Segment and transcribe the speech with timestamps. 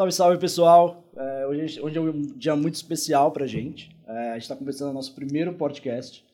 [0.00, 1.04] Salve, salve pessoal!
[1.14, 3.94] É, hoje, hoje é um dia muito especial pra gente.
[4.08, 6.24] É, a gente está começando o nosso primeiro podcast.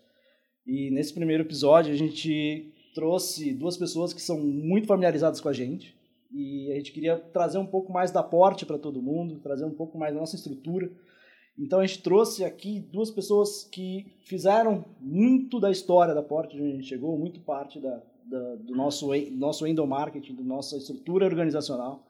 [0.64, 5.52] E nesse primeiro episódio a gente trouxe duas pessoas que são muito familiarizadas com a
[5.52, 5.96] gente.
[6.30, 9.74] E a gente queria trazer um pouco mais da porte para todo mundo, trazer um
[9.74, 10.88] pouco mais da nossa estrutura.
[11.58, 16.68] Então a gente trouxe aqui duas pessoas que fizeram muito da história da porte onde
[16.68, 22.06] a gente chegou, muito parte da, da, do nosso, nosso endomarketing, da nossa estrutura organizacional.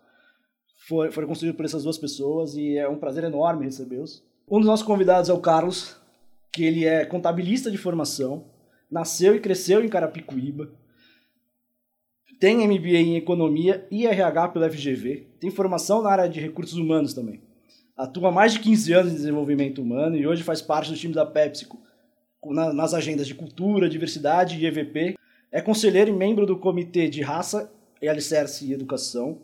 [0.87, 4.23] Foi, construído por essas duas pessoas e é um prazer enorme recebê-los.
[4.49, 5.97] Um dos nossos convidados é o Carlos,
[6.53, 8.45] que ele é contabilista de formação,
[8.89, 10.71] nasceu e cresceu em Carapicuíba,
[12.39, 17.13] tem MBA em Economia e RH pela FGV, tem formação na área de recursos humanos
[17.13, 17.43] também.
[17.97, 21.13] Atua há mais de 15 anos em desenvolvimento humano e hoje faz parte do time
[21.13, 21.81] da PepsiCo,
[22.45, 25.17] nas agendas de cultura, diversidade e EVP.
[25.51, 29.41] É conselheiro e membro do Comitê de Raça e Alicerce e Educação.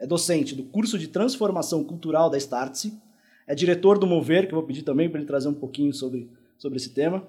[0.00, 2.98] É docente do curso de Transformação Cultural da Startse.
[3.46, 6.26] É diretor do Mover, que eu vou pedir também para ele trazer um pouquinho sobre,
[6.56, 7.22] sobre esse tema.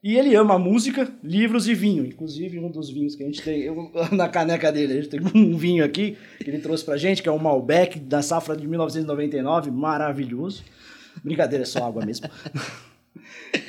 [0.00, 2.06] E ele ama música, livros e vinho.
[2.06, 4.92] Inclusive, um dos vinhos que a gente tem eu, na caneca dele.
[4.92, 7.98] A gente tem um vinho aqui que ele trouxe pra gente, que é um Malbec
[7.98, 10.62] da safra de 1999, maravilhoso.
[11.24, 12.28] Brincadeira, é só água mesmo.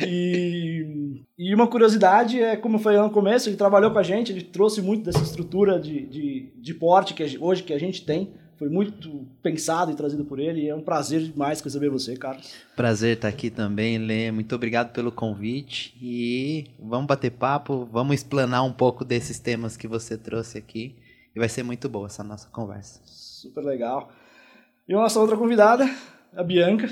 [0.07, 4.41] E, e, uma curiosidade é, como foi no começo, ele trabalhou com a gente, ele
[4.41, 8.31] trouxe muito dessa estrutura de, de, de porte que hoje que a gente tem
[8.63, 10.61] foi muito pensado e trazido por ele.
[10.61, 12.53] E é um prazer demais receber você, Carlos.
[12.77, 14.31] Prazer estar aqui também, Lê.
[14.31, 15.93] Muito obrigado pelo convite.
[16.01, 20.95] E vamos bater papo, vamos explanar um pouco desses temas que você trouxe aqui.
[21.35, 23.01] E vai ser muito boa essa nossa conversa.
[23.05, 24.09] Super legal.
[24.87, 25.83] E a nossa outra convidada,
[26.33, 26.89] a Bianca,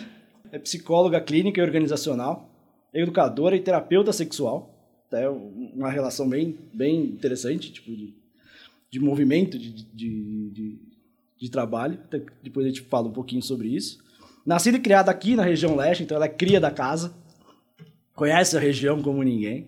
[0.51, 2.49] é psicóloga clínica e organizacional,
[2.93, 4.77] educadora e terapeuta sexual.
[5.13, 8.13] É uma relação bem, bem interessante, tipo, de,
[8.89, 10.90] de movimento, de, de, de
[11.41, 11.99] de trabalho.
[12.43, 13.97] Depois a gente fala um pouquinho sobre isso.
[14.45, 17.13] Nascida e criada aqui na região leste, então ela é cria da casa.
[18.13, 19.67] Conhece a região como ninguém.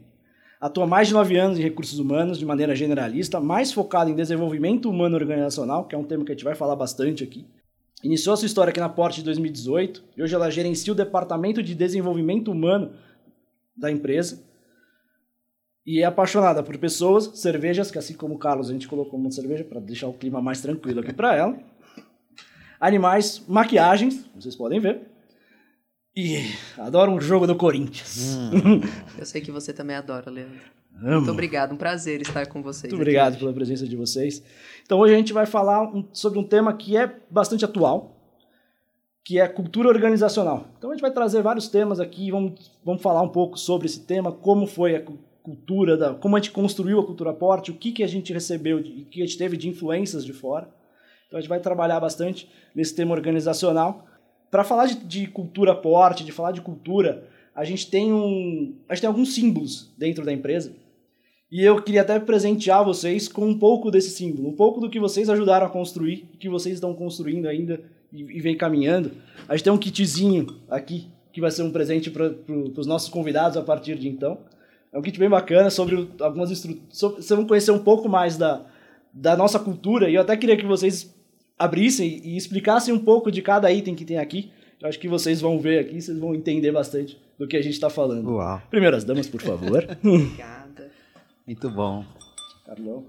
[0.62, 4.89] Atua mais de nove anos em recursos humanos de maneira generalista, mais focada em desenvolvimento
[4.89, 7.45] humano organizacional, que é um tema que a gente vai falar bastante aqui.
[8.03, 11.62] Iniciou a sua história aqui na Porte de 2018 e hoje ela gerencia o departamento
[11.62, 12.91] de desenvolvimento humano
[13.75, 14.44] da empresa
[15.85, 19.31] e é apaixonada por pessoas, cervejas, que assim como o Carlos a gente colocou uma
[19.31, 21.57] cerveja para deixar o clima mais tranquilo aqui para ela.
[22.79, 25.01] Animais, maquiagens, vocês podem ver.
[26.16, 26.38] E
[26.77, 28.38] adoro um jogo do Corinthians.
[28.38, 28.81] Hum.
[29.17, 30.61] Eu sei que você também adora, Leandro.
[31.01, 31.17] Amo.
[31.17, 32.94] Muito obrigado, um prazer estar com vocês.
[32.94, 34.44] Muito obrigado pela presença de vocês.
[34.85, 38.15] Então hoje a gente vai falar sobre um tema que é bastante atual,
[39.23, 40.67] que é cultura organizacional.
[40.77, 44.01] Então a gente vai trazer vários temas aqui, vamos, vamos falar um pouco sobre esse
[44.01, 45.32] tema, como foi a cultura,
[45.98, 48.84] da, como a gente construiu a cultura porte, o que, que a gente recebeu, o
[48.84, 50.70] que a gente teve de influências de fora.
[51.28, 54.06] Então a gente vai trabalhar bastante nesse tema organizacional.
[54.50, 58.94] Para falar de, de, cultura porte, de falar de cultura, a gente tem um, a
[58.94, 60.74] gente tem alguns símbolos dentro da empresa.
[61.52, 65.00] E eu queria até presentear vocês com um pouco desse símbolo, um pouco do que
[65.00, 67.80] vocês ajudaram a construir, que vocês estão construindo ainda
[68.12, 69.12] e, e vem caminhando.
[69.48, 73.10] A gente tem um kitzinho aqui que vai ser um presente para pro, os nossos
[73.10, 74.38] convidados a partir de então.
[74.94, 76.88] É um kit bem bacana sobre algumas estruturas.
[76.92, 78.62] Vocês vão conhecer um pouco mais da,
[79.12, 81.12] da nossa cultura e eu até queria que vocês
[81.58, 84.52] abrissem e explicassem um pouco de cada item que tem aqui.
[84.80, 87.74] Eu acho que vocês vão ver aqui, vocês vão entender bastante do que a gente
[87.74, 88.36] está falando.
[88.36, 88.62] Uau.
[88.70, 89.84] Primeiras damas, por favor.
[90.04, 90.92] Obrigada.
[91.48, 92.06] Muito bom.
[92.66, 93.04] Carlão.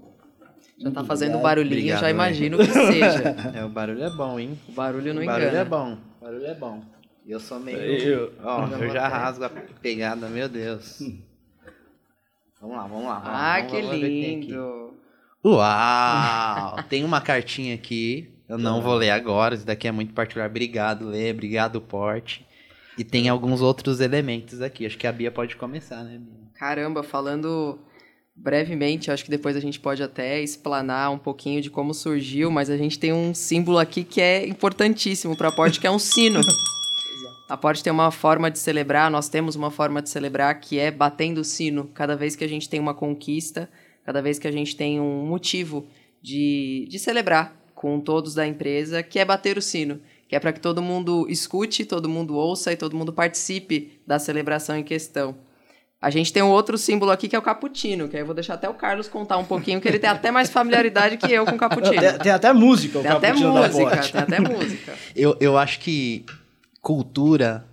[0.77, 3.35] Já tá fazendo barulhinho, Obrigado, já imagino que seja.
[3.55, 4.59] É, o barulho é bom, hein?
[4.67, 5.37] O barulho não o engana.
[5.37, 5.93] O barulho é bom.
[5.93, 6.81] O barulho é bom.
[7.27, 7.77] Eu sou meio.
[7.77, 11.01] Eu, ó, eu já rasgo a pegada, meu Deus.
[12.65, 13.19] Vamos lá, vamos lá.
[13.19, 14.93] Vamos, ah, vamos, que lindo.
[15.45, 16.83] Uau!
[16.89, 18.31] tem uma cartinha aqui.
[18.49, 20.49] Eu não vou ler agora, isso daqui é muito particular.
[20.49, 21.29] Obrigado, Lê.
[21.31, 22.45] Obrigado, Porte.
[22.97, 24.85] E tem alguns outros elementos aqui.
[24.85, 26.33] Acho que a Bia pode começar, né, Bia?
[26.55, 27.79] Caramba, falando
[28.35, 32.69] brevemente, acho que depois a gente pode até explanar um pouquinho de como surgiu, mas
[32.69, 35.99] a gente tem um símbolo aqui que é importantíssimo para a Porte, que é um
[35.99, 36.41] sino.
[37.47, 40.89] A Porte tem uma forma de celebrar, nós temos uma forma de celebrar que é
[40.89, 41.85] batendo o sino.
[41.93, 43.69] Cada vez que a gente tem uma conquista,
[44.03, 45.87] cada vez que a gente tem um motivo
[46.21, 50.01] de, de celebrar com todos da empresa, que é bater o sino.
[50.27, 54.17] Que é para que todo mundo escute, todo mundo ouça e todo mundo participe da
[54.17, 55.35] celebração em questão.
[56.01, 58.33] A gente tem um outro símbolo aqui que é o cappuccino, que aí eu vou
[58.33, 61.45] deixar até o Carlos contar um pouquinho, que ele tem até mais familiaridade que eu
[61.45, 61.99] com o cappuccino.
[61.99, 64.93] Tem, tem até música, o tem até música, tem até música.
[65.15, 66.25] Eu, eu acho que
[66.85, 67.65] cultura,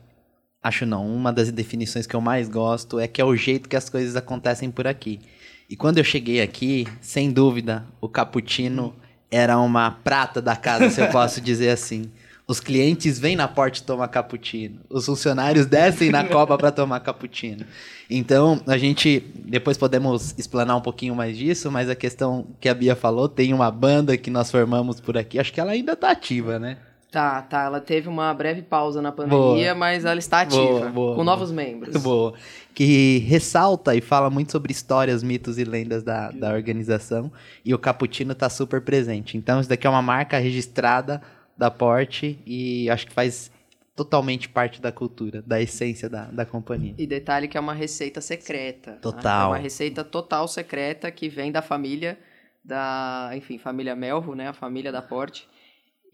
[0.63, 3.77] acho não, uma das definições que eu mais gosto é que é o jeito que
[3.77, 5.21] as coisas acontecem por aqui.
[5.69, 8.97] E quando eu cheguei aqui, sem dúvida, o cappuccino
[9.31, 12.11] era uma prata da casa, se eu posso dizer assim.
[12.49, 14.81] Os clientes vêm na porta tomar cappuccino.
[14.89, 17.67] Os funcionários descem na copa para tomar cappuccino.
[18.09, 22.75] Então, a gente depois podemos explanar um pouquinho mais disso, mas a questão que a
[22.75, 26.11] Bia falou, tem uma banda que nós formamos por aqui, acho que ela ainda tá
[26.11, 26.79] ativa, né?
[27.13, 27.65] Tá, tá.
[27.65, 29.75] Ela teve uma breve pausa na pandemia, boa.
[29.75, 31.95] mas ela está ativa, boa, boa, com novos membros.
[32.03, 32.33] Boa.
[32.75, 37.31] Que ressalta e fala muito sobre histórias, mitos e lendas da, da organização.
[37.63, 39.37] E o Cappuccino está super presente.
[39.37, 41.21] Então, isso daqui é uma marca registrada
[41.55, 43.53] da Porte e acho que faz
[43.95, 46.95] totalmente parte da cultura, da essência da, da companhia.
[46.97, 48.93] E detalhe que é uma receita secreta.
[49.03, 49.51] Total.
[49.51, 49.57] Né?
[49.57, 52.19] É uma receita total secreta que vem da família
[52.65, 54.49] da, enfim, família Melro, né?
[54.49, 55.47] A família da Porte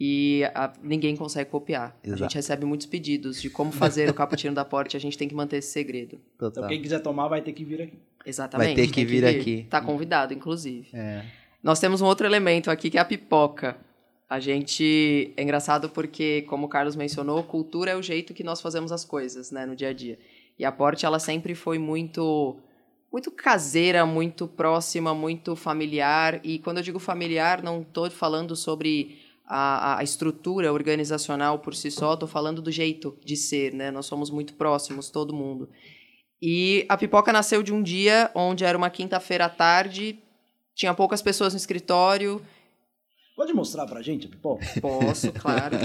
[0.01, 1.97] e a, ninguém consegue copiar.
[2.03, 2.23] Exato.
[2.23, 5.29] A gente recebe muitos pedidos de como fazer o cappuccino da Porte, a gente tem
[5.29, 6.21] que manter esse segredo.
[6.39, 6.65] Total.
[6.65, 7.99] Então quem quiser tomar vai ter que vir aqui.
[8.25, 8.67] Exatamente.
[8.67, 9.67] Vai ter que vir, vir, aqui.
[9.69, 10.89] Tá convidado, inclusive.
[10.93, 11.25] É.
[11.63, 13.77] Nós temos um outro elemento aqui que é a pipoca.
[14.31, 18.61] A gente é engraçado porque, como o Carlos mencionou, cultura é o jeito que nós
[18.61, 20.19] fazemos as coisas, né, no dia a dia.
[20.59, 22.57] E a Porte ela sempre foi muito
[23.11, 26.41] muito caseira, muito próxima, muito familiar.
[26.45, 29.19] E quando eu digo familiar, não estou falando sobre
[29.49, 33.91] a, a estrutura organizacional por si só, estou falando do jeito de ser, né?
[33.91, 35.71] Nós somos muito próximos, todo mundo.
[36.41, 40.19] E a pipoca nasceu de um dia onde era uma quinta-feira à tarde,
[40.75, 42.45] tinha poucas pessoas no escritório.
[43.35, 44.67] Pode mostrar pra gente a pipoca?
[44.81, 45.77] Posso, claro.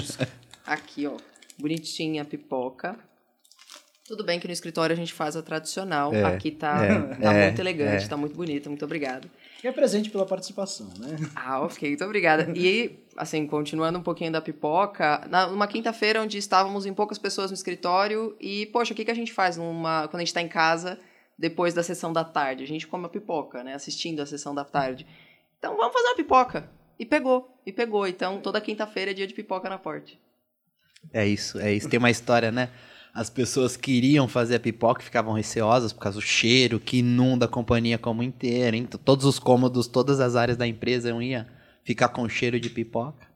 [0.65, 1.17] Aqui, ó.
[1.57, 2.99] Bonitinha a pipoca.
[4.05, 6.13] Tudo bem que no escritório a gente faz a tradicional.
[6.13, 8.07] É, Aqui tá, é, tá é, muito elegante, é.
[8.07, 8.69] tá muito bonita.
[8.69, 9.29] Muito obrigada.
[9.63, 11.15] E é presente pela participação, né?
[11.33, 12.51] Ah, ok, muito obrigada.
[12.53, 17.49] E, assim, continuando um pouquinho da pipoca, na, numa quinta-feira onde estávamos em poucas pessoas
[17.49, 20.41] no escritório e, poxa, o que, que a gente faz numa, quando a gente está
[20.41, 20.99] em casa
[21.39, 22.63] depois da sessão da tarde?
[22.63, 23.73] A gente come a pipoca, né?
[23.73, 25.07] Assistindo a sessão da tarde.
[25.57, 26.69] Então, vamos fazer uma pipoca.
[26.99, 28.05] E pegou, e pegou.
[28.05, 30.11] Então, toda quinta-feira é dia de pipoca na porta.
[31.13, 31.87] É isso, é isso.
[31.87, 32.69] Tem uma história, né?
[33.13, 37.45] As pessoas queriam fazer a pipoca e ficavam receosas por causa do cheiro que inunda
[37.45, 38.75] a companhia como inteira.
[38.75, 41.45] Então, todos os cômodos, todas as áreas da empresa iam
[41.83, 43.31] ficar com cheiro de pipoca.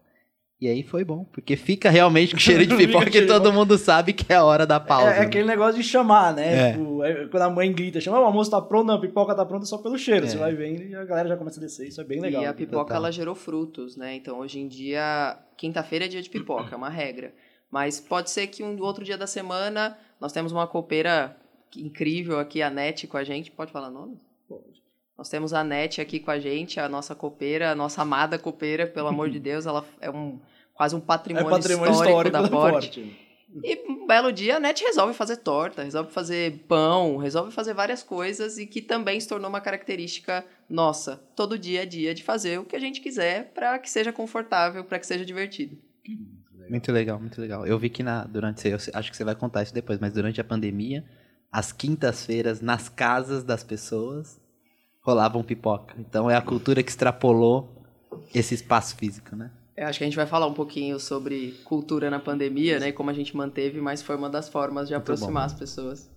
[0.59, 4.11] E aí foi bom, porque fica realmente com cheiro de pipoca e todo mundo sabe
[4.11, 5.13] que é a hora da pausa.
[5.13, 6.69] É, é aquele negócio de chamar, né?
[6.69, 6.71] É.
[6.71, 9.45] Tipo, é, quando a mãe grita, chama, o almoço tá pronto, não, a pipoca tá
[9.45, 10.25] pronta só pelo cheiro.
[10.25, 10.29] É.
[10.29, 12.41] Você vai vendo e a galera já começa a descer, isso é bem legal.
[12.41, 14.15] E a pipoca, ela gerou frutos, né?
[14.15, 17.31] Então, hoje em dia, quinta-feira é dia de pipoca, é uma regra.
[17.71, 21.37] Mas pode ser que um outro dia da semana nós temos uma copeira
[21.75, 23.51] incrível aqui, a NET, com a gente.
[23.51, 24.19] Pode falar nome?
[24.47, 24.83] Pode.
[25.17, 28.85] Nós temos a NET aqui com a gente, a nossa copeira, a nossa amada copeira,
[28.87, 30.39] pelo amor de Deus, ela é um
[30.73, 33.27] quase um patrimônio, é patrimônio histórico, histórico, da Porte.
[33.63, 38.03] E um belo dia a NET resolve fazer torta, resolve fazer pão, resolve fazer várias
[38.03, 42.59] coisas e que também se tornou uma característica nossa, todo dia a dia, de fazer
[42.59, 45.77] o que a gente quiser para que seja confortável, para que seja divertido.
[46.69, 47.65] Muito legal, muito legal.
[47.65, 50.39] Eu vi que na, durante, eu acho que você vai contar isso depois, mas durante
[50.41, 51.03] a pandemia,
[51.51, 54.39] às quintas-feiras, nas casas das pessoas,
[55.03, 55.95] rolavam pipoca.
[55.97, 57.83] Então é a cultura que extrapolou
[58.33, 59.51] esse espaço físico, né?
[59.75, 62.89] Eu é, acho que a gente vai falar um pouquinho sobre cultura na pandemia, né?
[62.89, 65.53] E como a gente manteve, mas foi uma das formas de muito aproximar bom.
[65.53, 66.09] as pessoas.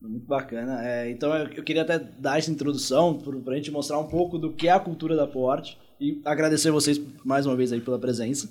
[0.00, 0.86] Muito bacana.
[0.86, 4.38] É, então eu, eu, queria até dar essa introdução para a gente mostrar um pouco
[4.38, 7.98] do que é a cultura da Porte e agradecer vocês mais uma vez aí pela
[7.98, 8.48] presença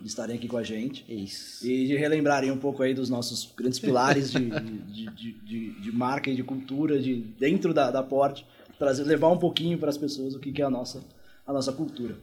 [0.00, 1.04] de estarem aqui com a gente.
[1.08, 1.66] Isso.
[1.66, 5.92] E de relembrarem um pouco aí dos nossos grandes pilares de, de, de, de, de
[5.92, 8.46] marca e de cultura de dentro da, da Porte,
[8.78, 11.02] trazer, levar um pouquinho para as pessoas o que, que é a nossa,
[11.46, 12.16] a nossa cultura.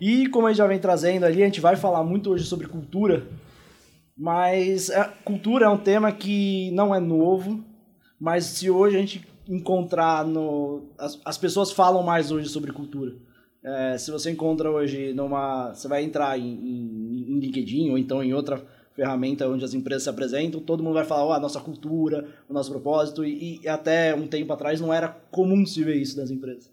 [0.00, 2.66] E como a gente já vem trazendo ali, a gente vai falar muito hoje sobre
[2.66, 3.26] cultura,
[4.16, 7.64] mas a cultura é um tema que não é novo,
[8.18, 10.88] mas se hoje a gente encontrar no...
[10.98, 13.14] As, as pessoas falam mais hoje sobre cultura.
[13.64, 15.72] É, se você encontra hoje numa.
[15.72, 18.60] Você vai entrar em, em, em, LinkedIn ou então em outra
[18.94, 22.52] ferramenta onde as empresas se apresentam, todo mundo vai falar oh, a nossa cultura, o
[22.52, 26.30] nosso propósito, e, e até um tempo atrás não era comum se ver isso das
[26.30, 26.70] empresas.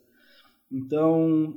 [0.72, 1.56] Então,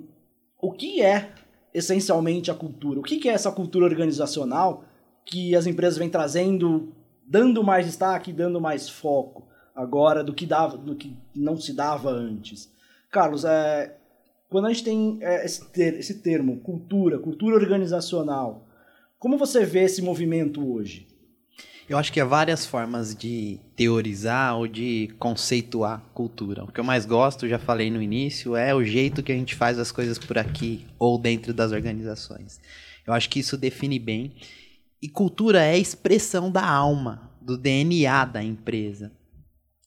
[0.60, 1.32] o que é
[1.74, 3.00] essencialmente a cultura?
[3.00, 4.84] O que é essa cultura organizacional
[5.24, 6.92] que as empresas vêm trazendo,
[7.26, 12.10] dando mais destaque, dando mais foco agora do que, dava, do que não se dava
[12.10, 12.70] antes?
[13.10, 13.96] Carlos, é,
[14.52, 18.68] quando a gente tem é, esse, ter, esse termo, cultura, cultura organizacional,
[19.18, 21.08] como você vê esse movimento hoje?
[21.88, 26.64] Eu acho que há várias formas de teorizar ou de conceituar cultura.
[26.64, 29.54] O que eu mais gosto, já falei no início, é o jeito que a gente
[29.54, 32.60] faz as coisas por aqui ou dentro das organizações.
[33.06, 34.34] Eu acho que isso define bem.
[35.00, 39.10] E cultura é expressão da alma, do DNA da empresa.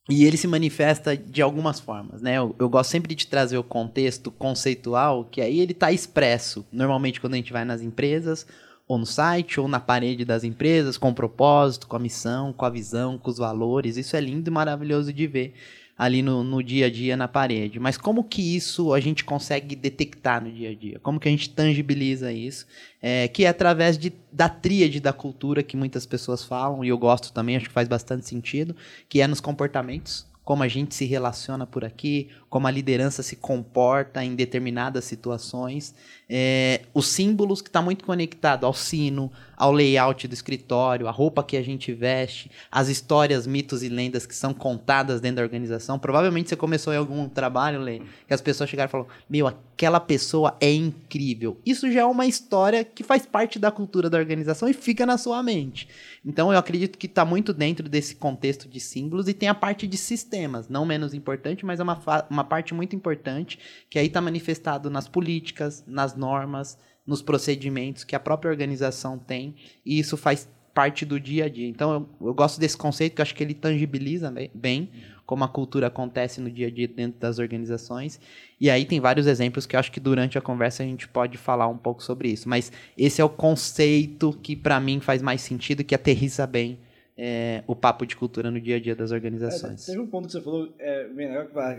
[0.10, 2.38] E ele se manifesta de algumas formas, né?
[2.38, 6.64] Eu, eu, gosto sempre de trazer o contexto conceitual, que aí ele está expresso.
[6.72, 8.46] Normalmente quando a gente vai nas empresas,
[8.88, 12.66] ou no site, ou na parede das empresas, com o propósito, com a missão, com
[12.66, 13.98] a visão, com os valores.
[13.98, 15.56] Isso é lindo e maravilhoso de ver
[15.98, 17.80] ali no, no dia a dia na parede.
[17.80, 21.00] Mas como que isso a gente consegue detectar no dia a dia?
[21.00, 22.68] Como que a gente tangibiliza isso?
[23.02, 26.98] É, que é através de, da tríade da cultura que muitas pessoas falam, e eu
[26.98, 28.76] gosto também, acho que faz bastante sentido,
[29.08, 33.36] que é nos comportamentos como a gente se relaciona por aqui, como a liderança se
[33.36, 35.94] comporta em determinadas situações,
[36.30, 41.44] é, os símbolos que está muito conectado ao sino, ao layout do escritório, a roupa
[41.44, 46.00] que a gente veste, as histórias, mitos e lendas que são contadas dentro da organização.
[46.00, 50.00] Provavelmente você começou em algum trabalho, Lê, que as pessoas chegaram e falaram: Meu, aquela
[50.00, 51.60] pessoa é incrível.
[51.66, 55.18] Isso já é uma história que faz parte da cultura da organização e fica na
[55.18, 55.90] sua mente.
[56.26, 59.86] Então eu acredito que está muito dentro desse contexto de símbolos e tem a parte
[59.86, 63.60] de sistemas, não menos importante, mas é uma, uma parte muito importante
[63.90, 69.56] que aí está manifestado nas políticas, nas normas nos procedimentos que a própria organização tem,
[69.86, 71.68] e isso faz parte do dia a dia.
[71.68, 74.90] Então, eu, eu gosto desse conceito, que acho que ele tangibiliza bem, bem
[75.26, 78.20] como a cultura acontece no dia a dia dentro das organizações.
[78.60, 81.38] E aí tem vários exemplos que eu acho que durante a conversa a gente pode
[81.38, 82.50] falar um pouco sobre isso.
[82.50, 86.78] Mas esse é o conceito que para mim faz mais sentido, que aterriza bem
[87.18, 89.84] é, o papo de cultura no dia a dia das organizações.
[89.84, 91.08] É, teve um ponto que você falou, é,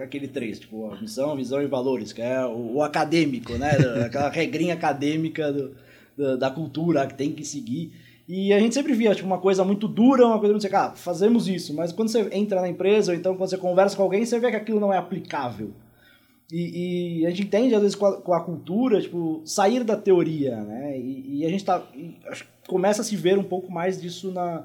[0.02, 3.73] aquele três, tipo, a missão, visão e valores, que é o, o acadêmico, né?
[4.07, 5.76] Aquela regrinha acadêmica do,
[6.16, 7.93] do, da cultura que tem que seguir.
[8.26, 10.93] E a gente sempre via tipo, uma coisa muito dura, uma coisa muito assim, ah,
[10.97, 14.25] fazemos isso, mas quando você entra na empresa, ou então quando você conversa com alguém,
[14.25, 15.73] você vê que aquilo não é aplicável.
[16.50, 19.97] E, e a gente entende, às vezes, com a, com a, cultura, tipo, sair da
[19.97, 20.99] teoria, né?
[20.99, 22.16] E, e a gente tá, e,
[22.69, 24.64] começa a se ver um pouco mais disso na,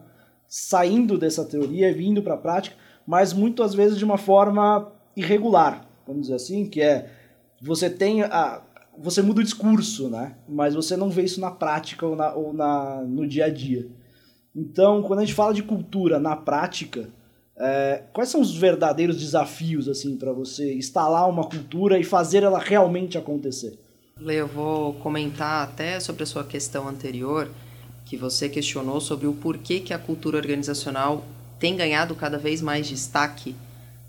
[0.52, 2.76] saindo dessa teoria e vindo para a prática,
[3.08, 7.10] mas muitas vezes de uma forma irregular, vamos dizer assim, que é
[7.62, 8.62] você tem a
[8.98, 10.36] você muda o discurso, né?
[10.50, 13.88] Mas você não vê isso na prática ou, na, ou na, no dia a dia.
[14.54, 17.08] Então, quando a gente fala de cultura na prática,
[17.58, 22.60] é, quais são os verdadeiros desafios assim para você instalar uma cultura e fazer ela
[22.60, 23.80] realmente acontecer?
[24.20, 27.50] Eu vou comentar até sobre a sua questão anterior
[28.12, 31.24] que você questionou sobre o porquê que a cultura organizacional
[31.58, 33.56] tem ganhado cada vez mais destaque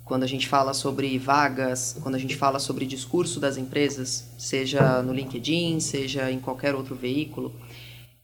[0.04, 5.00] quando a gente fala sobre vagas, quando a gente fala sobre discurso das empresas, seja
[5.04, 7.54] no LinkedIn, seja em qualquer outro veículo.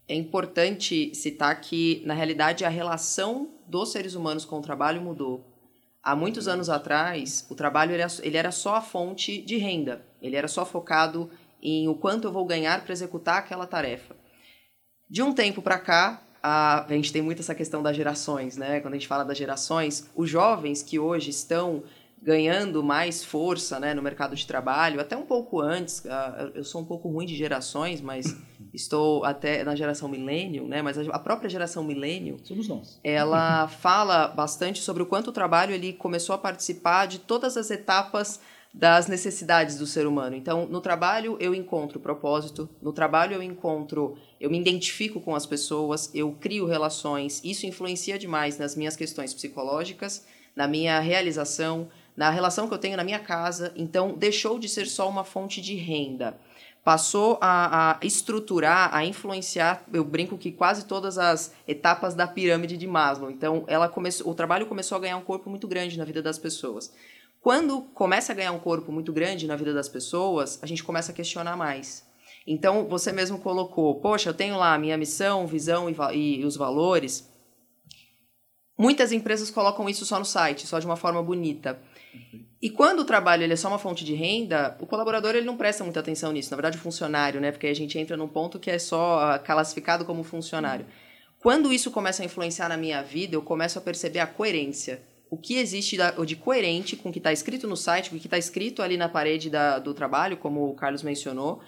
[0.09, 5.47] É importante citar que, na realidade, a relação dos seres humanos com o trabalho mudou.
[6.03, 10.35] Há muitos anos atrás, o trabalho era, ele era só a fonte de renda, ele
[10.35, 11.31] era só focado
[11.63, 14.18] em o quanto eu vou ganhar para executar aquela tarefa.
[15.11, 18.81] De um tempo para cá, a, a gente tem muito essa questão das gerações, né?
[18.81, 21.83] Quando a gente fala das gerações, os jovens que hoje estão
[22.21, 26.03] ganhando mais força né, no mercado de trabalho, até um pouco antes,
[26.53, 28.37] eu sou um pouco ruim de gerações, mas
[28.75, 30.83] estou até na geração milênio, né?
[30.83, 32.37] Mas a própria geração milênio.
[33.05, 37.71] Ela fala bastante sobre o quanto o trabalho ele começou a participar de todas as
[37.71, 38.41] etapas
[38.79, 40.37] das necessidades do ser humano.
[40.37, 45.45] Então, no trabalho eu encontro propósito, no trabalho eu encontro, eu me identifico com as
[45.45, 47.41] pessoas, eu crio relações.
[47.43, 52.97] Isso influencia demais nas minhas questões psicológicas, na minha realização, na relação que eu tenho
[52.97, 53.73] na minha casa.
[53.75, 56.39] Então, deixou de ser só uma fonte de renda.
[56.85, 62.77] Passou a, a estruturar, a influenciar, eu brinco que quase todas as etapas da pirâmide
[62.77, 63.29] de Maslow.
[63.29, 66.39] Então, ela começou, o trabalho começou a ganhar um corpo muito grande na vida das
[66.39, 66.93] pessoas.
[67.49, 71.13] Quando começa a ganhar um corpo muito grande na vida das pessoas, a gente começa
[71.13, 72.07] a questionar mais.
[72.47, 76.59] Então, você mesmo colocou, poxa, eu tenho lá a minha missão, visão e, e, os
[76.59, 77.27] valores.
[78.79, 81.81] Muitas empresas colocam isso só no site, só de uma forma bonita.
[82.61, 85.57] E quando o trabalho ele é só uma fonte de renda, o colaborador ele não
[85.57, 86.51] presta muita atenção nisso.
[86.51, 87.51] Na verdade, o funcionário, né?
[87.51, 90.85] Porque a gente entra num ponto que é só ah, classificado como funcionário.
[91.39, 95.01] Quando isso começa a influenciar na minha vida, eu começo a perceber a coerência
[95.31, 98.27] o que existe de coerente com o que está escrito no site, com o que
[98.27, 101.61] está escrito ali na parede da, do trabalho, como o Carlos mencionou,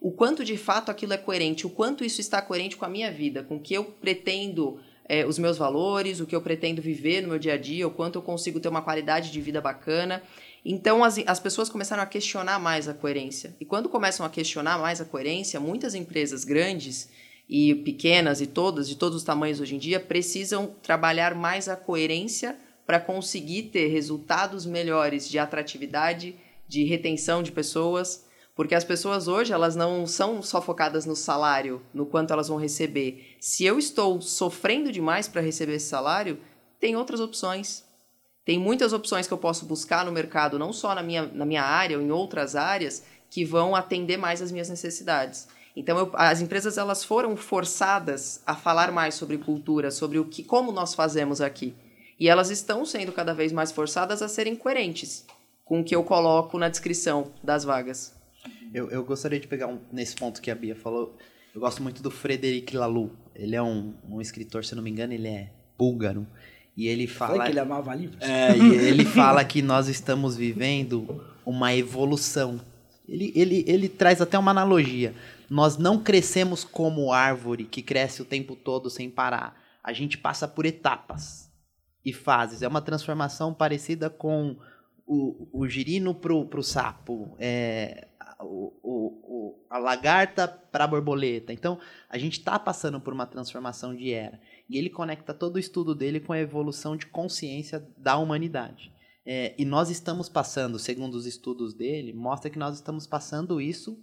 [0.00, 3.10] o quanto de fato aquilo é coerente, o quanto isso está coerente com a minha
[3.10, 7.20] vida, com o que eu pretendo, é, os meus valores, o que eu pretendo viver
[7.22, 10.22] no meu dia a dia, o quanto eu consigo ter uma qualidade de vida bacana.
[10.64, 13.56] Então as, as pessoas começaram a questionar mais a coerência.
[13.58, 17.08] E quando começam a questionar mais a coerência, muitas empresas grandes
[17.48, 21.74] e pequenas e todas, de todos os tamanhos hoje em dia, precisam trabalhar mais a
[21.74, 22.56] coerência
[22.88, 26.34] para conseguir ter resultados melhores de atratividade,
[26.66, 28.24] de retenção de pessoas,
[28.56, 32.56] porque as pessoas hoje elas não são só focadas no salário, no quanto elas vão
[32.56, 33.36] receber.
[33.38, 36.40] Se eu estou sofrendo demais para receber esse salário,
[36.80, 37.84] tem outras opções.
[38.42, 41.64] Tem muitas opções que eu posso buscar no mercado, não só na minha, na minha
[41.64, 45.46] área ou em outras áreas, que vão atender mais as minhas necessidades.
[45.76, 50.42] Então, eu, as empresas elas foram forçadas a falar mais sobre cultura, sobre o que,
[50.42, 51.74] como nós fazemos aqui.
[52.18, 55.24] E elas estão sendo cada vez mais forçadas a serem coerentes
[55.64, 58.16] com o que eu coloco na descrição das vagas.
[58.72, 61.16] Eu, eu gostaria de pegar um, nesse ponto que a Bia falou.
[61.54, 63.12] Eu gosto muito do Frederic Laloux.
[63.34, 66.26] Ele é um, um escritor, se não me engano, ele é búlgaro.
[66.76, 67.32] E ele fala.
[67.32, 68.22] Falei que ele amava livros.
[68.22, 72.60] É, e ele fala que nós estamos vivendo uma evolução.
[73.06, 75.14] Ele, ele, ele traz até uma analogia.
[75.50, 79.60] Nós não crescemos como árvore que cresce o tempo todo sem parar.
[79.82, 81.47] A gente passa por etapas
[82.08, 82.62] e fases.
[82.62, 84.56] É uma transformação parecida com
[85.06, 87.36] o, o girino pro, pro sapo.
[87.38, 88.08] É,
[88.40, 91.52] o, o, a lagarta para a borboleta.
[91.52, 94.40] Então, a gente está passando por uma transformação de era.
[94.68, 98.92] E ele conecta todo o estudo dele com a evolução de consciência da humanidade.
[99.26, 104.02] É, e nós estamos passando, segundo os estudos dele, mostra que nós estamos passando isso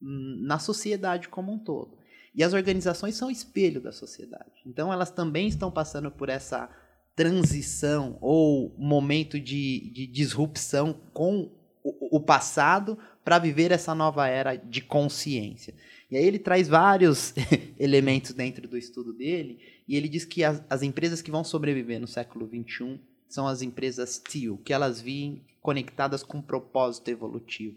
[0.00, 1.98] na sociedade como um todo.
[2.34, 4.52] E as organizações são espelho da sociedade.
[4.64, 6.70] Então, elas também estão passando por essa
[7.18, 11.50] transição ou momento de, de disrupção com
[11.82, 15.74] o, o passado para viver essa nova era de consciência.
[16.08, 17.34] E aí ele traz vários
[17.76, 19.58] elementos dentro do estudo dele,
[19.88, 23.62] e ele diz que as, as empresas que vão sobreviver no século XXI são as
[23.62, 27.76] empresas TEAL, que elas vêm conectadas com um propósito evolutivo.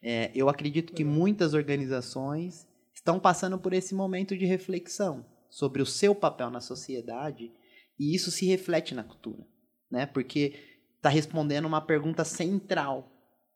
[0.00, 5.86] É, eu acredito que muitas organizações estão passando por esse momento de reflexão sobre o
[5.86, 7.50] seu papel na sociedade,
[7.98, 9.46] e isso se reflete na cultura,
[9.90, 10.06] né?
[10.06, 10.54] porque
[10.96, 13.12] está respondendo uma pergunta central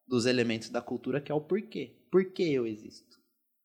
[0.07, 1.97] dos elementos da cultura, que é o porquê.
[2.11, 3.19] Por que eu existo?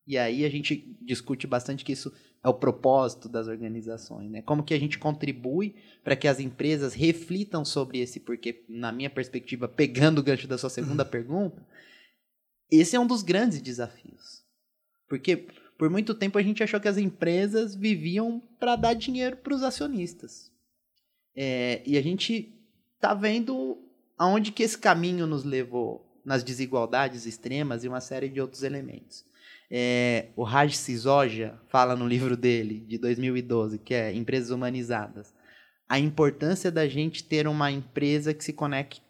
[0.06, 2.12] E aí a gente discute bastante que isso
[2.44, 4.40] é o propósito das organizações, né?
[4.40, 5.74] Como que a gente contribui
[6.04, 10.56] para que as empresas reflitam sobre esse porquê, na minha perspectiva, pegando o gancho da
[10.56, 11.10] sua segunda uhum.
[11.10, 11.66] pergunta,
[12.70, 14.44] esse é um dos grandes desafios.
[15.08, 19.54] Porque por muito tempo a gente achou que as empresas viviam para dar dinheiro para
[19.54, 20.52] os acionistas.
[21.36, 22.52] É, e a gente
[22.94, 23.78] está vendo
[24.16, 29.24] aonde que esse caminho nos levou nas desigualdades extremas e uma série de outros elementos.
[29.70, 35.34] É, o Raj Sisoja fala no livro dele, de 2012, que é Empresas Humanizadas,
[35.88, 39.02] a importância da gente ter uma empresa que se conecte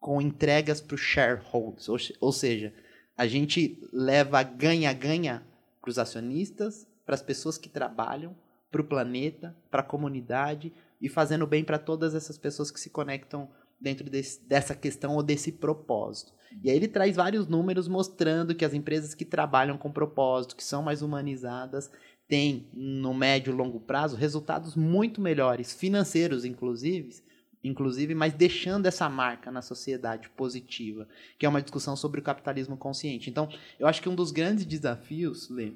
[0.00, 2.72] com entregas para os shareholders, ou, ou seja,
[3.16, 5.42] a gente leva ganha-ganha
[5.80, 8.34] para os acionistas, para as pessoas que trabalham,
[8.70, 12.88] para o planeta, para a comunidade e fazendo bem para todas essas pessoas que se
[12.88, 16.32] conectam dentro desse, dessa questão ou desse propósito.
[16.62, 20.62] E aí ele traz vários números mostrando que as empresas que trabalham com propósito, que
[20.62, 21.90] são mais humanizadas,
[22.28, 27.22] têm, no médio e longo prazo, resultados muito melhores, financeiros inclusive,
[27.64, 32.76] inclusive, mas deixando essa marca na sociedade positiva, que é uma discussão sobre o capitalismo
[32.76, 33.30] consciente.
[33.30, 35.72] Então, eu acho que um dos grandes desafios, Lê,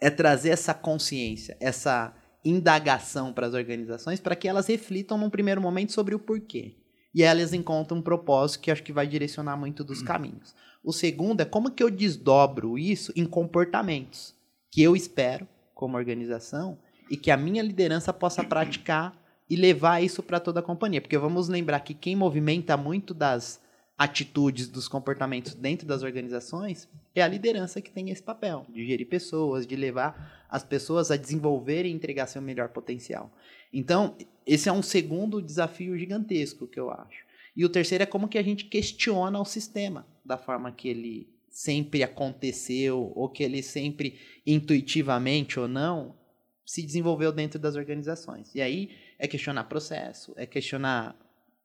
[0.00, 2.14] é trazer essa consciência, essa
[2.48, 6.76] indagação para as organizações, para que elas reflitam num primeiro momento sobre o porquê
[7.16, 10.04] e elas encontram um propósito que acho que vai direcionar muito dos hum.
[10.04, 10.54] caminhos.
[10.84, 14.34] O segundo é como que eu desdobro isso em comportamentos
[14.70, 16.78] que eu espero como organização
[17.10, 19.16] e que a minha liderança possa praticar
[19.48, 23.60] e levar isso para toda a companhia, porque vamos lembrar que quem movimenta muito das
[23.98, 29.08] atitudes, dos comportamentos dentro das organizações é a liderança que tem esse papel de gerir
[29.08, 33.32] pessoas, de levar as pessoas a desenvolver e entregar seu melhor potencial.
[33.72, 34.14] Então,
[34.46, 37.24] esse é um segundo desafio gigantesco que eu acho.
[37.56, 41.28] E o terceiro é como que a gente questiona o sistema da forma que ele
[41.48, 46.14] sempre aconteceu ou que ele sempre intuitivamente ou não
[46.66, 48.54] se desenvolveu dentro das organizações.
[48.54, 51.16] E aí é questionar processo, é questionar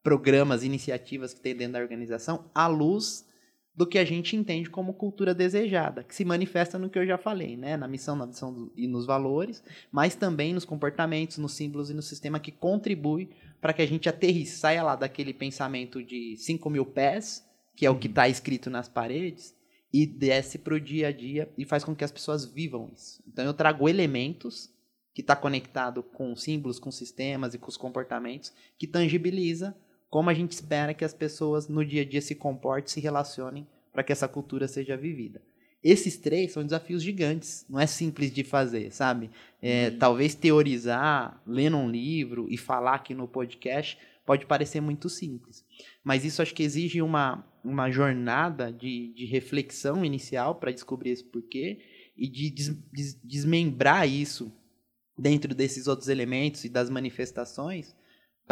[0.03, 3.25] programas, iniciativas que tem dentro da organização à luz
[3.73, 7.17] do que a gente entende como cultura desejada, que se manifesta no que eu já
[7.17, 7.77] falei, né?
[7.77, 12.01] na missão, na missão e nos valores, mas também nos comportamentos, nos símbolos e no
[12.01, 13.29] sistema que contribui
[13.61, 17.89] para que a gente aterrisse, saia lá daquele pensamento de 5 mil pés, que é
[17.89, 19.55] o que está escrito nas paredes,
[19.93, 23.23] e desce para o dia a dia e faz com que as pessoas vivam isso.
[23.27, 24.69] Então eu trago elementos
[25.13, 29.75] que está conectado com símbolos, com sistemas e com os comportamentos, que tangibiliza
[30.11, 33.65] como a gente espera que as pessoas no dia a dia se comportem, se relacionem
[33.93, 35.41] para que essa cultura seja vivida.
[35.81, 39.31] Esses três são desafios gigantes, não é simples de fazer, sabe?
[39.61, 39.97] É, uhum.
[39.97, 45.65] Talvez teorizar, lendo um livro e falar aqui no podcast pode parecer muito simples,
[46.03, 51.23] mas isso acho que exige uma, uma jornada de, de reflexão inicial para descobrir esse
[51.23, 51.79] porquê
[52.17, 54.51] e de des, des, desmembrar isso
[55.17, 57.95] dentro desses outros elementos e das manifestações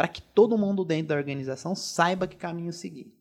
[0.00, 3.12] para que todo mundo dentro da organização saiba que caminho seguir.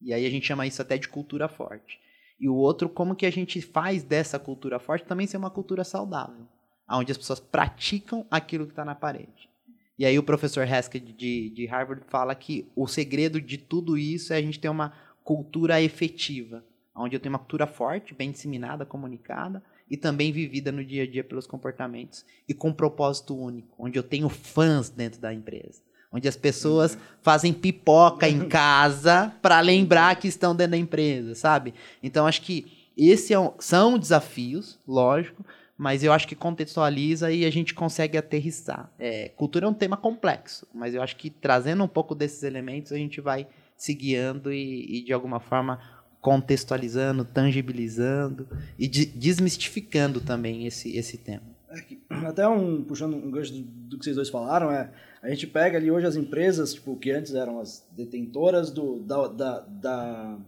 [0.00, 1.98] E aí a gente chama isso até de cultura forte.
[2.38, 5.82] E o outro, como que a gente faz dessa cultura forte também ser uma cultura
[5.82, 6.46] saudável,
[6.88, 9.50] onde as pessoas praticam aquilo que está na parede.
[9.98, 14.32] E aí o professor Haskell de, de Harvard fala que o segredo de tudo isso
[14.32, 14.92] é a gente ter uma
[15.24, 20.84] cultura efetiva, onde eu tenho uma cultura forte, bem disseminada, comunicada, e também vivida no
[20.84, 25.20] dia a dia pelos comportamentos, e com um propósito único, onde eu tenho fãs dentro
[25.20, 25.82] da empresa,
[26.12, 31.74] onde as pessoas fazem pipoca em casa para lembrar que estão dentro da empresa, sabe?
[32.02, 35.44] Então acho que esses é são desafios, lógico,
[35.76, 38.92] mas eu acho que contextualiza e a gente consegue aterrissar.
[38.98, 42.92] É, cultura é um tema complexo, mas eu acho que trazendo um pouco desses elementos
[42.92, 43.46] a gente vai
[43.76, 45.80] se guiando e, e de alguma forma
[46.20, 48.46] contextualizando, tangibilizando
[48.78, 51.51] e de, desmistificando também esse, esse tema.
[51.72, 54.90] É até um, puxando um gancho do, do, que vocês dois falaram, é,
[55.22, 59.28] a gente pega ali hoje as empresas, tipo, que antes eram as detentoras do, da,
[59.28, 60.38] da, da,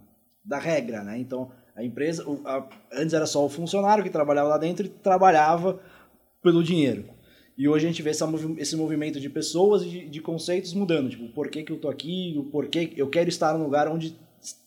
[0.43, 1.17] da regra, né?
[1.17, 5.79] Então, a empresa, a, antes era só o funcionário que trabalhava lá dentro e trabalhava
[6.41, 7.05] pelo dinheiro.
[7.57, 11.09] E hoje a gente vê essa, esse movimento de pessoas e de, de, conceitos mudando.
[11.09, 14.15] Tipo, por que, que eu tô aqui, o porquê eu quero estar num lugar onde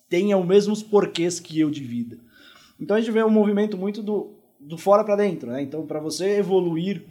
[0.08, 2.18] tenha os mesmos porquês que eu de vida.
[2.80, 5.62] Então a gente vê um movimento muito do, do fora para dentro, né?
[5.62, 7.04] Então, para você evoluir,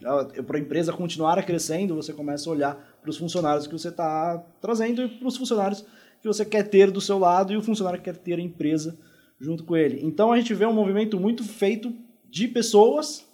[0.46, 4.38] para a empresa continuar crescendo, você começa a olhar para os funcionários que você está
[4.60, 5.86] trazendo e para os funcionários
[6.22, 8.98] que você quer ter do seu lado e o funcionário que quer ter a empresa
[9.40, 10.00] junto com ele.
[10.04, 11.94] Então a gente vê um movimento muito feito
[12.30, 13.26] de pessoas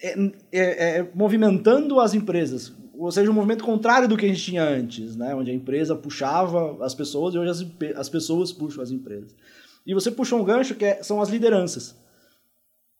[0.00, 0.14] é,
[0.52, 4.62] é, é, movimentando as empresas, ou seja, um movimento contrário do que a gente tinha
[4.62, 5.34] antes, né?
[5.34, 9.34] onde a empresa puxava as pessoas e hoje as, as pessoas puxam as empresas.
[9.84, 11.96] E você puxou um gancho que é, são as lideranças.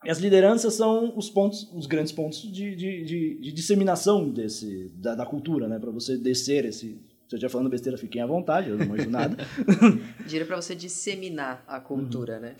[0.04, 4.88] E as lideranças são os pontos, os grandes pontos de, de, de, de disseminação desse,
[4.94, 5.78] da, da cultura, né?
[5.78, 9.10] para você descer esse, se eu estiver falando besteira, fiquem à vontade, eu não manjo
[9.10, 9.36] nada.
[10.26, 12.40] Diria para você disseminar a cultura, uhum.
[12.40, 12.56] né?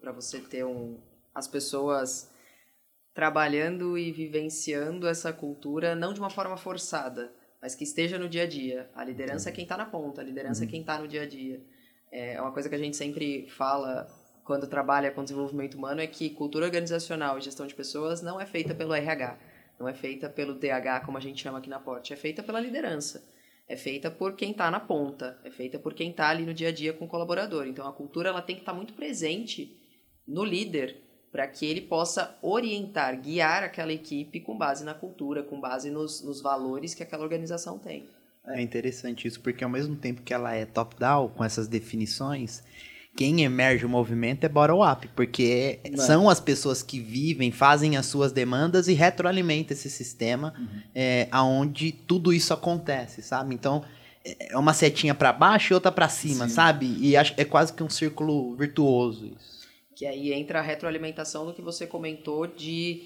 [0.00, 0.96] Para você ter um,
[1.34, 2.30] as pessoas
[3.12, 8.44] trabalhando e vivenciando essa cultura, não de uma forma forçada, mas que esteja no dia
[8.44, 8.88] a dia.
[8.94, 10.68] A liderança é quem está na ponta, a liderança é uhum.
[10.68, 11.60] é quem está no dia a dia.
[12.12, 14.06] É uma coisa que a gente sempre fala
[14.48, 18.46] quando trabalha com desenvolvimento humano é que cultura organizacional e gestão de pessoas não é
[18.46, 19.38] feita pelo RH,
[19.78, 22.58] não é feita pelo DH, como a gente chama aqui na Porte, é feita pela
[22.58, 23.22] liderança
[23.68, 26.68] é feita por quem está na ponta, é feita por quem está ali no dia
[26.68, 27.66] a dia com o colaborador.
[27.66, 29.76] Então a cultura ela tem que estar tá muito presente
[30.26, 30.96] no líder
[31.30, 36.22] para que ele possa orientar, guiar aquela equipe com base na cultura, com base nos,
[36.22, 38.08] nos valores que aquela organização tem.
[38.46, 42.62] É interessante isso, porque ao mesmo tempo que ela é top-down, com essas definições,
[43.18, 45.96] quem emerge o movimento é bottom-up, porque é.
[45.96, 50.82] são as pessoas que vivem, fazem as suas demandas e retroalimentam esse sistema uhum.
[50.94, 53.56] é, aonde tudo isso acontece, sabe?
[53.56, 53.84] Então,
[54.24, 56.54] é, é uma setinha para baixo e outra para cima, Sim.
[56.54, 56.96] sabe?
[57.00, 59.66] E é quase que um círculo virtuoso isso.
[59.96, 63.02] Que aí entra a retroalimentação do que você comentou de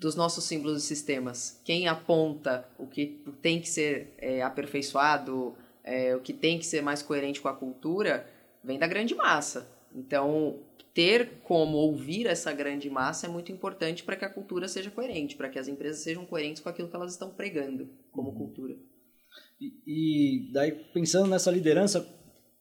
[0.00, 1.60] dos nossos símbolos e sistemas.
[1.64, 6.82] Quem aponta o que tem que ser é, aperfeiçoado, é, o que tem que ser
[6.82, 8.33] mais coerente com a cultura,
[8.64, 9.68] vem da grande massa.
[9.94, 10.58] Então,
[10.92, 15.36] ter como ouvir essa grande massa é muito importante para que a cultura seja coerente,
[15.36, 18.36] para que as empresas sejam coerentes com aquilo que elas estão pregando como uhum.
[18.36, 18.76] cultura.
[19.60, 22.06] E, e, daí, pensando nessa liderança,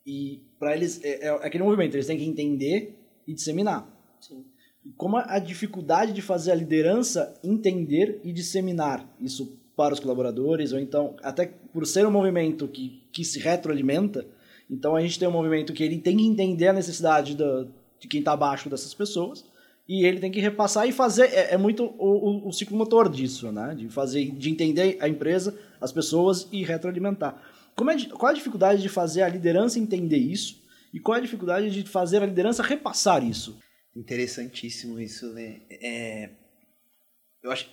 [0.06, 3.88] e para eles, é, é, aquele movimento, eles têm que entender e disseminar.
[4.20, 4.46] Sim.
[4.98, 10.80] Como a dificuldade de fazer a liderança entender e disseminar isso para os colaboradores, ou
[10.80, 14.26] então, até por ser um movimento que, que se retroalimenta,
[14.74, 18.08] então a gente tem um movimento que ele tem que entender a necessidade do, de
[18.08, 19.46] quem está abaixo dessas pessoas
[19.88, 23.08] e ele tem que repassar e fazer é, é muito o, o, o, ciclo motor
[23.08, 23.76] disso, né?
[23.76, 27.40] De fazer, de entender a empresa, as pessoas e retroalimentar.
[27.76, 31.70] Como é, qual a dificuldade de fazer a liderança entender isso e qual a dificuldade
[31.70, 33.60] de fazer a liderança repassar isso?
[33.96, 35.62] Interessantíssimo isso, né?
[35.70, 36.32] É,
[37.44, 37.70] eu acho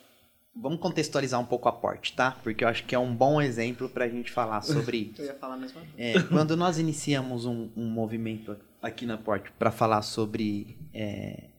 [0.54, 2.32] Vamos contextualizar um pouco a porte, tá?
[2.42, 5.22] Porque eu acho que é um bom exemplo para a gente falar sobre isso.
[5.22, 5.80] Eu ia falar mesmo.
[5.96, 11.50] É, quando nós iniciamos um, um movimento aqui na porte para falar sobre é,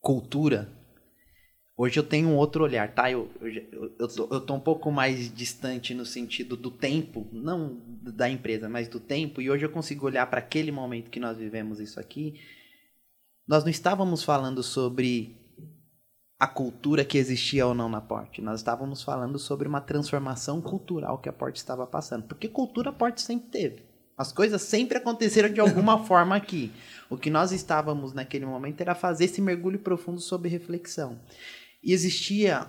[0.00, 0.70] cultura,
[1.76, 3.10] hoje eu tenho um outro olhar, tá?
[3.10, 7.80] Eu, eu, eu, tô, eu tô um pouco mais distante no sentido do tempo, não
[8.02, 11.38] da empresa, mas do tempo, e hoje eu consigo olhar para aquele momento que nós
[11.38, 12.40] vivemos isso aqui.
[13.48, 15.45] Nós não estávamos falando sobre
[16.38, 18.42] a cultura que existia ou não na Porte.
[18.42, 22.24] Nós estávamos falando sobre uma transformação cultural que a Porte estava passando.
[22.24, 23.82] Porque cultura a Porte sempre teve.
[24.18, 26.72] As coisas sempre aconteceram de alguma forma aqui.
[27.08, 31.18] O que nós estávamos naquele momento era fazer esse mergulho profundo sobre reflexão.
[31.82, 32.68] E existia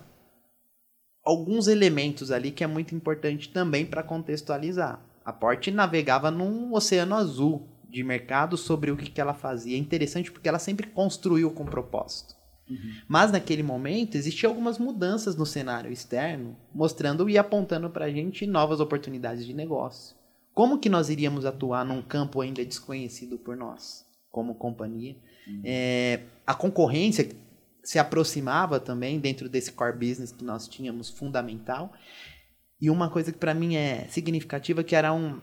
[1.24, 5.02] alguns elementos ali que é muito importante também para contextualizar.
[5.26, 9.76] A Porte navegava num oceano azul de mercado sobre o que, que ela fazia.
[9.76, 12.37] É interessante porque ela sempre construiu com propósito.
[12.70, 12.94] Uhum.
[13.08, 18.46] Mas naquele momento existiam algumas mudanças no cenário externo, mostrando e apontando para a gente
[18.46, 20.16] novas oportunidades de negócio.
[20.54, 25.16] Como que nós iríamos atuar num campo ainda desconhecido por nós, como companhia?
[25.48, 25.62] Uhum.
[25.64, 27.30] É, a concorrência
[27.84, 31.94] se aproximava também dentro desse core business que nós tínhamos fundamental.
[32.82, 35.40] E uma coisa que para mim é significativa que era um,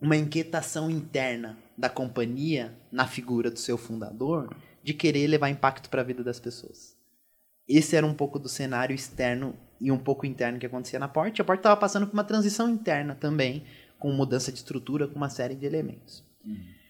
[0.00, 6.00] uma inquietação interna da companhia na figura do seu fundador de querer levar impacto para
[6.00, 6.96] a vida das pessoas.
[7.68, 11.40] Esse era um pouco do cenário externo e um pouco interno que acontecia na Porte.
[11.40, 13.64] A Porte estava passando por uma transição interna também,
[13.98, 16.24] com mudança de estrutura, com uma série de elementos.
[16.44, 16.80] Uhum.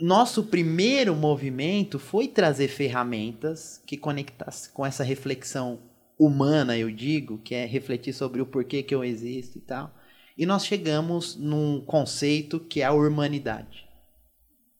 [0.00, 5.78] Nosso primeiro movimento foi trazer ferramentas que conectassem com essa reflexão
[6.18, 9.94] humana, eu digo, que é refletir sobre o porquê que eu existo e tal.
[10.36, 13.83] E nós chegamos num conceito que é a urbanidade,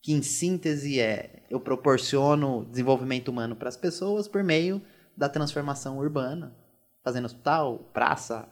[0.05, 4.83] que em síntese é eu proporciono desenvolvimento humano para as pessoas por meio
[5.17, 6.55] da transformação urbana,
[7.03, 8.47] fazendo hospital, praça,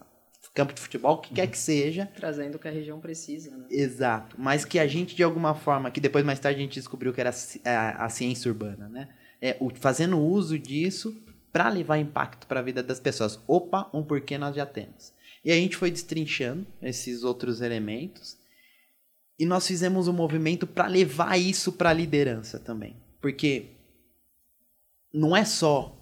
[0.54, 2.06] campo de futebol, o que quer que seja.
[2.16, 3.66] Trazendo o que a região precisa, né?
[3.70, 4.34] Exato.
[4.38, 7.20] Mas que a gente, de alguma forma, que depois mais tarde a gente descobriu que
[7.20, 7.34] era
[7.66, 9.10] a, a ciência urbana, né?
[9.38, 11.14] É, o, fazendo uso disso
[11.52, 13.38] para levar impacto para a vida das pessoas.
[13.46, 15.12] Opa, um porquê nós já temos.
[15.44, 18.40] E a gente foi destrinchando esses outros elementos
[19.42, 22.94] e nós fizemos um movimento para levar isso para a liderança também.
[23.20, 23.70] Porque
[25.12, 25.98] não é só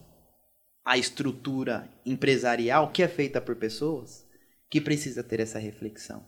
[0.85, 4.27] a estrutura empresarial que é feita por pessoas
[4.69, 6.23] que precisa ter essa reflexão.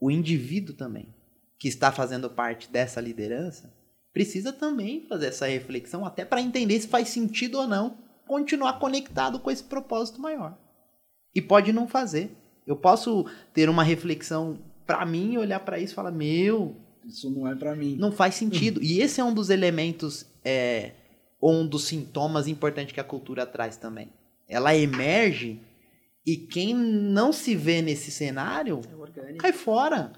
[0.00, 1.14] O indivíduo também,
[1.60, 3.72] que está fazendo parte dessa liderança,
[4.12, 9.38] precisa também fazer essa reflexão até para entender se faz sentido ou não continuar conectado
[9.38, 10.58] com esse propósito maior.
[11.32, 12.36] E pode não fazer.
[12.66, 17.46] Eu posso ter uma reflexão para mim olhar para isso e falar: Meu, isso não
[17.46, 17.96] é para mim.
[17.96, 18.82] Não faz sentido.
[18.82, 20.92] e esse é um dos elementos, é,
[21.40, 24.10] ou um dos sintomas importantes que a cultura traz também.
[24.48, 25.60] Ela emerge
[26.24, 28.80] e quem não se vê nesse cenário
[29.16, 30.12] é cai fora.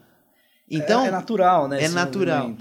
[0.70, 1.82] Então, é, é natural, né?
[1.82, 2.54] É natural.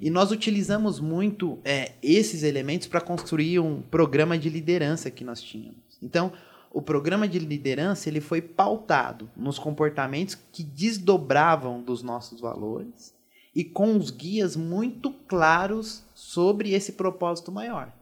[0.00, 5.40] E nós utilizamos muito é, esses elementos para construir um programa de liderança que nós
[5.40, 5.98] tínhamos.
[6.02, 6.32] Então,
[6.74, 13.14] o programa de liderança ele foi pautado nos comportamentos que desdobravam dos nossos valores
[13.54, 17.92] e com os guias muito claros sobre esse propósito maior.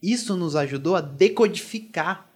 [0.00, 2.30] Isso nos ajudou a decodificar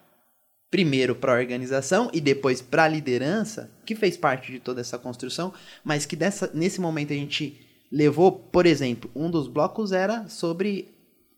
[0.69, 4.99] primeiro para a organização e depois para a liderança, que fez parte de toda essa
[4.99, 5.53] construção,
[5.85, 10.89] mas que dessa, nesse momento a gente levou, por exemplo, um dos blocos era sobre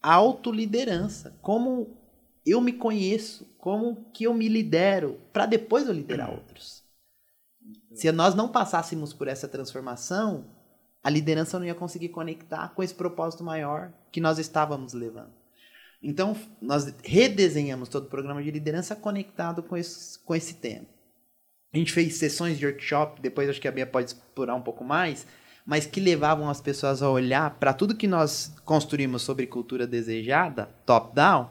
[0.02, 2.02] autoliderança, como
[2.46, 6.84] eu me conheço, como que eu me lidero, para depois eu liderar outros.
[7.94, 10.46] Se nós não passássemos por essa transformação,
[11.04, 15.32] a liderança não ia conseguir conectar com esse propósito maior que nós estávamos levando.
[16.02, 20.86] Então, nós redesenhamos todo o programa de liderança conectado com esse, com esse tema.
[21.74, 24.84] A gente fez sessões de workshop, depois acho que a Bia pode explorar um pouco
[24.84, 25.26] mais,
[25.66, 30.70] mas que levavam as pessoas a olhar para tudo que nós construímos sobre cultura desejada,
[30.86, 31.50] top-down,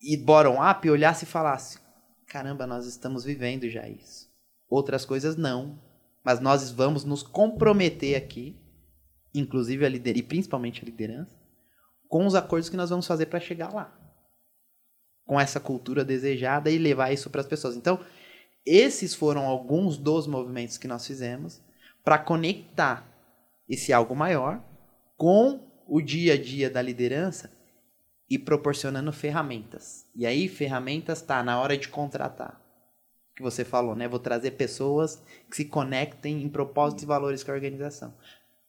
[0.00, 1.78] e bottom-up, olhasse e falasse:
[2.26, 4.28] caramba, nós estamos vivendo já isso.
[4.68, 5.78] Outras coisas não,
[6.24, 8.56] mas nós vamos nos comprometer aqui,
[9.34, 11.36] inclusive a liderança, e principalmente a liderança,
[12.08, 13.96] com os acordos que nós vamos fazer para chegar lá.
[15.26, 17.76] Com essa cultura desejada e levar isso para as pessoas.
[17.76, 18.00] Então,
[18.64, 21.60] esses foram alguns dos movimentos que nós fizemos
[22.04, 23.06] para conectar
[23.68, 24.62] esse algo maior
[25.16, 27.50] com o dia a dia da liderança
[28.30, 30.06] e proporcionando ferramentas.
[30.14, 32.60] E aí, ferramentas tá na hora de contratar.
[33.36, 34.06] Que você falou, né?
[34.06, 38.14] Vou trazer pessoas que se conectem em propósitos e valores com a organização.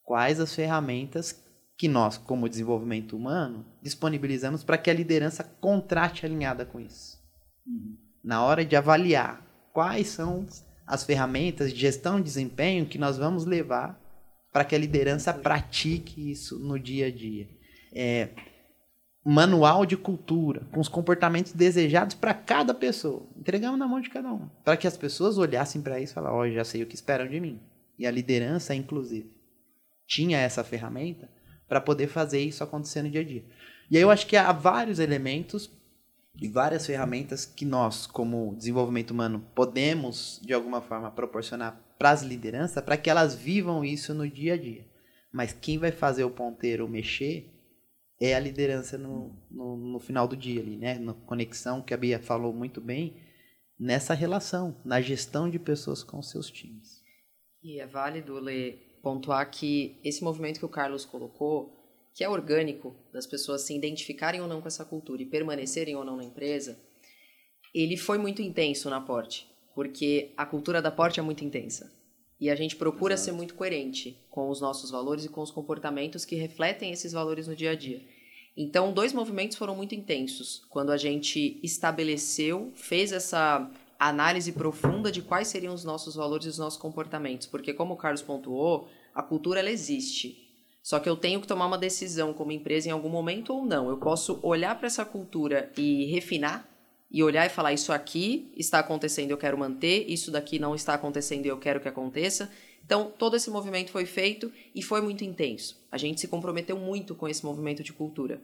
[0.04, 1.44] Quais as ferramentas
[1.82, 7.18] que nós, como desenvolvimento humano, disponibilizamos para que a liderança contrate alinhada com isso.
[7.66, 7.98] Uhum.
[8.24, 9.44] Na hora de avaliar
[9.74, 10.46] quais são
[10.86, 14.00] as ferramentas de gestão de desempenho que nós vamos levar
[14.54, 17.48] para que a liderança pratique isso no dia a dia.
[17.92, 18.30] É,
[19.24, 23.28] manual de cultura, com os comportamentos desejados para cada pessoa.
[23.38, 24.48] Entregamos na mão de cada um.
[24.64, 26.96] Para que as pessoas olhassem para isso e falassem, ó, oh, já sei o que
[26.96, 27.60] esperam de mim.
[28.00, 29.32] E a liderança, inclusive,
[30.08, 31.30] tinha essa ferramenta
[31.68, 33.46] para poder fazer isso acontecer no dia a dia.
[33.90, 35.70] E aí eu acho que há vários elementos
[36.42, 42.24] e várias ferramentas que nós, como desenvolvimento humano, podemos de alguma forma proporcionar para as
[42.24, 44.86] lideranças para que elas vivam isso no dia a dia.
[45.32, 47.50] Mas quem vai fazer o ponteiro mexer
[48.22, 51.00] é a liderança no, no, no final do dia ali, né?
[51.00, 53.16] Na conexão que a Bia falou muito bem,
[53.80, 57.02] nessa relação, na gestão de pessoas com seus times.
[57.64, 61.76] E é válido, Lê, pontuar que esse movimento que o Carlos colocou,
[62.14, 66.06] que é orgânico, das pessoas se identificarem ou não com essa cultura e permanecerem ou
[66.06, 66.78] não na empresa,
[67.74, 71.92] ele foi muito intenso na Porte, porque a cultura da Porte é muito intensa.
[72.42, 73.26] E a gente procura Exato.
[73.26, 77.48] ser muito coerente com os nossos valores e com os comportamentos que refletem esses valores
[77.48, 78.02] no dia a dia.
[78.58, 80.66] Então, dois movimentos foram muito intensos.
[80.68, 86.50] Quando a gente estabeleceu, fez essa análise profunda de quais seriam os nossos valores e
[86.50, 87.46] os nossos comportamentos.
[87.46, 90.50] Porque, como o Carlos pontuou, a cultura ela existe.
[90.82, 93.88] Só que eu tenho que tomar uma decisão como empresa em algum momento ou não.
[93.88, 96.68] Eu posso olhar para essa cultura e refinar
[97.12, 100.94] e olhar e falar: isso aqui está acontecendo, eu quero manter, isso daqui não está
[100.94, 102.50] acontecendo eu quero que aconteça.
[102.84, 105.78] Então, todo esse movimento foi feito e foi muito intenso.
[105.92, 108.42] A gente se comprometeu muito com esse movimento de cultura.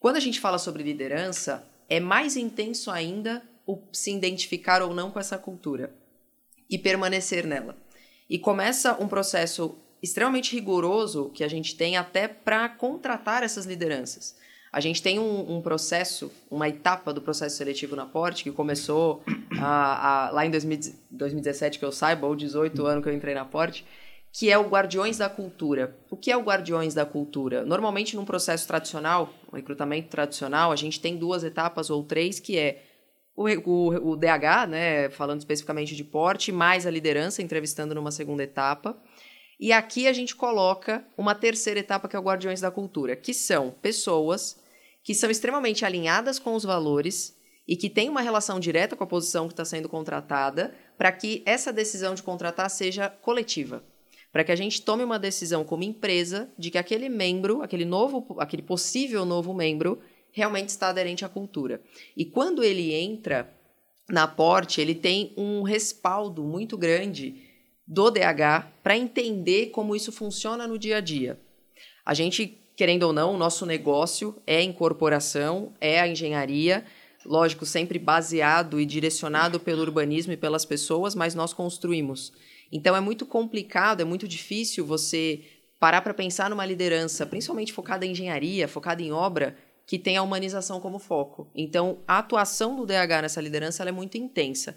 [0.00, 5.10] Quando a gente fala sobre liderança, é mais intenso ainda o se identificar ou não
[5.10, 5.94] com essa cultura
[6.68, 7.76] e permanecer nela.
[8.28, 14.34] E começa um processo extremamente rigoroso que a gente tem até para contratar essas lideranças.
[14.72, 19.22] A gente tem um, um, processo, uma etapa do processo seletivo na Porte, que começou
[19.60, 23.34] a, a, lá em 2000, 2017, que eu saiba, ou 18 anos que eu entrei
[23.34, 23.84] na Porte,
[24.32, 25.94] que é o Guardiões da Cultura.
[26.10, 27.66] O que é o Guardiões da Cultura?
[27.66, 32.56] Normalmente, num processo tradicional, um recrutamento tradicional, a gente tem duas etapas ou três, que
[32.56, 32.82] é
[33.36, 38.42] o, o, o DH, né, falando especificamente de porte, mais a liderança, entrevistando numa segunda
[38.42, 38.96] etapa.
[39.60, 43.34] E aqui a gente coloca uma terceira etapa, que é o Guardiões da Cultura, que
[43.34, 44.61] são pessoas
[45.02, 47.36] que são extremamente alinhadas com os valores
[47.66, 51.42] e que têm uma relação direta com a posição que está sendo contratada, para que
[51.46, 53.84] essa decisão de contratar seja coletiva.
[54.32, 58.36] Para que a gente tome uma decisão como empresa de que aquele membro, aquele novo,
[58.38, 60.00] aquele possível novo membro,
[60.32, 61.80] realmente está aderente à cultura.
[62.16, 63.52] E quando ele entra
[64.08, 67.50] na porte, ele tem um respaldo muito grande
[67.86, 71.38] do DH para entender como isso funciona no dia a dia.
[72.04, 76.84] A gente querendo ou não, o nosso negócio é a incorporação, é a engenharia,
[77.24, 82.32] lógico, sempre baseado e direcionado pelo urbanismo e pelas pessoas, mas nós construímos.
[82.70, 85.42] Então é muito complicado, é muito difícil você
[85.78, 90.22] parar para pensar numa liderança, principalmente focada em engenharia, focada em obra, que tem a
[90.22, 91.50] humanização como foco.
[91.54, 94.76] Então, a atuação do DH nessa liderança é muito intensa.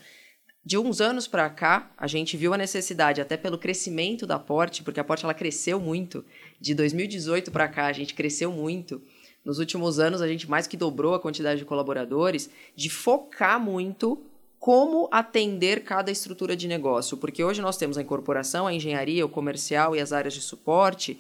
[0.66, 4.82] De uns anos para cá, a gente viu a necessidade, até pelo crescimento da Porte,
[4.82, 6.26] porque a Porte ela cresceu muito.
[6.60, 9.02] De 2018 para cá, a gente cresceu muito.
[9.44, 14.22] Nos últimos anos, a gente mais que dobrou a quantidade de colaboradores, de focar muito
[14.58, 17.18] como atender cada estrutura de negócio.
[17.18, 21.20] Porque hoje nós temos a incorporação, a engenharia, o comercial e as áreas de suporte,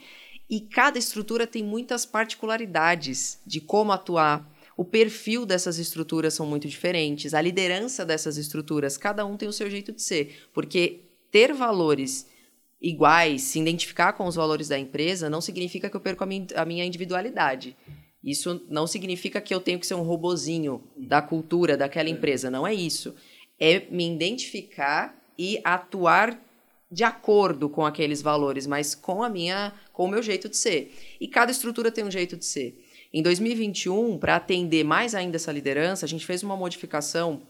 [0.50, 6.68] e cada estrutura tem muitas particularidades de como atuar o perfil dessas estruturas são muito
[6.68, 11.54] diferentes, a liderança dessas estruturas, cada um tem o seu jeito de ser, porque ter
[11.54, 12.28] valores
[12.86, 16.86] iguais, se identificar com os valores da empresa, não significa que eu perco a minha
[16.86, 17.76] individualidade.
[18.24, 22.50] Isso não significa que eu tenho que ser um robozinho da cultura daquela empresa.
[22.50, 23.16] Não é isso.
[23.60, 26.40] É me identificar e atuar
[26.92, 30.94] de acordo com aqueles valores, mas com a minha, com o meu jeito de ser.
[31.20, 32.84] E cada estrutura tem um jeito de ser.
[33.12, 37.42] Em 2021, para atender mais ainda essa liderança, a gente fez uma modificação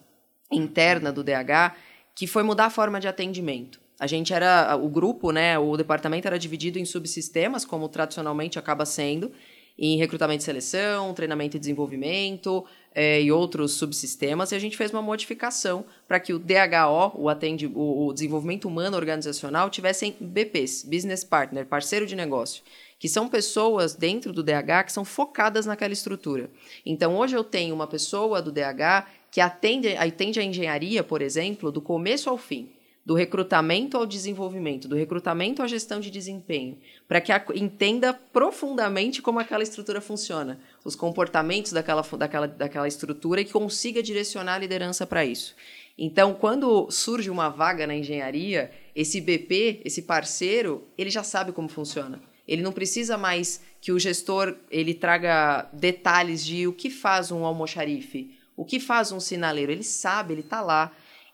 [0.49, 1.75] interna do DH
[2.15, 3.84] que foi mudar a forma de atendimento.
[3.99, 8.85] A gente era o grupo, né, o departamento era dividido em subsistemas, como tradicionalmente acaba
[8.85, 9.31] sendo,
[9.77, 14.91] em recrutamento e seleção, treinamento e desenvolvimento é, e outros subsistemas, e a gente fez
[14.91, 20.83] uma modificação para que o DHO, o, atende, o, o desenvolvimento humano organizacional, tivessem BPs,
[20.83, 22.63] Business Partner, parceiro de negócio
[22.97, 26.49] que são pessoas dentro do DH que são focadas naquela estrutura.
[26.85, 31.71] Então, hoje eu tenho uma pessoa do DH que atende, atende a engenharia, por exemplo,
[31.71, 32.69] do começo ao fim,
[33.05, 39.21] do recrutamento ao desenvolvimento, do recrutamento à gestão de desempenho, para que a, entenda profundamente
[39.21, 45.05] como aquela estrutura funciona, os comportamentos daquela, daquela, daquela estrutura e consiga direcionar a liderança
[45.05, 45.55] para isso.
[45.97, 51.69] Então, quando surge uma vaga na engenharia, esse BP, esse parceiro, ele já sabe como
[51.69, 52.19] funciona.
[52.47, 57.45] Ele não precisa mais que o gestor ele traga detalhes de o que faz um
[57.45, 59.71] almoxarife, o que faz um sinaleiro.
[59.71, 60.91] Ele sabe, ele está lá.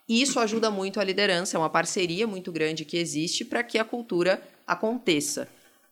[0.07, 3.77] E isso ajuda muito a liderança, é uma parceria muito grande que existe para que
[3.77, 5.47] a cultura aconteça.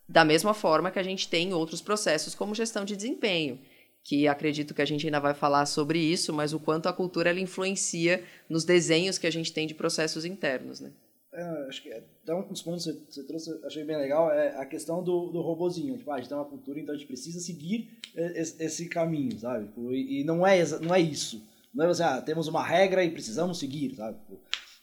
[0.07, 3.59] Da mesma forma que a gente tem outros processos como gestão de desempenho,
[4.03, 7.29] que acredito que a gente ainda vai falar sobre isso, mas o quanto a cultura
[7.29, 10.91] ela influencia nos desenhos que a gente tem de processos internos, né?
[11.31, 14.65] É, acho que até um dos pontos que você, trouxe, achei bem legal, é a
[14.65, 15.95] questão do, do robozinho.
[15.95, 19.37] Tipo, ah, a gente tem uma cultura, então a gente precisa seguir esse, esse caminho,
[19.37, 19.67] sabe?
[19.67, 21.47] Tipo, e, e, não, é, não é isso.
[21.73, 24.17] Não é assim, ah, temos uma regra e precisamos seguir, sabe?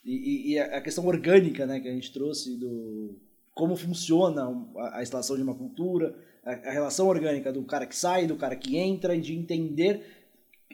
[0.05, 3.18] E, e, a questão orgânica, né, que a gente trouxe do
[3.53, 4.47] como funciona
[4.93, 6.14] a, instalação de uma cultura,
[6.45, 10.05] a, a relação orgânica do cara que sai, do cara que entra e de entender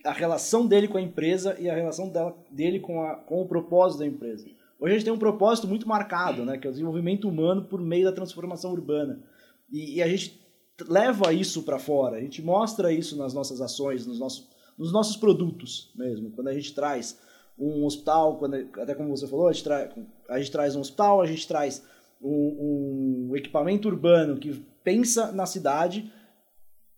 [0.05, 3.47] a relação dele com a empresa e a relação dela, dele com, a, com o
[3.47, 4.47] propósito da empresa.
[4.81, 7.81] Hoje a gente tem um propósito muito marcado, né, que é o desenvolvimento humano por
[7.81, 9.23] meio da transformação urbana.
[9.71, 10.43] E, e a gente
[10.89, 14.49] leva isso para fora, a gente mostra isso nas nossas ações, nos nossos,
[14.79, 16.31] nos nossos produtos mesmo.
[16.31, 17.19] Quando a gente traz
[17.59, 19.93] um hospital, quando, até como você falou, a gente, tra
[20.29, 21.85] a gente traz um hospital, a gente traz
[22.21, 24.53] um, um equipamento urbano que
[24.83, 26.13] pensa na cidade,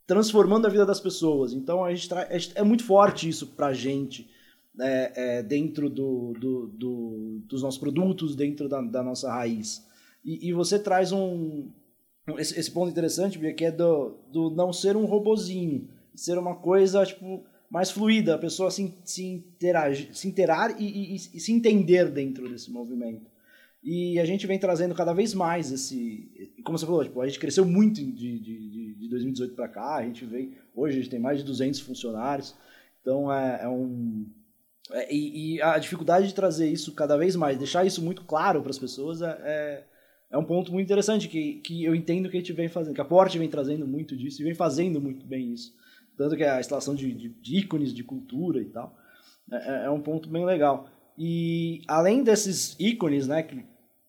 [0.07, 1.53] transformando a vida das pessoas.
[1.53, 4.31] Então a gente é muito forte isso para a gente.
[4.81, 9.87] É, é, dentro do, do, do, dos nossos produtos, dentro da, da nossa raiz.
[10.25, 11.71] E, e, você traz um,
[12.37, 17.07] esse, esse ponto interessante, que é do, do não ser um robozinho, ser uma coisa
[17.07, 17.45] tipo
[17.75, 22.49] mais fluida, a pessoa se, se, interage, se interar e, e, e, se entender dentro
[22.49, 23.29] desse movimento.
[23.83, 26.53] E a gente vem trazendo cada vez mais esse.
[26.63, 30.05] Como você falou, tipo, a gente cresceu muito de, de, de 2018 para cá, a
[30.05, 30.53] gente vem.
[30.73, 32.55] Hoje a gente tem mais de 200 funcionários,
[33.03, 34.25] então é, é um.
[34.93, 38.63] É, e, e, a dificuldade de trazer isso cada vez mais, deixar isso muito claro
[38.63, 39.85] para as pessoas é, é
[40.31, 43.01] é um ponto muito interessante que, que eu entendo que a gente vem fazendo, que
[43.01, 45.73] a Porte vem trazendo muito disso e vem fazendo muito bem isso.
[46.17, 48.97] Tanto que a instalação de, de, de ícones de cultura e tal
[49.51, 50.89] é, é, é, um ponto bem legal.
[51.19, 53.65] E além desses ícones, né, que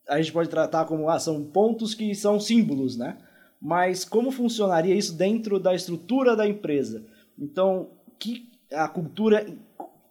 [0.08, 3.18] a gente pode tratar como ah, são pontos que são símbolos, né?
[3.62, 7.04] Mas como funcionaria isso dentro da estrutura da empresa?
[7.38, 7.90] Então,
[8.20, 9.46] que a cultura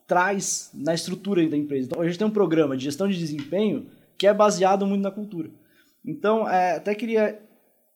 [0.06, 1.86] traz na estrutura da empresa?
[1.86, 3.86] Então, a gente tem um programa de gestão de desempenho
[4.18, 5.50] que é baseado muito na cultura.
[6.04, 7.40] Então, é, até queria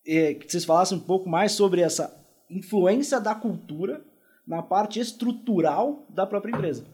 [0.07, 2.17] é, que vocês falassem um pouco mais sobre essa
[2.51, 4.05] influência da cultura
[4.47, 6.87] na parte estrutural da própria empresa.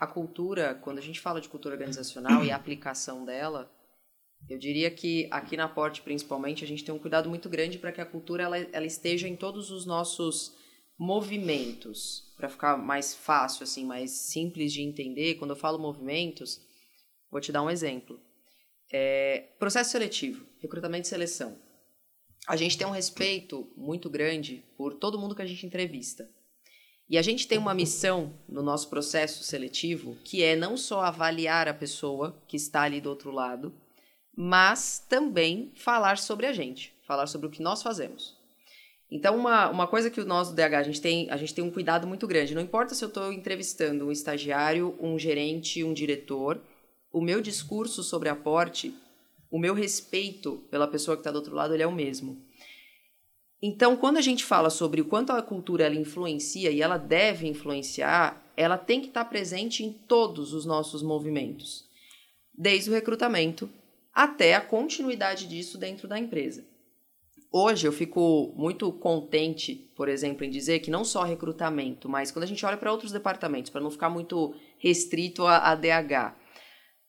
[0.00, 3.70] A cultura, quando a gente fala de cultura organizacional e a aplicação dela,
[4.48, 7.92] eu diria que aqui na Porte, principalmente, a gente tem um cuidado muito grande para
[7.92, 10.56] que a cultura ela, ela esteja em todos os nossos
[10.98, 15.36] movimentos, para ficar mais fácil, assim, mais simples de entender.
[15.36, 16.60] Quando eu falo movimentos,
[17.30, 18.18] vou te dar um exemplo.
[18.92, 21.56] É, processo seletivo, recrutamento e seleção.
[22.48, 26.26] A gente tem um respeito muito grande por todo mundo que a gente entrevista.
[27.06, 31.68] E a gente tem uma missão no nosso processo seletivo que é não só avaliar
[31.68, 33.74] a pessoa que está ali do outro lado,
[34.34, 38.34] mas também falar sobre a gente, falar sobre o que nós fazemos.
[39.10, 41.70] Então, uma, uma coisa que o nosso DH, a gente, tem, a gente tem um
[41.70, 42.54] cuidado muito grande.
[42.54, 46.62] Não importa se eu estou entrevistando um estagiário, um gerente, um diretor,
[47.12, 48.94] o meu discurso sobre aporte,
[49.50, 52.42] o meu respeito pela pessoa que está do outro lado, ele é o mesmo.
[53.60, 57.48] Então, quando a gente fala sobre o quanto a cultura ela influencia e ela deve
[57.48, 61.84] influenciar, ela tem que estar tá presente em todos os nossos movimentos,
[62.54, 63.68] desde o recrutamento
[64.14, 66.64] até a continuidade disso dentro da empresa.
[67.50, 72.42] Hoje eu fico muito contente, por exemplo, em dizer que não só recrutamento, mas quando
[72.42, 76.36] a gente olha para outros departamentos, para não ficar muito restrito a, a DH,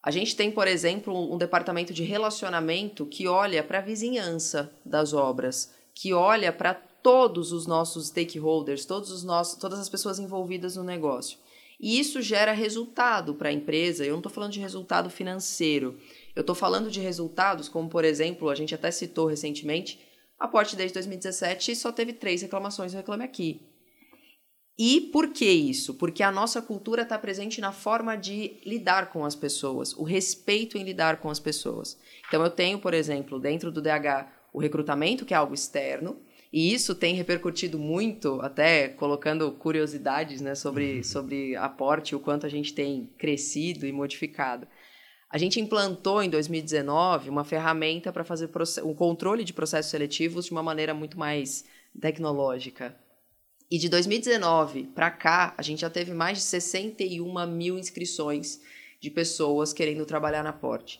[0.01, 5.13] a gente tem, por exemplo, um departamento de relacionamento que olha para a vizinhança das
[5.13, 10.75] obras, que olha para todos os nossos stakeholders, todos os nossos, todas as pessoas envolvidas
[10.75, 11.37] no negócio.
[11.79, 14.05] E isso gera resultado para a empresa.
[14.05, 15.97] Eu não estou falando de resultado financeiro.
[16.35, 19.99] Eu estou falando de resultados, como por exemplo, a gente até citou recentemente,
[20.37, 23.68] a Porte desde 2017 só teve três reclamações no Reclame Aqui.
[24.81, 25.93] E por que isso?
[25.95, 30.77] Porque a nossa cultura está presente na forma de lidar com as pessoas, o respeito
[30.77, 31.99] em lidar com as pessoas.
[32.25, 36.21] Então, eu tenho, por exemplo, dentro do DH, o recrutamento, que é algo externo,
[36.51, 41.03] e isso tem repercutido muito, até colocando curiosidades né, sobre, uhum.
[41.03, 44.65] sobre aporte, o quanto a gente tem crescido e modificado.
[45.29, 48.49] A gente implantou em 2019 uma ferramenta para fazer
[48.83, 51.65] o controle de processos seletivos de uma maneira muito mais
[51.99, 52.97] tecnológica,
[53.71, 58.59] e de 2019 para cá, a gente já teve mais de 61 mil inscrições
[58.99, 60.99] de pessoas querendo trabalhar na Porte.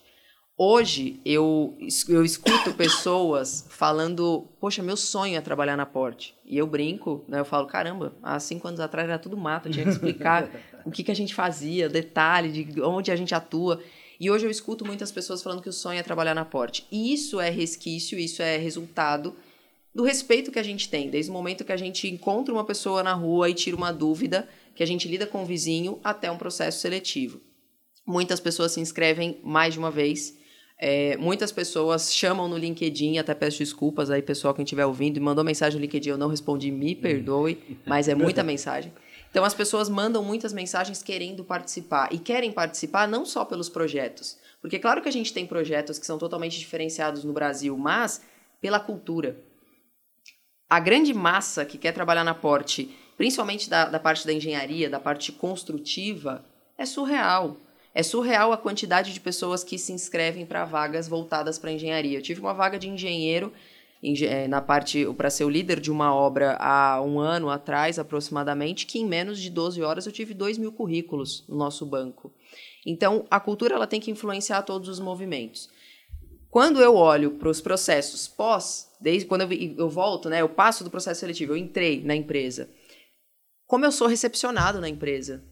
[0.61, 1.78] Hoje, eu,
[2.09, 6.36] eu escuto pessoas falando, poxa, meu sonho é trabalhar na Porte.
[6.45, 7.39] E eu brinco, né?
[7.39, 10.49] eu falo, caramba, há cinco anos atrás era tudo mato, tinha que explicar
[10.86, 13.82] o que, que a gente fazia, detalhe de onde a gente atua.
[14.20, 16.86] E hoje eu escuto muitas pessoas falando que o sonho é trabalhar na Porte.
[16.91, 19.34] E isso é resquício, isso é resultado
[19.99, 23.03] do respeito que a gente tem, desde o momento que a gente encontra uma pessoa
[23.03, 26.37] na rua e tira uma dúvida, que a gente lida com o vizinho, até um
[26.37, 27.41] processo seletivo.
[28.07, 30.37] Muitas pessoas se inscrevem mais de uma vez.
[30.79, 35.19] É, muitas pessoas chamam no LinkedIn, até peço desculpas aí, pessoal, quem estiver ouvindo, e
[35.19, 38.93] mandou mensagem no LinkedIn, eu não respondi, me perdoe, mas é muita mensagem.
[39.29, 44.37] Então as pessoas mandam muitas mensagens querendo participar e querem participar não só pelos projetos,
[44.61, 48.21] porque claro que a gente tem projetos que são totalmente diferenciados no Brasil, mas
[48.61, 49.48] pela cultura.
[50.70, 54.99] A grande massa que quer trabalhar na Porte, principalmente da, da parte da engenharia, da
[54.99, 56.45] parte construtiva,
[56.78, 57.57] é surreal.
[57.93, 62.20] É surreal a quantidade de pessoas que se inscrevem para vagas voltadas para engenharia.
[62.20, 63.51] Eu tive uma vaga de engenheiro
[64.03, 68.86] eh, na parte para ser o líder de uma obra há um ano atrás, aproximadamente,
[68.86, 72.32] que em menos de 12 horas eu tive 2 mil currículos no nosso banco.
[72.86, 75.67] Então, a cultura ela tem que influenciar todos os movimentos.
[76.49, 80.83] Quando eu olho para os processos pós, desde quando eu, eu volto, né, eu passo
[80.83, 82.69] do processo seletivo, eu entrei na empresa.
[83.67, 85.43] Como eu sou recepcionado na empresa?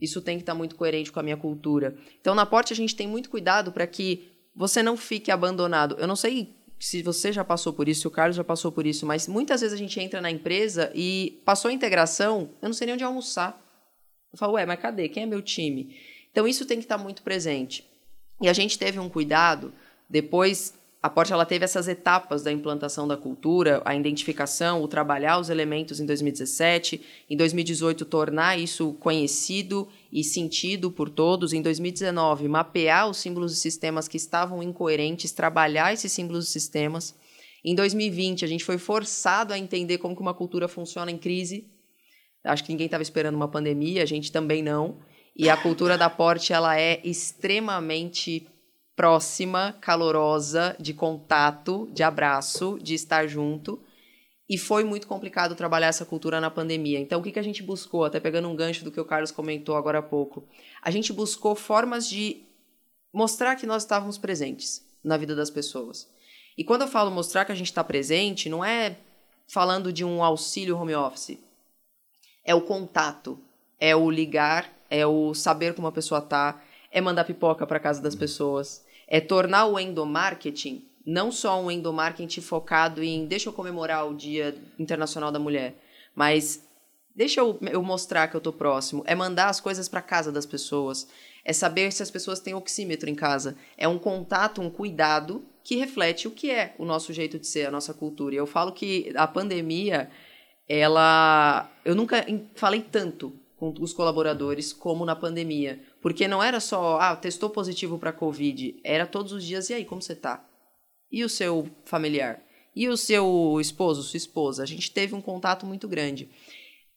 [0.00, 1.96] Isso tem que estar tá muito coerente com a minha cultura.
[2.20, 5.96] Então, na Porte, a gente tem muito cuidado para que você não fique abandonado.
[5.98, 8.86] Eu não sei se você já passou por isso, se o Carlos já passou por
[8.86, 12.74] isso, mas muitas vezes a gente entra na empresa e passou a integração, eu não
[12.74, 13.60] sei nem onde almoçar.
[14.32, 15.08] Eu falo, ué, mas cadê?
[15.08, 15.96] Quem é meu time?
[16.30, 17.84] Então, isso tem que estar tá muito presente.
[18.40, 19.72] E a gente teve um cuidado
[20.08, 25.38] depois, a Porte ela teve essas etapas da implantação da cultura, a identificação, o trabalhar
[25.38, 27.00] os elementos em 2017,
[27.30, 33.56] em 2018 tornar isso conhecido e sentido por todos, em 2019 mapear os símbolos e
[33.56, 37.14] sistemas que estavam incoerentes, trabalhar esses símbolos e sistemas.
[37.64, 41.68] Em 2020 a gente foi forçado a entender como que uma cultura funciona em crise.
[42.44, 44.98] Acho que ninguém estava esperando uma pandemia, a gente também não.
[45.36, 48.46] E a cultura da Porte ela é extremamente
[48.96, 53.78] próxima, calorosa, de contato, de abraço, de estar junto.
[54.48, 56.98] E foi muito complicado trabalhar essa cultura na pandemia.
[56.98, 58.04] Então, o que, que a gente buscou?
[58.04, 60.48] Até pegando um gancho do que o Carlos comentou agora há pouco.
[60.80, 62.42] A gente buscou formas de
[63.12, 66.08] mostrar que nós estávamos presentes na vida das pessoas.
[66.56, 68.96] E quando eu falo mostrar que a gente está presente, não é
[69.46, 71.38] falando de um auxílio home office.
[72.44, 73.38] É o contato,
[73.78, 78.00] é o ligar, é o saber como a pessoa está, é mandar pipoca para casa
[78.00, 84.08] das pessoas, é tornar o endomarketing não só um endomarketing focado em deixa eu comemorar
[84.08, 85.76] o Dia Internacional da Mulher,
[86.14, 86.66] mas
[87.14, 90.44] deixa eu, eu mostrar que eu estou próximo, é mandar as coisas para casa das
[90.44, 91.06] pessoas,
[91.44, 95.76] é saber se as pessoas têm oxímetro em casa, é um contato, um cuidado que
[95.76, 98.34] reflete o que é o nosso jeito de ser, a nossa cultura.
[98.34, 100.10] E eu falo que a pandemia,
[100.68, 107.00] ela, eu nunca falei tanto com os colaboradores como na pandemia, porque não era só,
[107.00, 110.48] ah, testou positivo para Covid, era todos os dias, e aí, como você tá?
[111.10, 112.40] E o seu familiar?
[112.76, 114.62] E o seu esposo, sua esposa?
[114.62, 116.30] A gente teve um contato muito grande.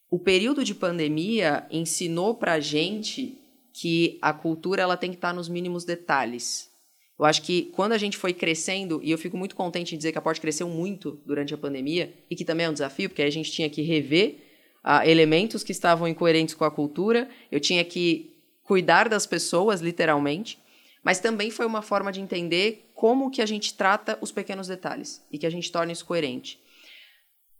[0.08, 3.36] O período de pandemia ensinou pra gente
[3.72, 6.70] que a cultura ela tem que estar tá nos mínimos detalhes.
[7.18, 10.12] Eu acho que quando a gente foi crescendo, e eu fico muito contente em dizer
[10.12, 13.22] que a Porte cresceu muito durante a pandemia, e que também é um desafio, porque
[13.22, 14.36] a gente tinha que rever
[14.84, 18.30] uh, elementos que estavam incoerentes com a cultura, eu tinha que
[18.70, 20.56] cuidar das pessoas, literalmente,
[21.02, 25.20] mas também foi uma forma de entender como que a gente trata os pequenos detalhes
[25.28, 26.62] e que a gente torna isso coerente.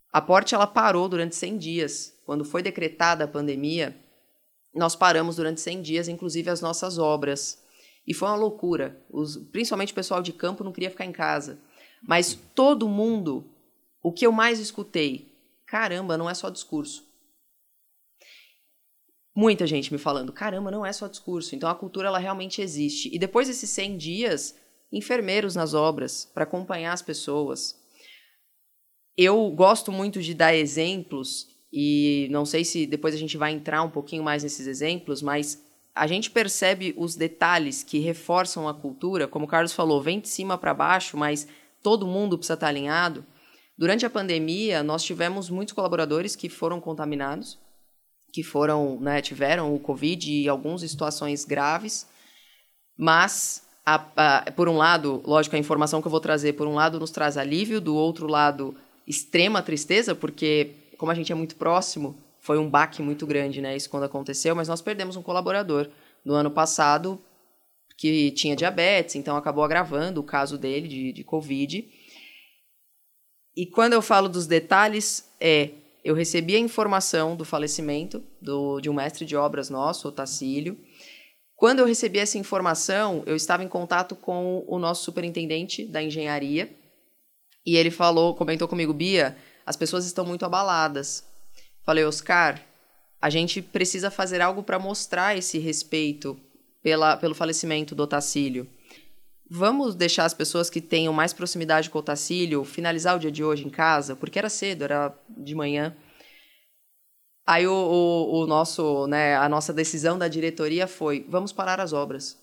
[0.09, 2.17] A Porte ela parou durante 100 dias.
[2.25, 3.93] Quando foi decretada a pandemia,
[4.73, 7.61] nós paramos durante 100 dias, inclusive as nossas obras.
[8.07, 8.97] E foi uma loucura.
[9.09, 11.59] Os, principalmente o pessoal de campo não queria ficar em casa.
[12.01, 13.51] Mas todo mundo,
[14.01, 15.29] o que eu mais escutei,
[15.65, 17.10] caramba, não é só discurso.
[19.33, 21.55] Muita gente me falando, caramba, não é só discurso.
[21.55, 23.09] Então a cultura ela realmente existe.
[23.13, 24.55] E depois desses 100 dias,
[24.91, 27.79] enfermeiros nas obras para acompanhar as pessoas.
[29.15, 33.81] Eu gosto muito de dar exemplos e não sei se depois a gente vai entrar
[33.83, 35.63] um pouquinho mais nesses exemplos, mas
[35.95, 40.27] a gente percebe os detalhes que reforçam a cultura, como o Carlos falou, vem de
[40.27, 41.47] cima para baixo, mas
[41.81, 43.25] todo mundo precisa estar alinhado.
[43.77, 47.57] Durante a pandemia, nós tivemos muitos colaboradores que foram contaminados
[48.31, 52.07] que foram, né, tiveram o Covid e algumas situações graves,
[52.97, 56.75] mas, a, a, por um lado, lógico, a informação que eu vou trazer, por um
[56.75, 58.75] lado, nos traz alívio, do outro lado,
[59.07, 63.75] extrema tristeza, porque, como a gente é muito próximo, foi um baque muito grande, né,
[63.75, 65.89] isso quando aconteceu, mas nós perdemos um colaborador
[66.23, 67.19] no ano passado
[67.97, 71.87] que tinha diabetes, então acabou agravando o caso dele de, de Covid.
[73.55, 75.69] E quando eu falo dos detalhes, é
[76.03, 80.77] eu recebi a informação do falecimento do, de um mestre de obras nosso, o Tacílio.
[81.55, 86.75] Quando eu recebi essa informação, eu estava em contato com o nosso superintendente da engenharia
[87.65, 91.23] e ele falou, comentou comigo, Bia, as pessoas estão muito abaladas.
[91.83, 92.59] Falei, Oscar,
[93.21, 96.39] a gente precisa fazer algo para mostrar esse respeito
[96.81, 98.67] pela, pelo falecimento do Otacílio.
[99.53, 103.43] Vamos deixar as pessoas que tenham mais proximidade com o Tacílio finalizar o dia de
[103.43, 105.93] hoje em casa, porque era cedo, era de manhã.
[107.45, 111.91] Aí o, o, o nosso, né, a nossa decisão da diretoria foi: vamos parar as
[111.91, 112.41] obras.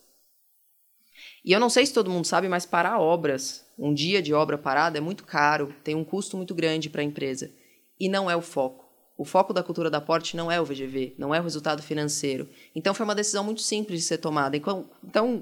[1.43, 4.59] E eu não sei se todo mundo sabe, mas parar obras, um dia de obra
[4.59, 7.51] parada é muito caro, tem um custo muito grande para a empresa.
[7.99, 8.85] E não é o foco.
[9.19, 12.49] O foco da cultura da porte não é o VGV, não é o resultado financeiro.
[12.73, 14.57] Então foi uma decisão muito simples de ser tomada.
[14.57, 14.87] Então,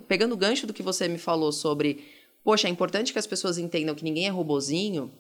[0.09, 2.03] pegando o gancho do que você me falou sobre,
[2.43, 5.13] poxa, é importante que as pessoas entendam que ninguém é robozinho,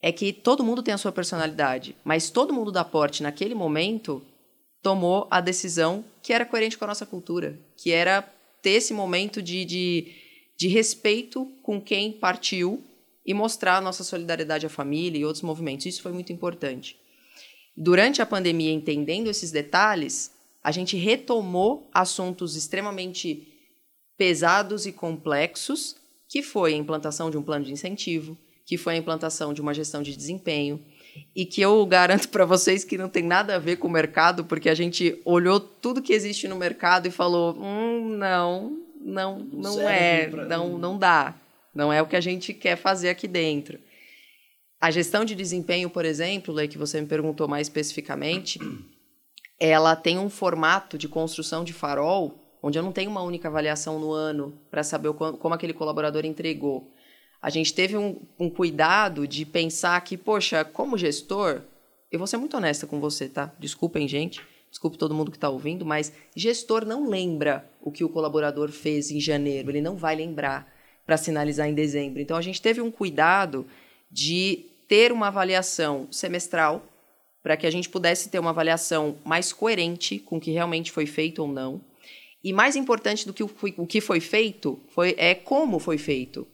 [0.00, 4.22] é que todo mundo tem a sua personalidade, mas todo mundo da porte naquele momento
[4.82, 8.22] tomou a decisão que era coerente com a nossa cultura, que era
[8.62, 10.14] ter esse momento de, de,
[10.56, 12.82] de respeito com quem partiu
[13.26, 15.84] e mostrar a nossa solidariedade à família e outros movimentos.
[15.84, 16.98] Isso foi muito importante.
[17.76, 23.46] Durante a pandemia, entendendo esses detalhes, a gente retomou assuntos extremamente
[24.16, 25.96] pesados e complexos,
[26.28, 29.72] que foi a implantação de um plano de incentivo, que foi a implantação de uma
[29.72, 30.84] gestão de desempenho,
[31.34, 34.44] e que eu garanto para vocês que não tem nada a ver com o mercado,
[34.44, 39.88] porque a gente olhou tudo que existe no mercado e falou: hum, não, não, não
[39.88, 41.34] é, não, não dá,
[41.74, 43.78] não é o que a gente quer fazer aqui dentro.
[44.80, 48.58] A gestão de desempenho, por exemplo, Lei, que você me perguntou mais especificamente,
[49.58, 53.98] ela tem um formato de construção de farol, onde eu não tenho uma única avaliação
[53.98, 56.90] no ano para saber como aquele colaborador entregou.
[57.42, 61.60] A gente teve um, um cuidado de pensar que, poxa, como gestor,
[62.10, 63.52] eu vou ser muito honesta com você, tá?
[63.58, 64.40] Desculpem, gente.
[64.70, 69.10] Desculpe todo mundo que está ouvindo, mas gestor não lembra o que o colaborador fez
[69.10, 69.70] em janeiro.
[69.70, 70.72] Ele não vai lembrar
[71.04, 72.20] para sinalizar em dezembro.
[72.20, 73.66] Então, a gente teve um cuidado
[74.10, 76.84] de ter uma avaliação semestral,
[77.44, 81.06] para que a gente pudesse ter uma avaliação mais coerente com o que realmente foi
[81.06, 81.80] feito ou não.
[82.42, 86.44] E mais importante do que o que foi feito foi, é como foi feito.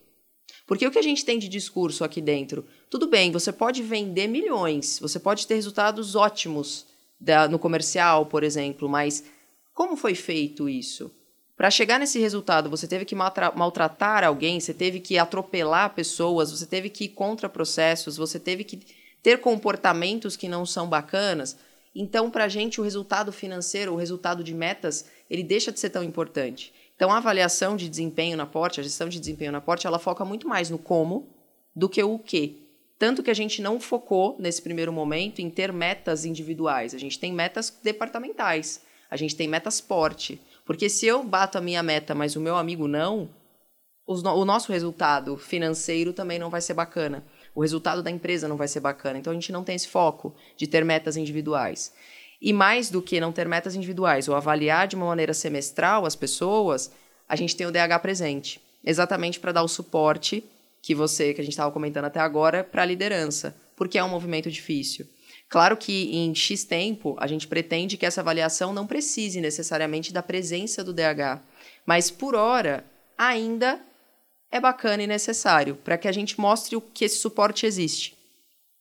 [0.67, 2.67] Porque o que a gente tem de discurso aqui dentro?
[2.91, 6.85] Tudo bem, você pode vender milhões, você pode ter resultados ótimos
[7.19, 9.25] da, no comercial, por exemplo, mas
[9.73, 11.11] como foi feito isso?
[11.57, 16.67] Para chegar nesse resultado, você teve que maltratar alguém, você teve que atropelar pessoas, você
[16.67, 18.81] teve que ir contra processos, você teve que
[19.23, 21.57] ter comportamentos que não são bacanas.
[21.95, 25.89] Então, para a gente, o resultado financeiro, o resultado de metas, ele deixa de ser
[25.89, 26.75] tão importante.
[26.95, 30.27] Então, a avaliação de desempenho na porte, a gestão de desempenho na porte, ela foca
[30.27, 31.27] muito mais no como
[31.75, 32.69] do que o que.
[32.99, 36.95] Tanto que a gente não focou, nesse primeiro momento, em ter metas individuais.
[36.95, 40.39] A gente tem metas departamentais, a gente tem metas porte.
[40.67, 43.31] Porque se eu bato a minha meta, mas o meu amigo não,
[44.07, 47.25] o nosso resultado financeiro também não vai ser bacana.
[47.55, 49.19] O resultado da empresa não vai ser bacana.
[49.19, 51.93] Então a gente não tem esse foco de ter metas individuais.
[52.43, 56.15] E mais do que não ter metas individuais ou avaliar de uma maneira semestral as
[56.15, 56.91] pessoas,
[57.29, 60.45] a gente tem o DH presente, exatamente para dar o suporte
[60.83, 64.09] que você, que a gente estava comentando até agora, para a liderança, porque é um
[64.09, 65.07] movimento difícil.
[65.49, 70.23] Claro que em X tempo a gente pretende que essa avaliação não precise necessariamente da
[70.23, 71.41] presença do DH,
[71.87, 72.85] mas por hora
[73.17, 73.81] ainda
[74.51, 78.17] é bacana e necessário para que a gente mostre o que esse suporte existe,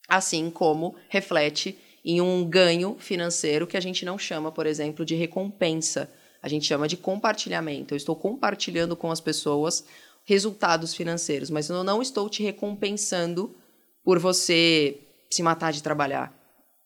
[0.07, 5.15] assim como reflete em um ganho financeiro que a gente não chama, por exemplo, de
[5.15, 6.11] recompensa,
[6.41, 7.93] a gente chama de compartilhamento.
[7.93, 9.83] Eu estou compartilhando com as pessoas
[10.23, 13.55] resultados financeiros, mas eu não estou te recompensando
[14.03, 14.99] por você
[15.31, 16.34] se matar de trabalhar.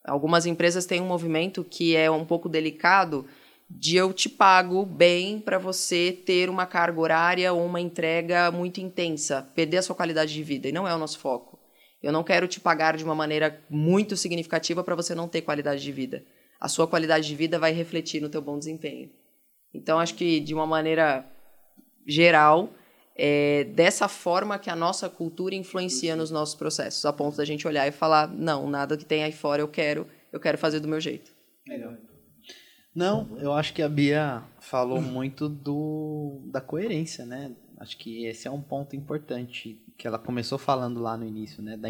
[0.10, 3.26] Algumas empresas têm um movimento que é um pouco delicado
[3.70, 8.82] de eu te pago bem para você ter uma carga horária ou uma entrega muito
[8.82, 10.68] intensa, perder a sua qualidade de vida.
[10.68, 11.60] E não é o nosso foco.
[12.02, 15.84] Eu não quero te pagar de uma maneira muito significativa para você não ter qualidade
[15.84, 16.24] de vida.
[16.60, 19.10] A sua qualidade de vida vai refletir no teu bom desempenho.
[19.74, 21.26] Então, acho que de uma maneira
[22.08, 22.70] geral,
[23.22, 27.68] é dessa forma que a nossa cultura influencia nos nossos processos, a ponto da gente
[27.68, 30.88] olhar e falar, não, nada que tem aí fora eu quero, eu quero fazer do
[30.88, 31.32] meu jeito.
[32.96, 37.54] Não, eu acho que a Bia falou muito do, da coerência, né?
[37.78, 41.76] Acho que esse é um ponto importante que ela começou falando lá no início, né?
[41.76, 41.90] Da,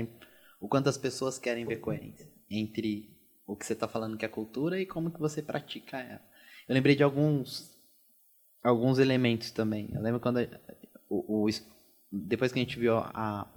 [0.59, 3.15] o quanto as pessoas querem ver coerência entre
[3.45, 6.21] o que você está falando que é cultura e como que você pratica ela.
[6.67, 7.77] Eu lembrei de alguns
[8.63, 9.89] alguns elementos também.
[9.93, 10.39] Eu lembro quando
[11.09, 11.49] o, o,
[12.11, 13.47] depois que a gente viu a,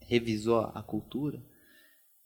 [0.00, 1.42] revisou a cultura,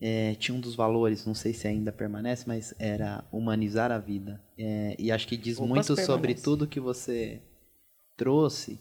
[0.01, 4.41] é, tinha um dos valores, não sei se ainda permanece, mas era humanizar a vida.
[4.57, 6.07] É, e acho que diz Opas muito permanece.
[6.07, 7.43] sobre tudo que você
[8.17, 8.79] trouxe.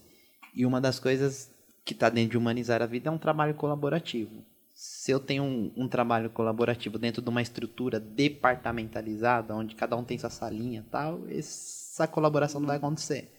[0.54, 1.52] E uma das coisas
[1.84, 4.44] que está dentro de humanizar a vida é um trabalho colaborativo.
[4.74, 10.04] Se eu tenho um, um, trabalho colaborativo dentro de uma estrutura departamentalizada, onde cada um
[10.04, 13.32] tem sua salinha tal, essa colaboração não vai acontecer.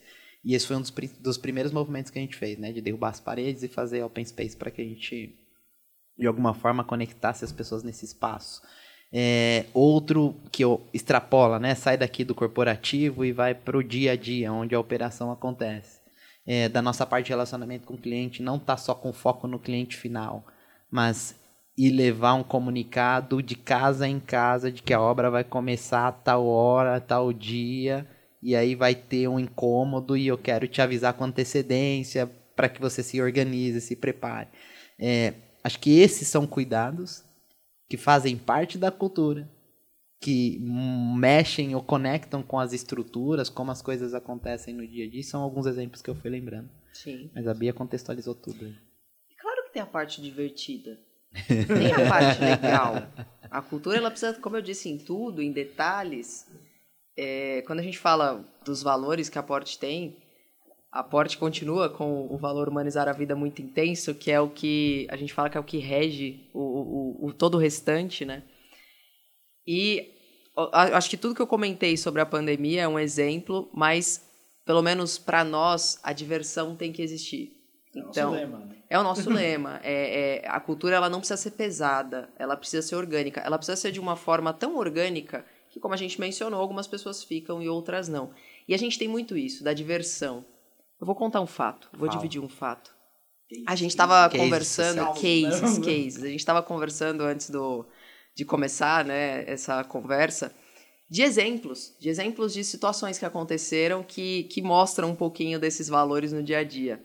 [0.49, 0.91] E esse foi um dos,
[1.21, 2.73] dos primeiros movimentos que a gente fez, né?
[2.73, 5.39] De derrubar as paredes e fazer open space para que a gente,
[6.19, 8.63] de alguma forma, conectasse as pessoas nesse espaço.
[9.13, 11.75] É, outro que eu extrapola, né?
[11.75, 16.01] Sai daqui do corporativo e vai para o dia a dia, onde a operação acontece.
[16.47, 19.59] É, da nossa parte de relacionamento com o cliente, não tá só com foco no
[19.59, 20.47] cliente final,
[20.91, 21.39] mas
[21.77, 26.13] ir levar um comunicado de casa em casa de que a obra vai começar a
[26.13, 28.09] tal hora, tal dia,
[28.43, 32.81] e aí vai ter um incômodo e eu quero te avisar com antecedência para que
[32.81, 34.49] você se organize, se prepare.
[34.99, 37.23] É, acho que esses são cuidados
[37.89, 39.49] que fazem parte da cultura,
[40.21, 45.23] que mexem ou conectam com as estruturas, como as coisas acontecem no dia a dia.
[45.23, 46.69] São alguns exemplos que eu fui lembrando.
[46.93, 47.31] Sim.
[47.35, 48.75] Mas a Bia contextualizou tudo.
[49.41, 50.99] Claro que tem a parte divertida.
[51.47, 53.07] Tem a parte legal.
[53.51, 56.47] A cultura, ela precisa, como eu disse, em tudo, em detalhes.
[57.21, 60.17] É, quando a gente fala dos valores que a Porte tem,
[60.93, 65.05] a Porte continua com o valor humanizar a vida muito intenso, que é o que
[65.11, 68.45] a gente fala que é o que rege o, o, o todo o restante, né?
[69.67, 70.13] E
[70.73, 74.25] acho que tudo que eu comentei sobre a pandemia é um exemplo, mas
[74.65, 77.53] pelo menos para nós a diversão tem que existir.
[77.95, 78.77] É o Então, nosso lema, né?
[78.89, 79.81] é o nosso lema.
[79.83, 83.41] É, é- a cultura ela não precisa ser pesada, ela precisa ser orgânica.
[83.41, 85.45] Ela precisa ser de uma forma tão orgânica
[85.79, 88.31] que, como a gente mencionou, algumas pessoas ficam e outras não.
[88.67, 90.45] E a gente tem muito isso, da diversão.
[91.01, 92.19] Eu vou contar um fato, vou Fala.
[92.19, 92.93] dividir um fato.
[93.67, 95.85] A gente estava Cases, conversando, cases, né?
[95.85, 96.23] cases.
[96.23, 97.87] A gente estava conversando antes do,
[98.37, 100.53] de começar né, essa conversa
[101.11, 106.33] de exemplos, de exemplos de situações que aconteceram que, que mostram um pouquinho desses valores
[106.33, 107.03] no dia a dia.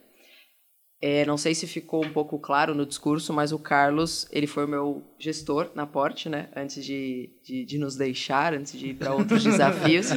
[1.05, 4.63] É, não sei se ficou um pouco claro no discurso, mas o Carlos, ele foi
[4.63, 6.47] o meu gestor na Porte, né?
[6.55, 10.11] Antes de, de, de nos deixar, antes de ir para outros desafios.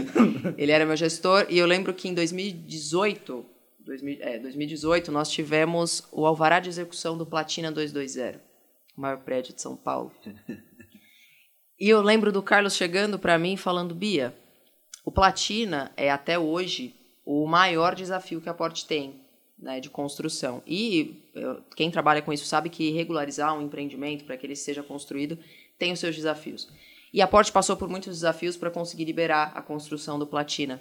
[0.57, 3.45] Ele era meu gestor e eu lembro que em 2018,
[3.85, 8.39] 2000, é, 2018 nós tivemos o alvará de execução do Platina 220,
[8.97, 10.13] o maior prédio de São Paulo.
[11.79, 14.35] E eu lembro do Carlos chegando para mim falando, Bia,
[15.05, 19.26] o Platina é até hoje o maior desafio que a Porte tem
[19.59, 20.63] né, de construção.
[20.67, 24.83] E eu- quem trabalha com isso sabe que regularizar um empreendimento para que ele seja
[24.83, 25.39] construído
[25.79, 26.69] tem os seus desafios.
[27.13, 30.81] E a Porte passou por muitos desafios para conseguir liberar a construção do Platina.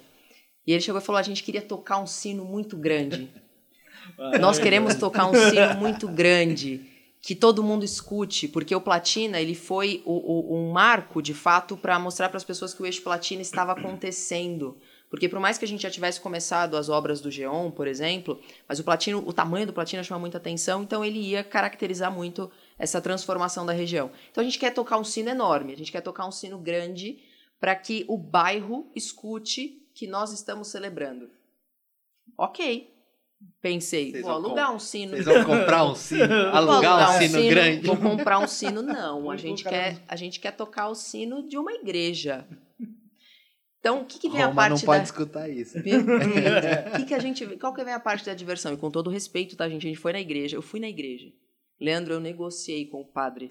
[0.66, 3.30] E ele chegou e falou: a gente queria tocar um sino muito grande.
[4.40, 6.80] Nós queremos tocar um sino muito grande
[7.20, 11.76] que todo mundo escute, porque o Platina ele foi o, o- um marco de fato
[11.76, 14.76] para mostrar para as pessoas que o eixo Platina estava acontecendo.
[15.08, 18.40] Porque por mais que a gente já tivesse começado as obras do Geon, por exemplo,
[18.68, 22.50] mas o platino, o tamanho do Platina chama muita atenção, então ele ia caracterizar muito
[22.78, 24.10] essa transformação da região.
[24.30, 27.18] Então a gente quer tocar um sino enorme, a gente quer tocar um sino grande
[27.60, 31.30] para que o bairro escute que nós estamos celebrando.
[32.36, 32.92] Ok.
[33.60, 35.12] Pensei, Vocês vou alugar um sino.
[35.12, 37.86] Vocês vão comprar um sino, Vou alugar um sino, grande.
[37.86, 39.30] Vou comprar um sino, não.
[39.30, 42.46] A gente, quer, a gente quer tocar o sino de uma igreja.
[43.86, 45.04] Então, o que, que vem a Roma parte não pode da...
[45.04, 45.78] escutar isso.
[46.96, 48.72] Que que a gente, qual que vem a parte da diversão?
[48.72, 49.86] E com todo respeito, tá, gente?
[49.86, 50.56] A gente foi na igreja.
[50.56, 51.32] Eu fui na igreja.
[51.80, 53.48] Leandro, eu negociei com o padre.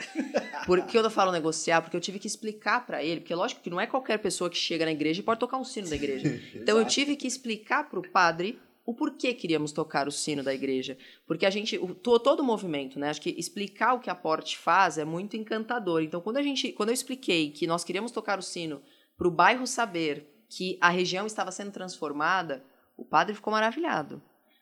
[0.66, 1.82] Por que eu falo negociar?
[1.82, 3.22] Porque eu tive que explicar pra ele.
[3.22, 5.64] Porque, lógico, que não é qualquer pessoa que chega na igreja e pode tocar um
[5.64, 6.28] sino da igreja.
[6.54, 10.98] Então, eu tive que explicar pro padre o porquê queríamos tocar o sino da igreja.
[11.26, 13.10] Porque a gente, o, to- todo o movimento, né?
[13.10, 16.02] Acho que explicar o que a Porte faz é muito encantador.
[16.02, 18.82] Então, quando a gente, quando eu expliquei que nós queríamos tocar o sino
[19.18, 22.64] para o bairro saber que a região estava sendo transformada,
[22.98, 24.22] o padre ficou maravilhado.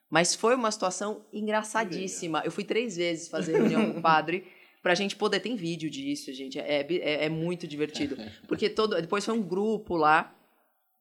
[0.09, 2.41] Mas foi uma situação engraçadíssima.
[2.45, 4.47] Eu fui três vezes fazer reunião com o padre
[4.81, 5.39] pra gente poder.
[5.39, 6.59] Tem vídeo disso, gente.
[6.59, 8.15] É, é, é muito divertido.
[8.47, 10.35] Porque todo, depois foi um grupo lá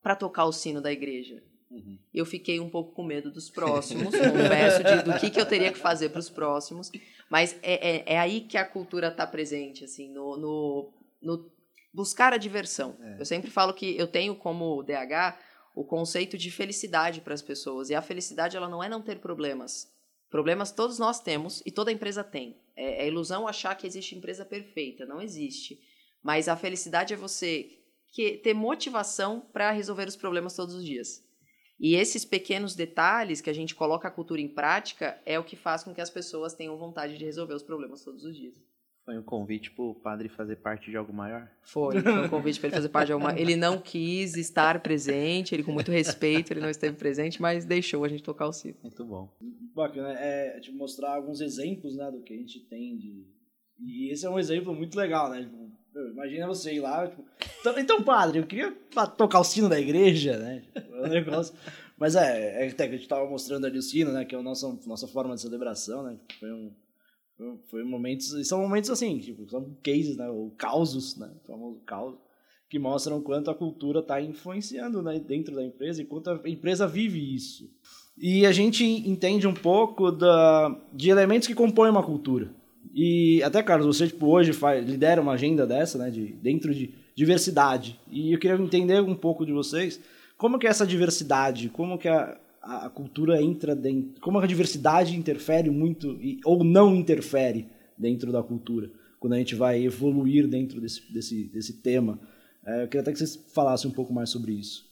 [0.01, 1.43] para tocar o sino da igreja.
[1.69, 1.97] Uhum.
[2.13, 5.71] Eu fiquei um pouco com medo dos próximos, confesso, de, do que, que eu teria
[5.71, 6.91] que fazer para os próximos.
[7.29, 11.51] Mas é, é, é aí que a cultura está presente, assim, no, no, no
[11.93, 12.97] buscar a diversão.
[12.99, 13.21] É.
[13.21, 15.37] Eu sempre falo que eu tenho como DH
[15.75, 17.89] o conceito de felicidade para as pessoas.
[17.89, 19.91] E a felicidade ela não é não ter problemas.
[20.29, 22.59] Problemas todos nós temos e toda empresa tem.
[22.75, 25.05] É, é ilusão achar que existe empresa perfeita.
[25.05, 25.79] Não existe.
[26.21, 27.69] Mas a felicidade é você
[28.07, 31.23] que, ter motivação para resolver os problemas todos os dias.
[31.79, 35.55] E esses pequenos detalhes que a gente coloca a cultura em prática é o que
[35.55, 38.55] faz com que as pessoas tenham vontade de resolver os problemas todos os dias.
[39.05, 41.49] Foi um convite pro padre fazer parte de algo maior?
[41.61, 43.37] Foi, foi um convite para ele fazer parte de alguma.
[43.37, 48.05] Ele não quis estar presente, ele com muito respeito, ele não esteve presente, mas deixou
[48.05, 48.75] a gente tocar o sino.
[48.81, 49.29] Muito bom.
[49.75, 53.25] Bacana, é te mostrar alguns exemplos, né, do que a gente tem de...
[53.79, 55.41] E esse é um exemplo muito legal, né?
[55.41, 55.69] Tipo,
[56.13, 57.25] imagina você ir lá, tipo,
[57.59, 58.71] "Então- então, padre, eu queria
[59.17, 60.63] tocar o sino da igreja, né?
[60.73, 61.53] Tipo, é um negócio...
[61.97, 64.37] Mas é, é até que a gente tava mostrando ali o sino, né, que é
[64.37, 66.17] a nossa, nossa forma de celebração, né?
[66.39, 66.71] Foi um,
[67.65, 72.15] Foi momentos, são momentos assim, tipo, são cases, né, ou causos, né, o famoso caos,
[72.69, 76.87] que mostram quanto a cultura está influenciando né, dentro da empresa e quanto a empresa
[76.87, 77.69] vive isso.
[78.17, 82.51] E a gente entende um pouco da, de elementos que compõem uma cultura.
[82.93, 86.93] E até, Carlos, você tipo, hoje faz, lidera uma agenda dessa, né, de, dentro de
[87.15, 87.99] diversidade.
[88.11, 89.99] E eu queria entender um pouco de vocês,
[90.37, 95.17] como que é essa diversidade, como que a, a cultura entra dentro, como a diversidade
[95.17, 98.89] interfere muito ou não interfere dentro da cultura,
[99.19, 102.19] quando a gente vai evoluir dentro desse, desse, desse tema.
[102.65, 104.89] É, eu queria até que vocês falassem um pouco mais sobre isso.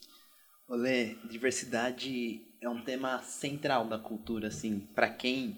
[0.67, 5.57] Olê, diversidade é um tema central da cultura, assim, para quem,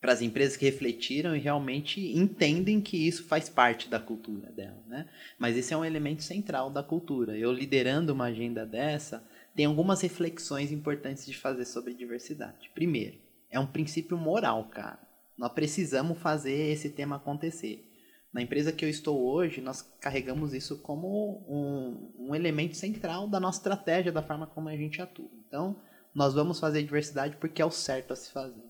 [0.00, 4.82] para as empresas que refletiram e realmente entendem que isso faz parte da cultura dela,
[4.88, 5.08] né?
[5.38, 7.38] Mas esse é um elemento central da cultura.
[7.38, 9.24] Eu liderando uma agenda dessa,
[9.60, 12.70] tem algumas reflexões importantes de fazer sobre diversidade.
[12.74, 13.18] Primeiro,
[13.50, 14.98] é um princípio moral, cara.
[15.36, 17.86] Nós precisamos fazer esse tema acontecer.
[18.32, 23.38] Na empresa que eu estou hoje, nós carregamos isso como um, um elemento central da
[23.38, 25.28] nossa estratégia, da forma como a gente atua.
[25.46, 25.78] Então,
[26.14, 28.64] nós vamos fazer diversidade porque é o certo a se fazer.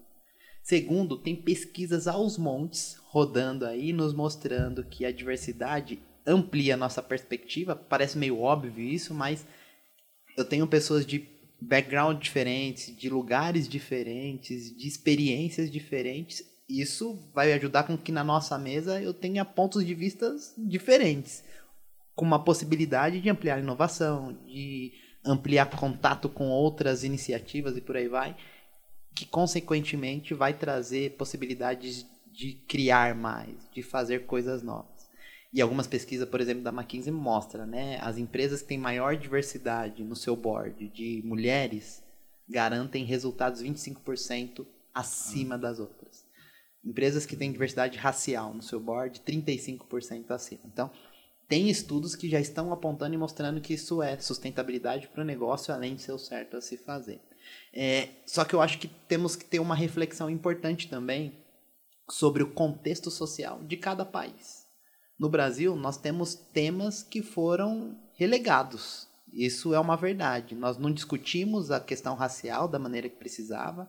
[0.61, 7.01] Segundo, tem pesquisas aos montes rodando aí, nos mostrando que a diversidade amplia a nossa
[7.01, 7.77] perspectiva.
[7.77, 9.47] Parece meio óbvio isso, mas
[10.41, 11.29] eu tenho pessoas de
[11.61, 16.43] background diferentes, de lugares diferentes, de experiências diferentes.
[16.69, 21.45] Isso vai ajudar com que na nossa mesa eu tenha pontos de vistas diferentes,
[22.15, 24.93] com uma possibilidade de ampliar a inovação, de
[25.25, 28.37] ampliar contato com outras iniciativas e por aí vai,
[29.15, 35.00] que consequentemente vai trazer possibilidades de criar mais, de fazer coisas novas.
[35.53, 40.05] E algumas pesquisas, por exemplo, da McKinsey mostram, né, as empresas que têm maior diversidade
[40.05, 42.03] no seu board de mulheres
[42.49, 46.25] garantem resultados 25% acima das outras.
[46.85, 50.63] Empresas que têm diversidade racial no seu board, 35% acima.
[50.67, 50.91] Então,
[51.49, 55.75] tem estudos que já estão apontando e mostrando que isso é sustentabilidade para o negócio,
[55.75, 57.21] além de ser o certo a se fazer.
[57.73, 61.33] É, só que eu acho que temos que ter uma reflexão importante também
[62.09, 64.60] sobre o contexto social de cada país
[65.21, 69.07] no Brasil, nós temos temas que foram relegados.
[69.31, 70.55] Isso é uma verdade.
[70.55, 73.87] Nós não discutimos a questão racial da maneira que precisava.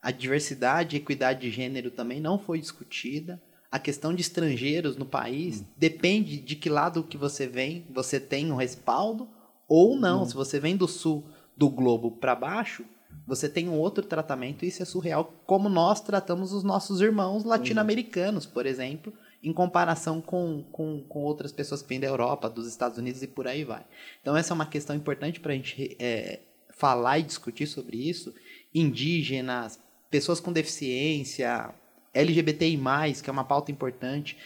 [0.00, 3.42] A diversidade e equidade de gênero também não foi discutida.
[3.72, 5.64] A questão de estrangeiros no país hum.
[5.76, 9.28] depende de que lado que você vem, você tem um respaldo
[9.68, 10.22] ou não.
[10.22, 10.26] Hum.
[10.26, 11.24] Se você vem do sul
[11.56, 12.84] do globo para baixo,
[13.26, 18.46] você tem um outro tratamento isso é surreal, como nós tratamos os nossos irmãos latino-americanos,
[18.46, 19.12] por exemplo,
[19.42, 23.26] em comparação com, com, com outras pessoas que vêm da Europa, dos Estados Unidos e
[23.26, 23.84] por aí vai.
[24.20, 28.34] Então, essa é uma questão importante para a gente é, falar e discutir sobre isso.
[28.74, 29.78] Indígenas,
[30.10, 31.72] pessoas com deficiência,
[32.12, 32.78] LGBTI,
[33.22, 34.36] que é uma pauta importante,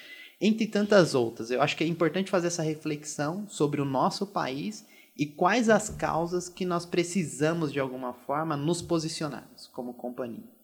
[0.40, 1.50] entre tantas outras.
[1.50, 4.86] Eu acho que é importante fazer essa reflexão sobre o nosso país
[5.16, 10.61] e quais as causas que nós precisamos, de alguma forma, nos posicionarmos como companhia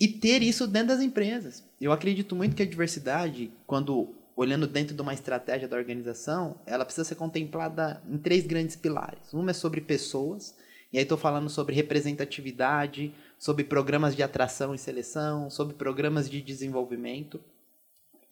[0.00, 1.62] e ter isso dentro das empresas.
[1.78, 6.86] Eu acredito muito que a diversidade, quando olhando dentro de uma estratégia da organização, ela
[6.86, 9.34] precisa ser contemplada em três grandes pilares.
[9.34, 10.56] Uma é sobre pessoas,
[10.90, 16.40] e aí estou falando sobre representatividade, sobre programas de atração e seleção, sobre programas de
[16.40, 17.38] desenvolvimento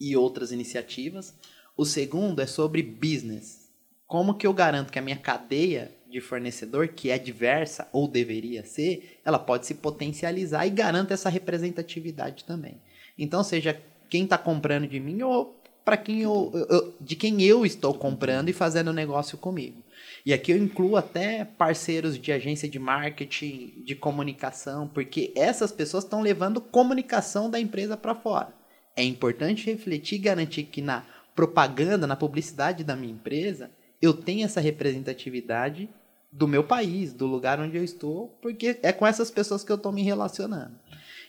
[0.01, 1.35] e outras iniciativas.
[1.77, 3.69] O segundo é sobre business.
[4.07, 8.65] Como que eu garanto que a minha cadeia de fornecedor, que é diversa, ou deveria
[8.65, 12.81] ser, ela pode se potencializar e garanta essa representatividade também.
[13.19, 17.65] Então, seja quem está comprando de mim ou para quem eu, eu, de quem eu
[17.65, 19.83] estou comprando e fazendo negócio comigo.
[20.25, 26.05] E aqui eu incluo até parceiros de agência de marketing, de comunicação, porque essas pessoas
[26.05, 28.53] estão levando comunicação da empresa para fora.
[28.95, 33.71] É importante refletir e garantir que na propaganda, na publicidade da minha empresa,
[34.03, 35.89] eu tenho essa representatividade
[36.31, 39.77] do meu país, do lugar onde eu estou, porque é com essas pessoas que eu
[39.77, 40.79] estou me relacionando.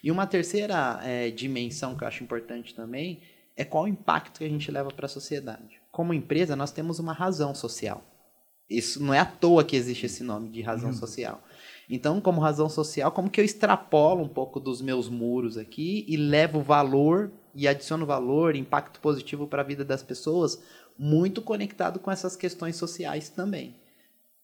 [0.04, 3.22] E uma terceira é, dimensão que eu acho importante também
[3.56, 5.82] é qual o impacto que a gente leva para a sociedade.
[5.92, 8.04] Como empresa, nós temos uma razão social.
[8.70, 10.96] Isso não é à toa que existe esse nome de razão uhum.
[10.96, 11.44] social.
[11.90, 16.16] Então, como razão social, como que eu extrapolo um pouco dos meus muros aqui e
[16.16, 20.62] levo valor e adiciono valor, impacto positivo para a vida das pessoas,
[20.98, 23.76] muito conectado com essas questões sociais também.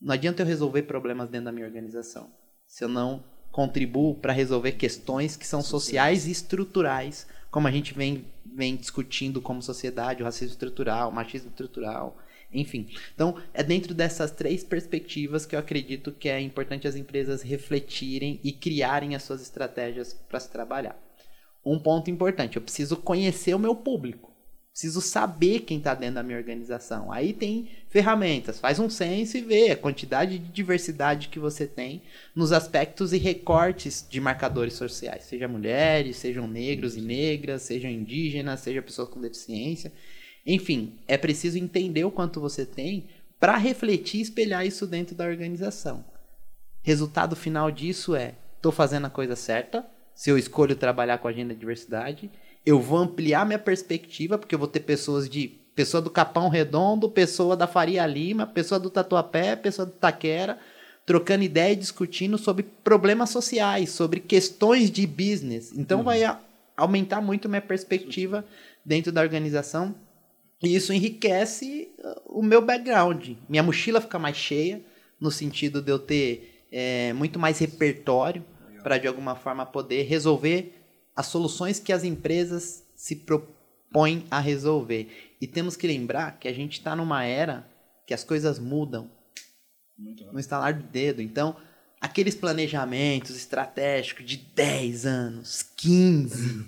[0.06, 2.30] Não adianta eu resolver problemas dentro da minha organização
[2.68, 7.94] se eu não contribuo para resolver questões que são sociais e estruturais, como a gente
[7.94, 12.18] vem, vem discutindo como sociedade, o racismo estrutural, o machismo estrutural,
[12.52, 12.90] enfim.
[13.14, 18.40] Então, é dentro dessas três perspectivas que eu acredito que é importante as empresas refletirem
[18.44, 21.00] e criarem as suas estratégias para se trabalhar.
[21.66, 22.58] um ponto importante.
[22.58, 24.25] Eu preciso conhecer o meu público.
[24.76, 27.10] Preciso saber quem está dentro da minha organização.
[27.10, 28.60] Aí tem ferramentas.
[28.60, 32.02] Faz um censo e vê a quantidade de diversidade que você tem
[32.36, 35.24] nos aspectos e recortes de marcadores sociais.
[35.24, 39.94] Seja mulheres, sejam negros e negras, sejam indígenas, seja pessoas com deficiência.
[40.46, 43.06] Enfim, é preciso entender o quanto você tem
[43.40, 46.04] para refletir e espelhar isso dentro da organização.
[46.84, 49.86] Resultado final disso é: estou fazendo a coisa certa.
[50.14, 52.30] Se eu escolho trabalhar com a agenda de diversidade,
[52.66, 57.10] eu vou ampliar minha perspectiva, porque eu vou ter pessoas de pessoa do Capão Redondo,
[57.10, 60.58] pessoa da Faria Lima, pessoa do Tatuapé, pessoa do Taquera,
[61.06, 65.72] trocando ideia e discutindo sobre problemas sociais, sobre questões de business.
[65.76, 66.06] Então uhum.
[66.06, 66.40] vai a,
[66.76, 68.44] aumentar muito minha perspectiva
[68.84, 69.94] dentro da organização
[70.64, 73.32] e isso enriquece uh, o meu background.
[73.48, 74.82] Minha mochila fica mais cheia,
[75.20, 78.44] no sentido de eu ter é, muito mais repertório
[78.82, 80.74] para de alguma forma poder resolver
[81.16, 85.36] as soluções que as empresas se propõem a resolver.
[85.40, 87.68] E temos que lembrar que a gente está numa era
[88.06, 89.10] que as coisas mudam
[89.98, 91.22] no instalar do dedo.
[91.22, 91.56] Então,
[92.02, 96.66] aqueles planejamentos estratégicos de 10 anos, 15,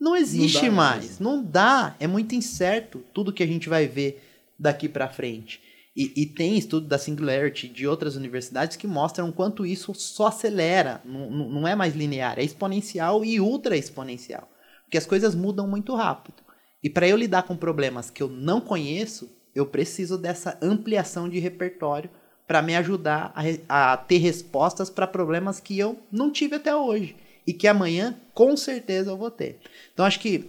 [0.00, 1.04] não existe não mais.
[1.04, 1.18] mais.
[1.18, 1.96] Não dá.
[1.98, 4.22] É muito incerto tudo que a gente vai ver
[4.58, 5.60] daqui para frente.
[5.98, 11.02] E, e, tem estudo da Singularity de outras universidades que mostram quanto isso só acelera,
[11.04, 14.48] não, não é mais linear, é exponencial e ultra exponencial.
[14.84, 16.36] Porque as coisas mudam muito rápido.
[16.84, 21.40] E para eu lidar com problemas que eu não conheço, eu preciso dessa ampliação de
[21.40, 22.08] repertório
[22.46, 23.34] para me ajudar
[23.68, 28.16] a, a ter respostas para problemas que eu não tive até hoje e que amanhã
[28.32, 29.58] com certeza eu vou ter.
[29.92, 30.48] Então acho que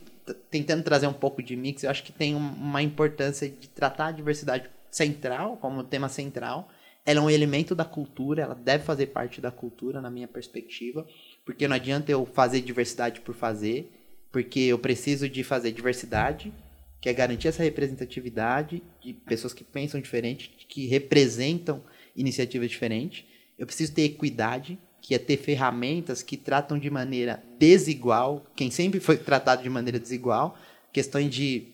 [0.52, 4.12] tentando trazer um pouco de mix, eu acho que tem uma importância de tratar a
[4.12, 6.70] diversidade central, como tema central.
[7.06, 11.08] Ela é um elemento da cultura, ela deve fazer parte da cultura, na minha perspectiva,
[11.46, 13.92] porque não adianta eu fazer diversidade por fazer,
[14.32, 16.54] porque eu preciso de fazer diversidade,
[17.02, 21.82] que é garantir essa representatividade de pessoas que pensam diferente, que representam
[22.16, 23.26] iniciativas diferentes.
[23.58, 29.00] Eu preciso ter equidade, que é ter ferramentas que tratam de maneira desigual, quem sempre
[29.00, 30.58] foi tratado de maneira desigual,
[30.92, 31.70] questões de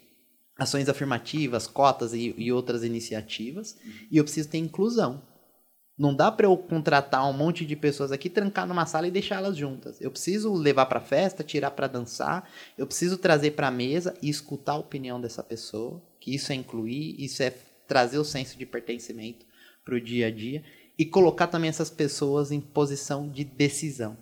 [0.58, 3.78] ações afirmativas, cotas e, e outras iniciativas.
[3.84, 3.91] Uhum.
[4.12, 5.22] E eu preciso ter inclusão.
[5.97, 9.56] Não dá para eu contratar um monte de pessoas aqui, trancar numa sala e deixá-las
[9.56, 9.99] juntas.
[10.01, 12.49] Eu preciso levar para festa, tirar para dançar.
[12.78, 16.01] Eu preciso trazer para a mesa e escutar a opinião dessa pessoa.
[16.20, 17.53] Que isso é incluir, isso é
[17.88, 19.45] trazer o senso de pertencimento
[19.86, 20.64] para o dia a dia
[20.97, 24.18] e colocar também essas pessoas em posição de decisão.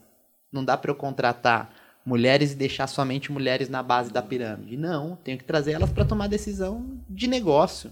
[0.51, 1.73] Não dá para eu contratar
[2.05, 4.77] mulheres e deixar somente mulheres na base da pirâmide.
[4.77, 7.91] Não, tenho que trazer elas para tomar decisão de negócio.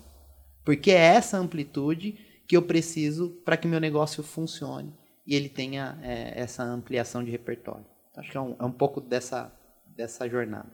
[0.63, 4.93] Porque é essa amplitude que eu preciso para que meu negócio funcione
[5.25, 7.85] e ele tenha é, essa ampliação de repertório.
[8.15, 9.51] Acho que é um, é um pouco dessa,
[9.85, 10.69] dessa jornada.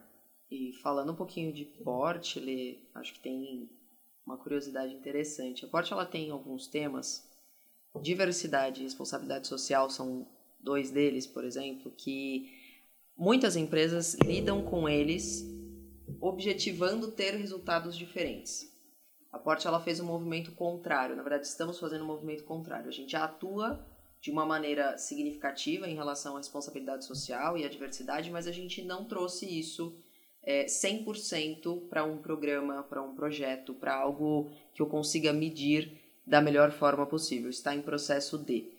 [0.50, 3.70] E falando um pouquinho de porte, acho que tem
[4.26, 5.66] uma curiosidade interessante.
[5.66, 7.30] A porte ela tem alguns temas,
[8.02, 10.28] diversidade e responsabilidade social são
[10.60, 12.50] dois deles, por exemplo, que
[13.18, 15.44] Muitas empresas lidam com eles
[16.22, 18.72] objetivando ter resultados diferentes.
[19.32, 22.88] A Porte ela fez um movimento contrário, na verdade estamos fazendo um movimento contrário.
[22.88, 23.86] A gente atua
[24.22, 28.84] de uma maneira significativa em relação à responsabilidade social e à diversidade, mas a gente
[28.84, 29.98] não trouxe isso
[30.44, 36.42] é, 100% para um programa, para um projeto, para algo que eu consiga medir da
[36.42, 37.50] melhor forma possível.
[37.50, 38.72] Está em processo de.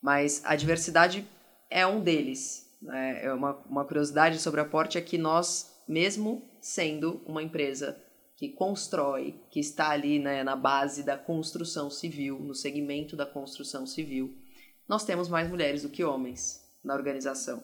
[0.00, 1.26] Mas a diversidade
[1.70, 2.71] é um deles.
[2.82, 3.24] Né?
[3.24, 7.96] É uma, uma curiosidade sobre a Porte é que nós, mesmo sendo uma empresa
[8.36, 13.86] que constrói, que está ali né, na base da construção civil, no segmento da construção
[13.86, 14.36] civil,
[14.88, 17.62] nós temos mais mulheres do que homens na organização.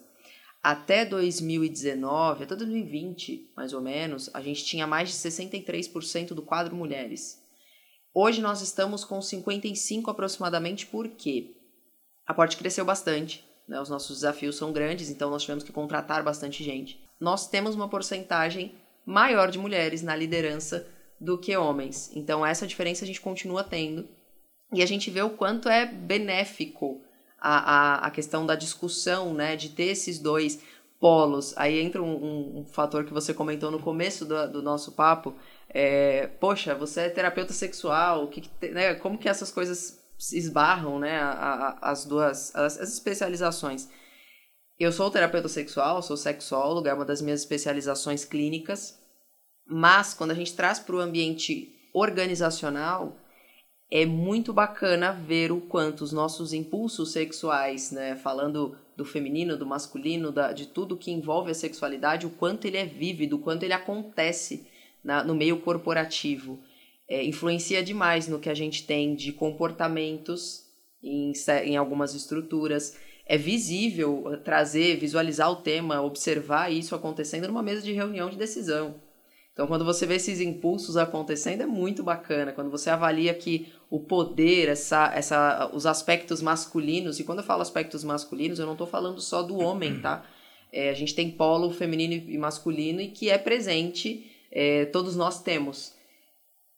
[0.63, 6.77] Até 2019, até 2020, mais ou menos, a gente tinha mais de 63% do quadro
[6.77, 7.43] mulheres.
[8.13, 11.57] Hoje nós estamos com 55 aproximadamente, porque
[12.27, 13.81] a Porte cresceu bastante, né?
[13.81, 16.99] Os nossos desafios são grandes, então nós tivemos que contratar bastante gente.
[17.21, 20.87] Nós temos uma porcentagem maior de mulheres na liderança
[21.21, 22.11] do que homens.
[22.15, 24.09] Então essa diferença a gente continua tendo.
[24.73, 27.01] E a gente vê o quanto é benéfico
[27.41, 29.57] a, a, a questão da discussão, né?
[29.57, 30.61] De ter esses dois
[31.01, 31.57] polos.
[31.57, 35.35] Aí entra um, um, um fator que você comentou no começo do, do nosso papo.
[35.69, 40.03] É, poxa, você é terapeuta sexual, que, né, como que essas coisas
[40.33, 43.89] esbarram, né, a, a, as duas as, as, especializações.
[44.79, 48.99] Eu sou terapeuta sexual, sou sexóloga, é uma das minhas especializações clínicas,
[49.67, 53.17] mas quando a gente traz para o ambiente organizacional,
[53.91, 59.65] é muito bacana ver o quanto os nossos impulsos sexuais, né, falando do feminino, do
[59.65, 63.63] masculino, da, de tudo que envolve a sexualidade, o quanto ele é vívido, o quanto
[63.63, 64.67] ele acontece
[65.03, 66.59] na, no meio corporativo.
[67.09, 70.67] É, influencia demais no que a gente tem de comportamentos
[71.03, 71.33] em,
[71.65, 72.97] em algumas estruturas.
[73.25, 78.97] É visível trazer, visualizar o tema, observar isso acontecendo numa mesa de reunião de decisão.
[79.59, 82.53] Então, quando você vê esses impulsos acontecendo, é muito bacana.
[82.53, 87.61] Quando você avalia que o poder, essa, essa, os aspectos masculinos, e quando eu falo
[87.61, 90.25] aspectos masculinos, eu não estou falando só do homem, tá?
[90.73, 95.43] É, a gente tem polo feminino e masculino e que é presente, é, todos nós
[95.43, 95.93] temos.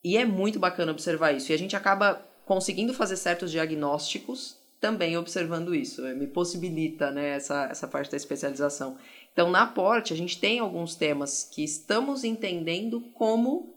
[0.02, 1.52] E é muito bacana observar isso.
[1.52, 6.02] E a gente acaba conseguindo fazer certos diagnósticos também observando isso.
[6.02, 8.96] Me possibilita né, essa, essa parte da especialização.
[9.32, 13.74] Então, na Porte, a gente tem alguns temas que estamos entendendo como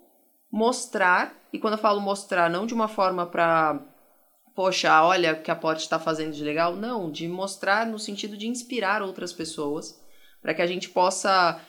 [0.51, 3.79] mostrar, e quando eu falo mostrar, não de uma forma para,
[4.55, 8.37] poxa, olha o que a Porte está fazendo de legal, não, de mostrar no sentido
[8.37, 9.99] de inspirar outras pessoas,
[10.41, 11.59] para que a gente possa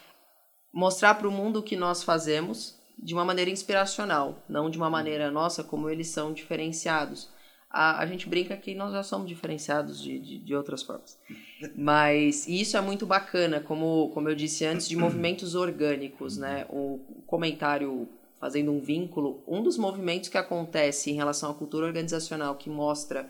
[0.73, 4.89] mostrar para o mundo o que nós fazemos de uma maneira inspiracional, não de uma
[4.89, 7.29] maneira, nossa, como eles são diferenciados
[7.75, 11.19] a, a gente brinca que nós já somos diferenciados de, de, de outras formas.
[11.77, 16.67] Mas isso é muito bacana, como, como eu disse antes, de movimentos orgânicos, né?
[16.71, 22.55] O comentário fazendo um vínculo, um dos movimentos que acontece em relação à cultura organizacional
[22.55, 23.29] que mostra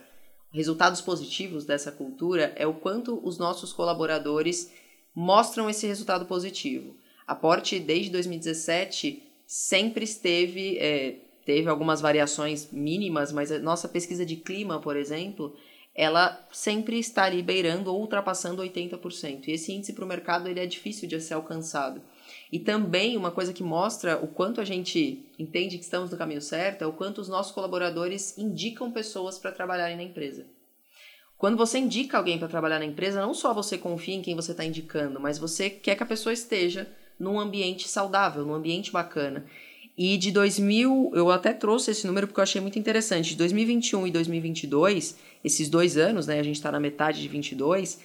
[0.53, 4.73] resultados positivos dessa cultura é o quanto os nossos colaboradores
[5.15, 6.97] mostram esse resultado positivo.
[7.27, 14.25] A Porte, desde 2017, sempre esteve é, teve algumas variações mínimas, mas a nossa pesquisa
[14.25, 15.55] de clima, por exemplo,
[15.95, 19.47] ela sempre está ali beirando ou ultrapassando 80%.
[19.47, 22.03] E esse índice para o mercado ele é difícil de ser alcançado.
[22.51, 26.41] E também uma coisa que mostra o quanto a gente entende que estamos no caminho
[26.41, 30.47] certo é o quanto os nossos colaboradores indicam pessoas para trabalharem na empresa.
[31.37, 34.53] Quando você indica alguém para trabalhar na empresa, não só você confia em quem você
[34.53, 36.89] está indicando, mas você quer que a pessoa esteja
[37.19, 39.45] num ambiente saudável, num ambiente bacana.
[39.97, 43.31] E de 2000, eu até trouxe esse número porque eu achei muito interessante.
[43.31, 48.01] De 2021 e 2022, esses dois anos, né, a gente está na metade de 22,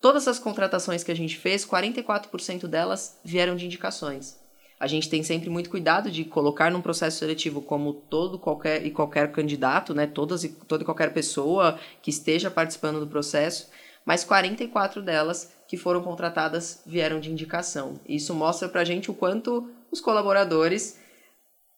[0.00, 4.38] todas as contratações que a gente fez, 44% delas vieram de indicações.
[4.78, 8.90] A gente tem sempre muito cuidado de colocar num processo seletivo como todo qualquer e
[8.90, 13.70] qualquer candidato, né, todas e toda e qualquer pessoa que esteja participando do processo,
[14.04, 17.98] mas 44 delas que foram contratadas vieram de indicação.
[18.08, 21.00] Isso mostra pra gente o quanto os colaboradores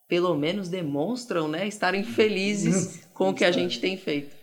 [0.07, 4.37] pelo menos demonstram, né, estarem felizes com o que a gente tem feito.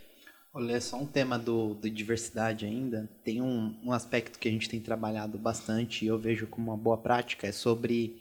[0.52, 3.08] Olha, só um tema do, do diversidade ainda.
[3.24, 6.78] Tem um, um aspecto que a gente tem trabalhado bastante e eu vejo como uma
[6.78, 8.20] boa prática, é sobre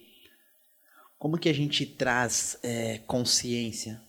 [1.19, 4.01] como que a gente traz é, consciência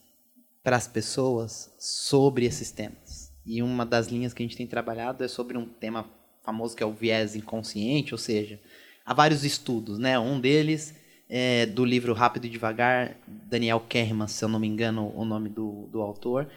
[0.61, 3.31] para as pessoas sobre esses temas.
[3.45, 6.09] E uma das linhas que a gente tem trabalhado é sobre um tema
[6.43, 8.59] famoso que é o viés inconsciente, ou seja,
[9.05, 10.19] há vários estudos, né?
[10.19, 10.95] Um deles
[11.29, 15.49] é, do livro Rápido e Devagar, Daniel Kerman, se eu não me engano o nome
[15.49, 16.49] do, do autor,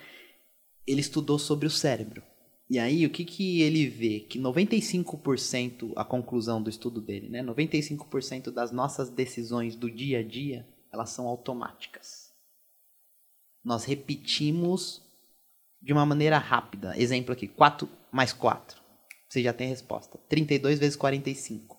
[0.87, 2.23] ele estudou sobre o cérebro.
[2.69, 4.21] E aí, o que, que ele vê?
[4.21, 7.43] Que 95%, a conclusão do estudo dele, né?
[7.43, 12.33] 95% das nossas decisões do dia a dia, elas são automáticas.
[13.65, 15.01] Nós repetimos
[15.81, 16.99] de uma maneira rápida.
[17.01, 18.86] Exemplo aqui, 4 mais 4.
[19.29, 20.19] Você já tem a resposta.
[20.29, 21.77] 32 vezes 45.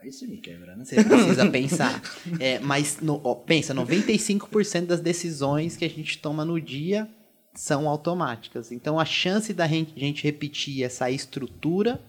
[0.00, 0.84] Aí você me quebra, né?
[0.84, 2.00] Você precisa pensar.
[2.38, 7.08] É, mas no, ó, pensa, 95% das decisões que a gente toma no dia
[7.54, 8.70] são automáticas.
[8.70, 12.00] Então a chance da gente repetir essa estrutura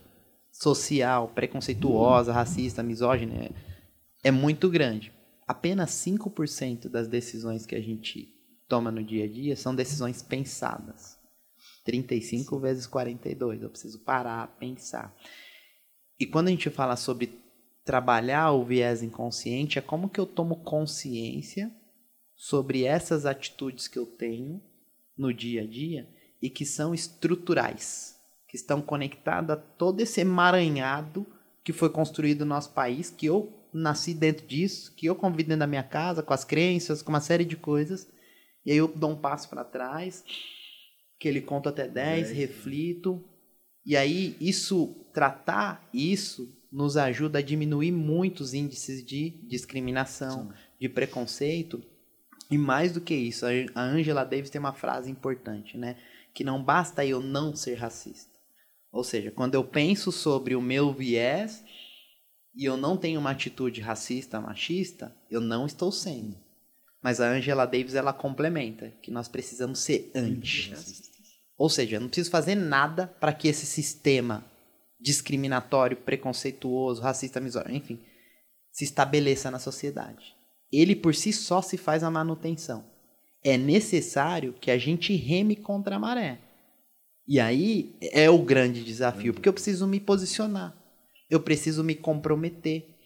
[0.52, 3.52] social preconceituosa, racista, misógina é,
[4.26, 5.12] é muito grande.
[5.48, 8.34] Apenas 5% das decisões que a gente
[8.68, 11.16] toma no dia a dia são decisões pensadas.
[11.88, 12.62] 35 Sim.
[12.62, 13.64] vezes 42.
[13.64, 15.16] Eu preciso parar, pensar.
[16.20, 17.40] E quando a gente fala sobre
[17.86, 21.72] trabalhar o viés inconsciente é como que eu tomo consciência
[22.36, 24.62] sobre essas atitudes que eu tenho
[25.18, 26.08] no dia a dia
[26.42, 28.18] e que são estruturais,
[28.50, 31.26] que estão conectadas a todo esse emaranhado
[31.64, 35.62] que foi construído no nosso país, que eu nasci dentro disso, que eu convido dentro
[35.62, 38.08] da minha casa, com as crenças, com uma série de coisas,
[38.66, 40.24] e aí eu dou um passo para trás,
[41.19, 43.23] que ele conta até 10, reflito,
[43.85, 50.53] e aí isso, tratar isso nos ajuda a diminuir muitos índices de discriminação, Sim.
[50.81, 51.81] de preconceito.
[52.52, 55.98] E mais do que isso, a Angela Davis tem uma frase importante, né?
[56.34, 58.38] Que não basta eu não ser racista.
[58.91, 61.64] Ou seja, quando eu penso sobre o meu viés
[62.56, 66.38] e eu não tenho uma atitude racista, machista, eu não estou sendo.
[67.02, 70.74] Mas a Angela Davis ela complementa que nós precisamos ser anti.
[71.57, 74.45] Ou seja, eu não preciso fazer nada para que esse sistema
[74.99, 77.99] discriminatório, preconceituoso, racista, misógino, enfim,
[78.72, 80.36] se estabeleça na sociedade.
[80.72, 82.86] Ele por si só se faz a manutenção.
[83.44, 86.40] É necessário que a gente reme contra a maré.
[87.28, 90.76] E aí é o grande desafio, porque eu preciso me posicionar,
[91.30, 92.97] eu preciso me comprometer.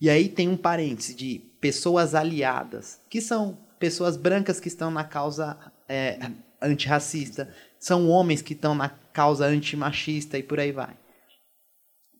[0.00, 5.04] E aí tem um parêntese de pessoas aliadas, que são pessoas brancas que estão na
[5.04, 5.58] causa
[5.88, 6.18] é,
[6.60, 10.96] antirracista, são homens que estão na causa antimachista e por aí vai.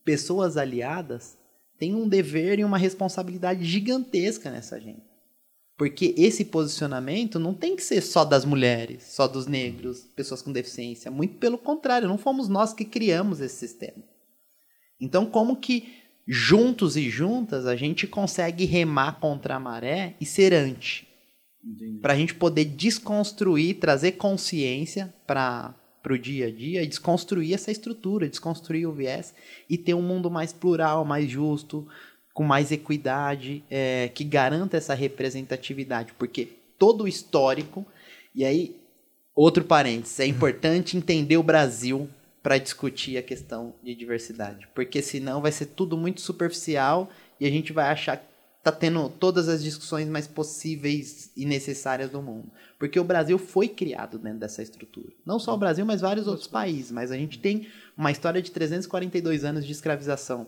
[0.03, 1.37] Pessoas aliadas
[1.77, 5.05] têm um dever e uma responsabilidade gigantesca nessa gente.
[5.77, 10.51] Porque esse posicionamento não tem que ser só das mulheres, só dos negros, pessoas com
[10.51, 11.11] deficiência.
[11.11, 14.03] Muito pelo contrário, não fomos nós que criamos esse sistema.
[14.99, 15.96] Então, como que
[16.27, 21.07] juntos e juntas a gente consegue remar contra a maré e ser anti?
[22.01, 25.73] Para a gente poder desconstruir, trazer consciência para
[26.09, 29.33] o dia a dia e desconstruir essa estrutura, desconstruir o viés
[29.69, 31.87] e ter um mundo mais plural, mais justo,
[32.33, 36.13] com mais equidade, é, que garanta essa representatividade.
[36.17, 36.47] Porque
[36.77, 37.85] todo o histórico,
[38.33, 38.75] e aí,
[39.35, 42.09] outro parênteses, é importante entender o Brasil
[42.47, 44.69] para discutir a questão de diversidade.
[44.73, 47.09] Porque senão vai ser tudo muito superficial
[47.41, 48.23] e a gente vai achar
[48.63, 52.49] tá tendo todas as discussões mais possíveis e necessárias do mundo.
[52.79, 55.11] Porque o Brasil foi criado dentro dessa estrutura.
[55.25, 56.89] Não só o Brasil, mas vários outros países.
[56.89, 57.67] Mas a gente tem
[57.97, 60.47] uma história de 342 anos de escravização,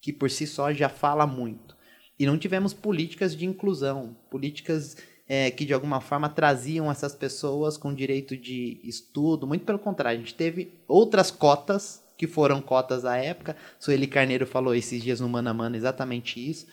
[0.00, 1.76] que por si só já fala muito.
[2.16, 4.96] E não tivemos políticas de inclusão, políticas
[5.28, 9.46] é, que de alguma forma traziam essas pessoas com direito de estudo.
[9.46, 13.56] Muito pelo contrário, a gente teve outras cotas que foram cotas à época.
[13.78, 16.66] Sueli Carneiro falou esses dias no Mano a Mano exatamente isso.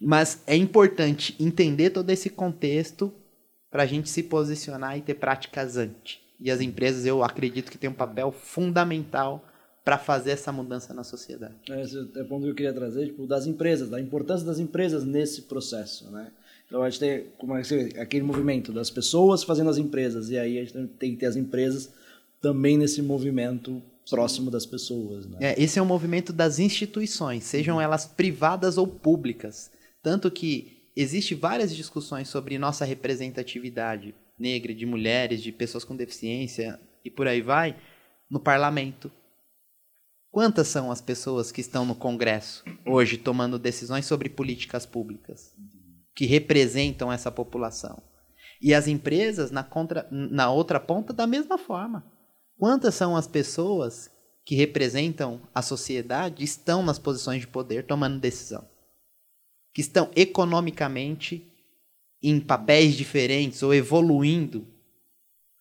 [0.00, 3.12] Mas é importante entender todo esse contexto
[3.70, 6.20] para a gente se posicionar e ter práticas anti.
[6.38, 9.44] E as empresas, eu acredito que têm um papel fundamental
[9.82, 11.54] para fazer essa mudança na sociedade.
[11.70, 14.58] É, esse é o ponto que eu queria trazer, tipo, das empresas, da importância das
[14.58, 16.32] empresas nesse processo, né?
[16.66, 20.38] Então a gente tem como é que aquele movimento das pessoas fazendo as empresas e
[20.38, 21.92] aí a gente tem que ter as empresas
[22.40, 25.26] também nesse movimento próximo das pessoas.
[25.26, 25.38] Né?
[25.40, 29.70] É, esse é um movimento das instituições, sejam elas privadas ou públicas.
[30.02, 36.78] Tanto que existe várias discussões sobre nossa representatividade negra, de mulheres, de pessoas com deficiência
[37.04, 37.76] e por aí vai,
[38.28, 39.10] no parlamento.
[40.30, 45.54] Quantas são as pessoas que estão no Congresso hoje tomando decisões sobre políticas públicas
[46.16, 48.02] que representam essa população?
[48.60, 52.04] E as empresas na, contra, na outra ponta da mesma forma.
[52.58, 54.10] Quantas são as pessoas
[54.44, 58.66] que representam a sociedade estão nas posições de poder tomando decisão?
[59.76, 61.46] que estão economicamente
[62.22, 64.66] em papéis diferentes ou evoluindo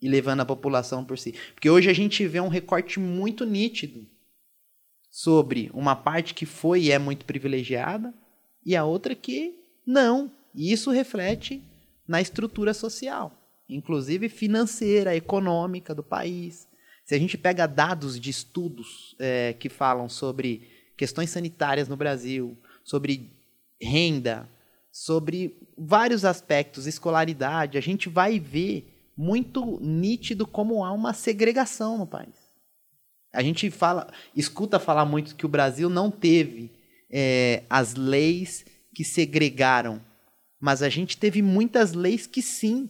[0.02, 1.36] e levando a população por si.
[1.54, 4.08] Porque hoje a gente vê um recorte muito nítido
[5.12, 8.14] sobre uma parte que foi e é muito privilegiada
[8.66, 9.54] e a outra que
[9.86, 10.32] não.
[10.56, 11.62] E isso reflete
[12.08, 13.32] na estrutura social,
[13.68, 16.68] inclusive financeira, econômica do país.
[17.06, 20.68] Se a gente pega dados de estudos é, que falam sobre
[20.98, 23.32] questões sanitárias no Brasil, sobre
[23.82, 24.50] renda,
[24.92, 32.08] sobre vários aspectos, escolaridade, a gente vai ver muito nítido como há uma segregação no
[32.08, 32.46] país.
[33.34, 36.72] A gente fala, escuta falar muito que o Brasil não teve
[37.12, 40.02] é, as leis que segregaram,
[40.60, 42.90] mas a gente teve muitas leis que sim,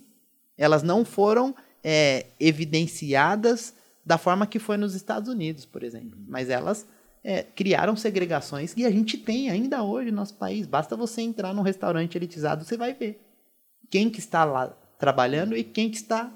[0.58, 3.74] elas não foram é, evidenciadas
[4.06, 6.86] da forma que foi nos Estados Unidos, por exemplo, mas elas
[7.24, 10.68] é, criaram segregações e a gente tem ainda hoje no nosso país.
[10.68, 13.20] Basta você entrar num restaurante elitizado, você vai ver
[13.90, 14.68] quem que está lá
[15.00, 16.32] trabalhando e quem que está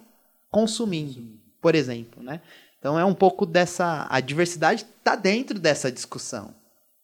[0.49, 2.41] consumindo, por exemplo, né?
[2.80, 6.56] Então é um pouco dessa a diversidade está dentro dessa discussão,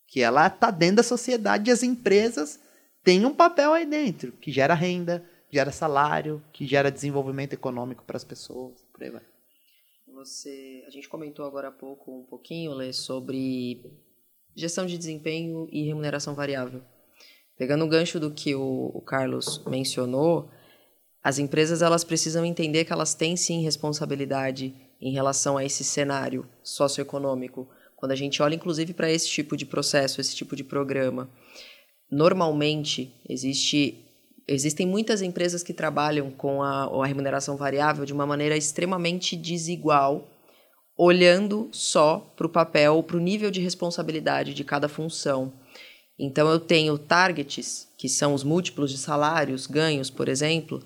[0.07, 2.59] que ela está dentro da sociedade e as empresas
[3.05, 8.17] têm um papel aí dentro que gera renda, gera salário, que gera desenvolvimento econômico para
[8.17, 9.21] as pessoas, por aí vai.
[10.13, 13.81] Você, a gente comentou agora há pouco um pouquinho, Lê, sobre
[14.55, 16.81] gestão de desempenho e remuneração variável.
[17.57, 20.49] Pegando o gancho do que o, o Carlos mencionou,
[21.23, 26.47] as empresas elas precisam entender que elas têm sim responsabilidade em relação a esse cenário
[26.63, 27.67] socioeconômico.
[27.95, 31.29] Quando a gente olha, inclusive, para esse tipo de processo, esse tipo de programa,
[32.11, 34.01] normalmente existe
[34.47, 40.27] existem muitas empresas que trabalham com a, a remuneração variável de uma maneira extremamente desigual,
[40.95, 45.51] olhando só para o papel, para o nível de responsabilidade de cada função.
[46.17, 50.81] Então eu tenho targets, que são os múltiplos de salários, ganhos, por exemplo.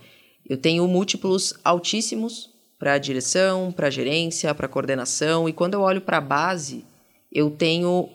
[0.50, 5.74] Eu tenho múltiplos altíssimos para a direção, para a gerência, para a coordenação, e quando
[5.74, 6.86] eu olho para a base,
[7.32, 8.10] eu tenho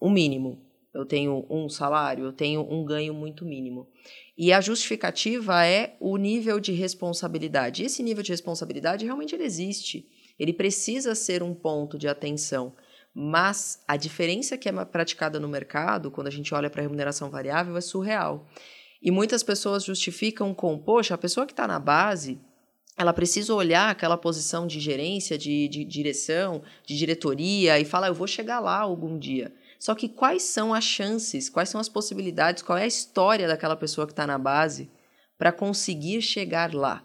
[0.00, 0.58] um mínimo.
[0.94, 3.88] Eu tenho um salário, eu tenho um ganho muito mínimo.
[4.36, 7.82] E a justificativa é o nível de responsabilidade.
[7.82, 10.06] Esse nível de responsabilidade realmente ele existe.
[10.38, 12.74] Ele precisa ser um ponto de atenção.
[13.14, 17.30] Mas a diferença que é praticada no mercado, quando a gente olha para a remuneração
[17.30, 18.48] variável, é surreal.
[19.02, 22.40] E muitas pessoas justificam com, poxa, a pessoa que está na base,
[22.96, 28.14] ela precisa olhar aquela posição de gerência, de, de direção, de diretoria e falar, eu
[28.14, 29.52] vou chegar lá algum dia.
[29.82, 33.74] Só que quais são as chances, quais são as possibilidades, qual é a história daquela
[33.74, 34.88] pessoa que está na base
[35.36, 37.04] para conseguir chegar lá?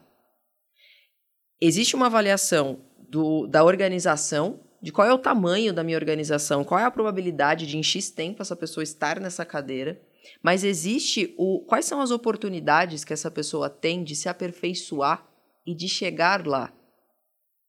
[1.59, 6.79] Existe uma avaliação do, da organização, de qual é o tamanho da minha organização, qual
[6.79, 9.99] é a probabilidade de em X tempo essa pessoa estar nessa cadeira,
[10.43, 15.27] mas existe o quais são as oportunidades que essa pessoa tem de se aperfeiçoar
[15.65, 16.71] e de chegar lá.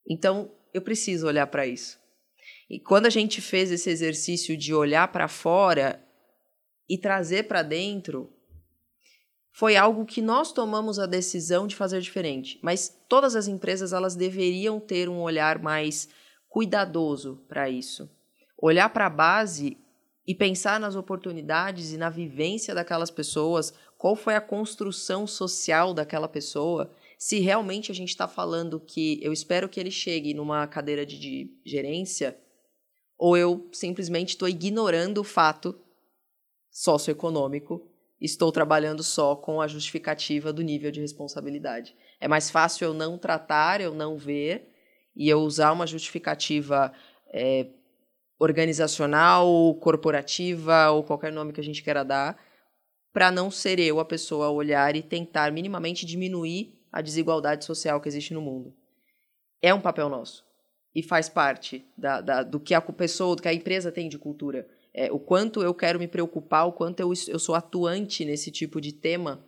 [0.06, 1.98] Então, eu preciso olhar para isso.
[2.68, 6.04] E quando a gente fez esse exercício de olhar para fora
[6.88, 8.30] e trazer para dentro,
[9.50, 12.58] foi algo que nós tomamos a decisão de fazer diferente.
[12.62, 16.08] Mas todas as empresas elas deveriam ter um olhar mais
[16.48, 18.10] cuidadoso para isso.
[18.60, 19.78] Olhar para a base
[20.26, 26.28] e pensar nas oportunidades e na vivência daquelas pessoas, qual foi a construção social daquela
[26.28, 31.06] pessoa, se realmente a gente está falando que eu espero que ele chegue numa cadeira
[31.06, 32.36] de, de gerência
[33.18, 35.76] ou eu simplesmente estou ignorando o fato
[36.70, 37.90] socioeconômico,
[38.20, 41.96] estou trabalhando só com a justificativa do nível de responsabilidade.
[42.20, 44.72] É mais fácil eu não tratar, eu não ver,
[45.16, 46.92] e eu usar uma justificativa
[47.32, 47.66] é,
[48.38, 52.40] organizacional, corporativa, ou qualquer nome que a gente queira dar,
[53.12, 58.00] para não ser eu a pessoa a olhar e tentar minimamente diminuir a desigualdade social
[58.00, 58.72] que existe no mundo.
[59.60, 60.47] É um papel nosso
[60.98, 64.18] e faz parte da, da, do que a pessoa, do que a empresa tem de
[64.18, 64.66] cultura.
[64.92, 68.80] É, o quanto eu quero me preocupar, o quanto eu, eu sou atuante nesse tipo
[68.80, 69.40] de tema,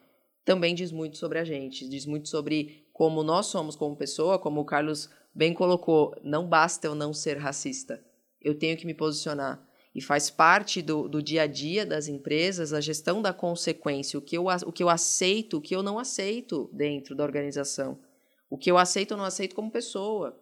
[0.45, 4.61] também diz muito sobre a gente, diz muito sobre como nós somos como pessoa, como
[4.61, 8.01] o Carlos bem colocou, não basta eu não ser racista,
[8.41, 9.61] eu tenho que me posicionar.
[9.93, 14.23] E faz parte do, do dia a dia das empresas a gestão da consequência, o
[14.23, 17.99] que, eu, o que eu aceito, o que eu não aceito dentro da organização.
[18.49, 20.39] O que eu aceito ou não aceito como pessoa.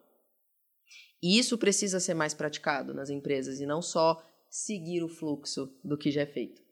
[1.22, 5.96] E isso precisa ser mais praticado nas empresas e não só seguir o fluxo do
[5.96, 6.62] que já é feito.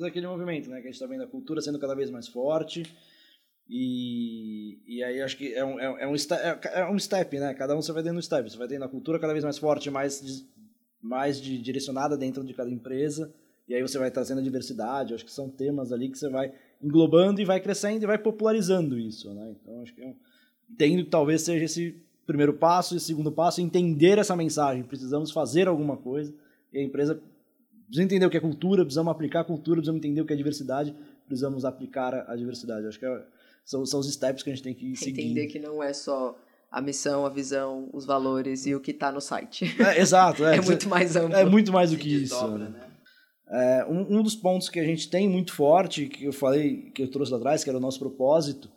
[0.00, 0.76] É aquele movimento, né?
[0.80, 2.82] Que a gente está vendo a cultura sendo cada vez mais forte.
[3.68, 7.38] E, e aí acho que é um, é, é um, step, é, é um step,
[7.38, 7.54] né?
[7.54, 8.50] Cada um você vai dando um step.
[8.50, 10.44] Você vai tendo a cultura cada vez mais forte, mais,
[11.00, 13.32] mais de, direcionada dentro de cada empresa.
[13.68, 15.14] E aí você vai trazendo a diversidade.
[15.14, 16.52] Acho que são temas ali que você vai
[16.82, 19.54] englobando e vai crescendo e vai popularizando isso, né?
[19.60, 20.16] Então acho que é um,
[20.70, 24.82] entendo que talvez seja esse primeiro passo e segundo passo, entender essa mensagem.
[24.82, 26.34] Precisamos fazer alguma coisa.
[26.72, 27.20] E a empresa
[27.86, 30.36] precisa entender o que é cultura, precisamos aplicar a cultura, precisamos entender o que é
[30.36, 30.94] diversidade,
[31.26, 32.86] precisamos aplicar a diversidade.
[32.86, 33.22] Acho que é,
[33.64, 35.22] são, são os steps que a gente tem que seguir.
[35.22, 36.36] Entender que não é só
[36.70, 39.64] a missão, a visão, os valores e o que está no site.
[39.80, 40.44] É, exato.
[40.44, 41.36] É, é muito mais amplo.
[41.36, 42.48] É muito mais do que isso.
[42.48, 42.68] Né?
[42.68, 42.80] né?
[43.48, 47.02] É, um, um dos pontos que a gente tem muito forte, que eu falei, que
[47.02, 48.68] eu trouxe lá atrás, que era o nosso propósito,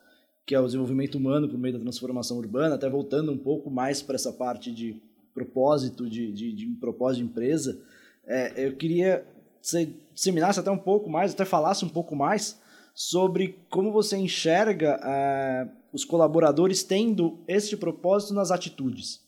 [0.49, 4.01] que é o desenvolvimento humano por meio da transformação urbana, até voltando um pouco mais
[4.01, 4.99] para essa parte de
[5.31, 7.79] propósito, de, de, de propósito de empresa,
[8.25, 9.23] é, eu queria
[9.61, 12.59] que você disseminasse até um pouco mais, até falasse um pouco mais
[12.95, 19.21] sobre como você enxerga é, os colaboradores tendo este propósito nas atitudes.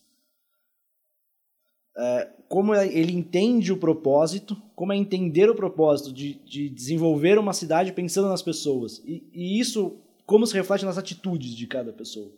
[1.96, 7.52] É, como ele entende o propósito, como é entender o propósito de, de desenvolver uma
[7.52, 9.00] cidade pensando nas pessoas.
[9.06, 10.02] E, e isso
[10.32, 12.32] como se reflete nas atitudes de cada pessoa.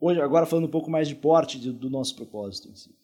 [0.00, 2.96] Hoje, agora falando um pouco mais de porte do, do nosso propósito em si.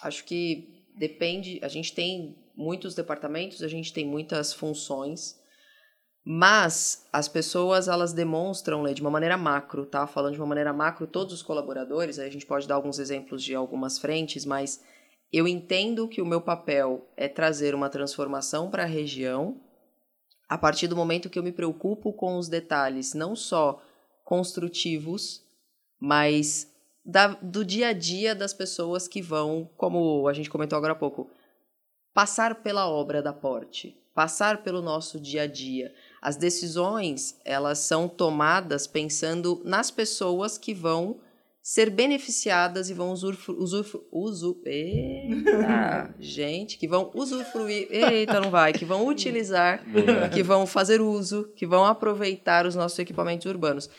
[0.00, 5.40] Acho que depende, a gente tem muitos departamentos, a gente tem muitas funções,
[6.24, 10.06] mas as pessoas elas demonstram né, de uma maneira macro, tá?
[10.06, 13.56] Falando de uma maneira macro, todos os colaboradores, a gente pode dar alguns exemplos de
[13.56, 14.84] algumas frentes, mas
[15.32, 19.60] eu entendo que o meu papel é trazer uma transformação para a região
[20.48, 23.82] a partir do momento que eu me preocupo com os detalhes, não só
[24.24, 25.42] construtivos,
[26.00, 26.72] mas
[27.04, 30.96] da, do dia a dia das pessoas que vão, como a gente comentou agora há
[30.96, 31.30] pouco,
[32.14, 35.94] passar pela obra da Porte, passar pelo nosso dia a dia.
[36.20, 41.20] As decisões, elas são tomadas pensando nas pessoas que vão
[41.68, 43.60] ser beneficiadas e vão usufruir.
[43.60, 47.86] Usufru, usu, eita, gente, que vão usufruir.
[47.90, 48.72] Eita, não vai.
[48.72, 49.84] Que vão utilizar,
[50.32, 53.90] que vão fazer uso, que vão aproveitar os nossos equipamentos urbanos.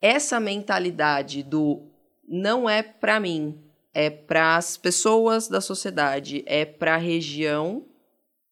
[0.00, 1.90] Essa mentalidade do
[2.28, 3.60] não é para mim,
[3.92, 7.84] é para as pessoas da sociedade, é para a região,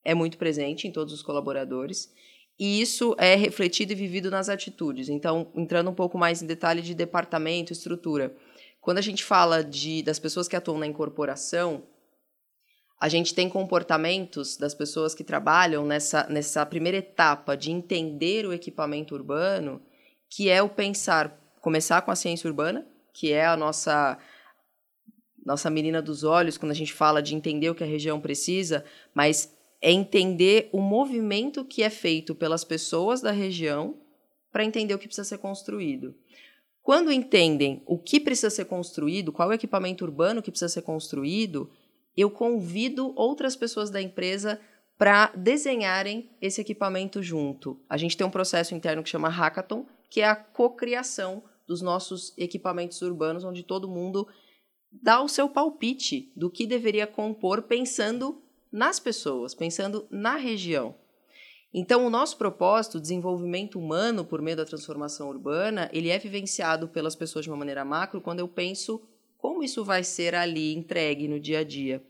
[0.05, 2.13] é muito presente em todos os colaboradores.
[2.61, 5.09] E isso é refletido e vivido nas atitudes.
[5.09, 8.37] Então, entrando um pouco mais em detalhe de departamento, estrutura.
[8.82, 11.82] Quando a gente fala de, das pessoas que atuam na incorporação,
[13.01, 18.53] a gente tem comportamentos das pessoas que trabalham nessa, nessa primeira etapa de entender o
[18.53, 19.81] equipamento urbano,
[20.28, 24.19] que é o pensar, começar com a ciência urbana, que é a nossa
[25.47, 28.85] nossa menina dos olhos quando a gente fala de entender o que a região precisa,
[29.15, 29.51] mas
[29.81, 33.98] é entender o movimento que é feito pelas pessoas da região
[34.52, 36.15] para entender o que precisa ser construído.
[36.82, 40.82] Quando entendem o que precisa ser construído, qual é o equipamento urbano que precisa ser
[40.82, 41.70] construído,
[42.16, 44.61] eu convido outras pessoas da empresa
[44.98, 47.81] para desenharem esse equipamento junto.
[47.89, 52.36] A gente tem um processo interno que chama Hackathon, que é a cocriação dos nossos
[52.36, 54.27] equipamentos urbanos, onde todo mundo
[54.90, 58.43] dá o seu palpite do que deveria compor pensando
[58.73, 60.95] nas pessoas, pensando na região.
[61.73, 67.15] Então, o nosso propósito, desenvolvimento humano por meio da transformação urbana, ele é vivenciado pelas
[67.15, 69.01] pessoas de uma maneira macro quando eu penso
[69.39, 72.03] como isso vai ser ali entregue no dia a dia.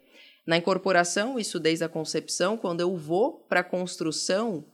[0.46, 4.64] Na incorporação, isso desde a concepção, quando eu vou para a construção,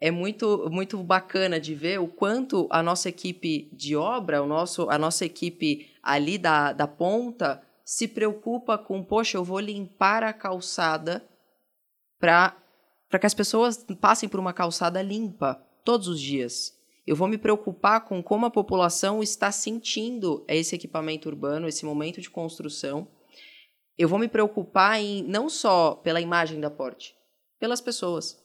[0.00, 4.88] é muito, muito bacana de ver o quanto a nossa equipe de obra, o nosso,
[4.88, 10.30] a nossa equipe ali da, da ponta, se preocupa com, poxa, eu vou limpar a
[10.30, 11.26] calçada
[12.20, 12.54] para
[13.18, 15.54] que as pessoas passem por uma calçada limpa
[15.86, 16.78] todos os dias.
[17.06, 22.20] Eu vou me preocupar com como a população está sentindo esse equipamento urbano, esse momento
[22.20, 23.08] de construção.
[23.96, 27.16] Eu vou me preocupar em não só pela imagem da porte,
[27.58, 28.38] pelas pessoas.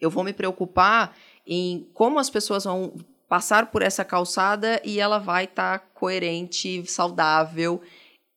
[0.00, 1.14] Eu vou me preocupar
[1.46, 2.96] em como as pessoas vão
[3.28, 7.82] passar por essa calçada e ela vai estar tá coerente, saudável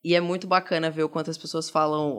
[0.08, 2.16] e é muito bacana ver o quanto as pessoas falam,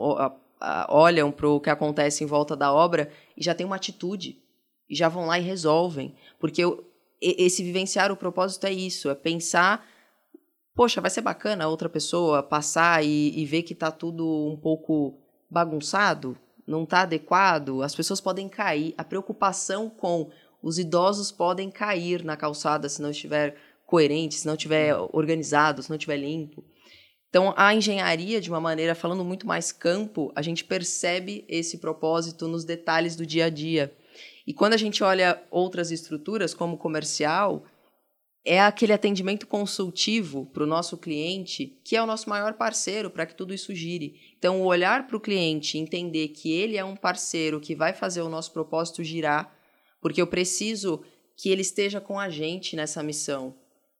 [0.89, 4.39] olham para o que acontece em volta da obra e já tem uma atitude.
[4.87, 6.13] E já vão lá e resolvem.
[6.39, 6.61] Porque
[7.19, 9.83] esse vivenciar o propósito é isso, é pensar,
[10.75, 15.17] poxa, vai ser bacana outra pessoa passar e, e ver que está tudo um pouco
[15.49, 16.37] bagunçado,
[16.67, 18.93] não está adequado, as pessoas podem cair.
[18.99, 20.29] A preocupação com
[20.61, 23.55] os idosos podem cair na calçada se não estiver
[23.87, 26.63] coerente, se não estiver organizado, se não estiver limpo.
[27.29, 32.47] Então, a engenharia, de uma maneira falando muito mais campo, a gente percebe esse propósito
[32.47, 33.95] nos detalhes do dia a dia.
[34.47, 37.65] E quando a gente olha outras estruturas, como comercial,
[38.43, 43.27] é aquele atendimento consultivo para o nosso cliente, que é o nosso maior parceiro para
[43.27, 44.19] que tudo isso gire.
[44.39, 48.21] Então, o olhar para o cliente, entender que ele é um parceiro que vai fazer
[48.21, 49.55] o nosso propósito girar,
[50.01, 51.03] porque eu preciso
[51.37, 53.55] que ele esteja com a gente nessa missão.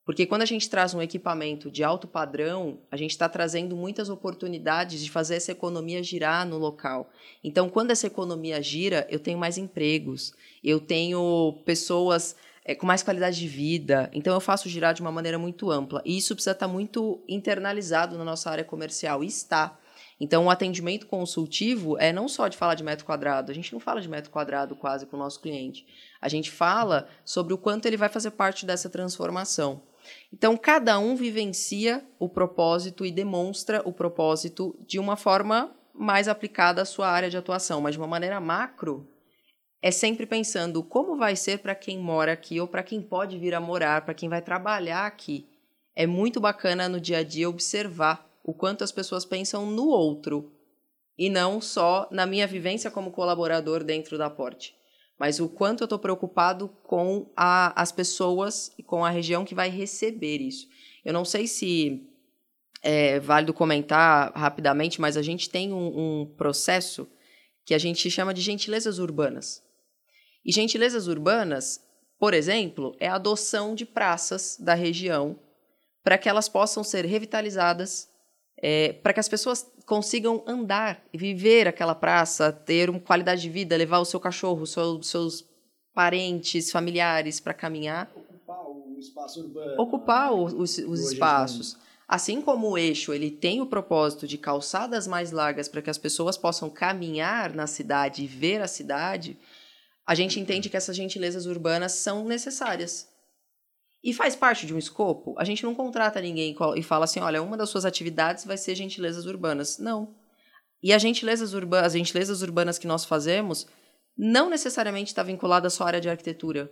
[0.09, 4.09] Porque quando a gente traz um equipamento de alto padrão, a gente está trazendo muitas
[4.09, 7.11] oportunidades de fazer essa economia girar no local.
[7.43, 10.33] Então, quando essa economia gira, eu tenho mais empregos,
[10.63, 14.09] eu tenho pessoas é, com mais qualidade de vida.
[14.11, 16.01] Então, eu faço girar de uma maneira muito ampla.
[16.03, 19.23] E isso precisa estar tá muito internalizado na nossa área comercial.
[19.23, 19.77] E está.
[20.19, 23.79] Então, o atendimento consultivo é não só de falar de metro quadrado, a gente não
[23.79, 25.85] fala de metro quadrado quase com o nosso cliente.
[26.19, 29.87] A gente fala sobre o quanto ele vai fazer parte dessa transformação.
[30.31, 36.81] Então, cada um vivencia o propósito e demonstra o propósito de uma forma mais aplicada
[36.81, 39.07] à sua área de atuação, mas de uma maneira macro,
[39.81, 43.53] é sempre pensando como vai ser para quem mora aqui ou para quem pode vir
[43.53, 45.47] a morar, para quem vai trabalhar aqui.
[45.95, 50.51] É muito bacana no dia a dia observar o quanto as pessoas pensam no outro
[51.17, 54.78] e não só na minha vivência como colaborador dentro da Porte
[55.19, 59.53] mas o quanto eu estou preocupado com a, as pessoas e com a região que
[59.53, 60.65] vai receber isso.
[61.03, 62.07] Eu não sei se
[62.81, 67.05] é válido comentar rapidamente, mas a gente tem um, um processo
[67.65, 69.61] que a gente chama de gentilezas urbanas.
[70.45, 71.81] E gentilezas urbanas,
[72.17, 75.37] por exemplo, é a adoção de praças da região
[76.01, 78.09] para que elas possam ser revitalizadas,
[78.61, 83.49] é, para que as pessoas consigam andar e viver aquela praça, ter uma qualidade de
[83.49, 85.45] vida, levar o seu cachorro, seu, seus
[85.93, 88.11] parentes, familiares para caminhar.
[88.15, 89.81] Ocupar o espaço urbano.
[89.81, 91.77] Ocupar os, os espaços.
[92.07, 95.97] Assim como o eixo ele tem o propósito de calçadas mais largas para que as
[95.97, 99.37] pessoas possam caminhar na cidade e ver a cidade,
[100.05, 103.08] a gente entende que essas gentilezas urbanas são necessárias.
[104.03, 107.41] E faz parte de um escopo, a gente não contrata ninguém e fala assim, olha,
[107.41, 109.77] uma das suas atividades vai ser gentilezas urbanas.
[109.77, 110.15] Não.
[110.81, 113.67] E as gentilezas, urba as gentilezas urbanas que nós fazemos
[114.17, 116.71] não necessariamente está vinculada à sua área de arquitetura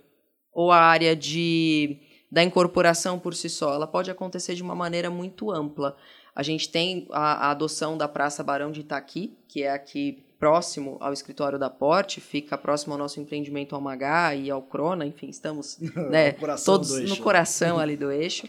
[0.52, 2.00] ou à área de,
[2.32, 3.74] da incorporação por si só.
[3.74, 5.96] Ela pode acontecer de uma maneira muito ampla.
[6.34, 10.96] A gente tem a, a adoção da Praça Barão de Itaqui, que é aqui próximo
[11.00, 15.78] ao escritório da Porte, fica próximo ao nosso empreendimento Almagá e ao Crona, enfim, estamos
[16.10, 16.32] né,
[16.64, 18.48] todos no coração ali do eixo,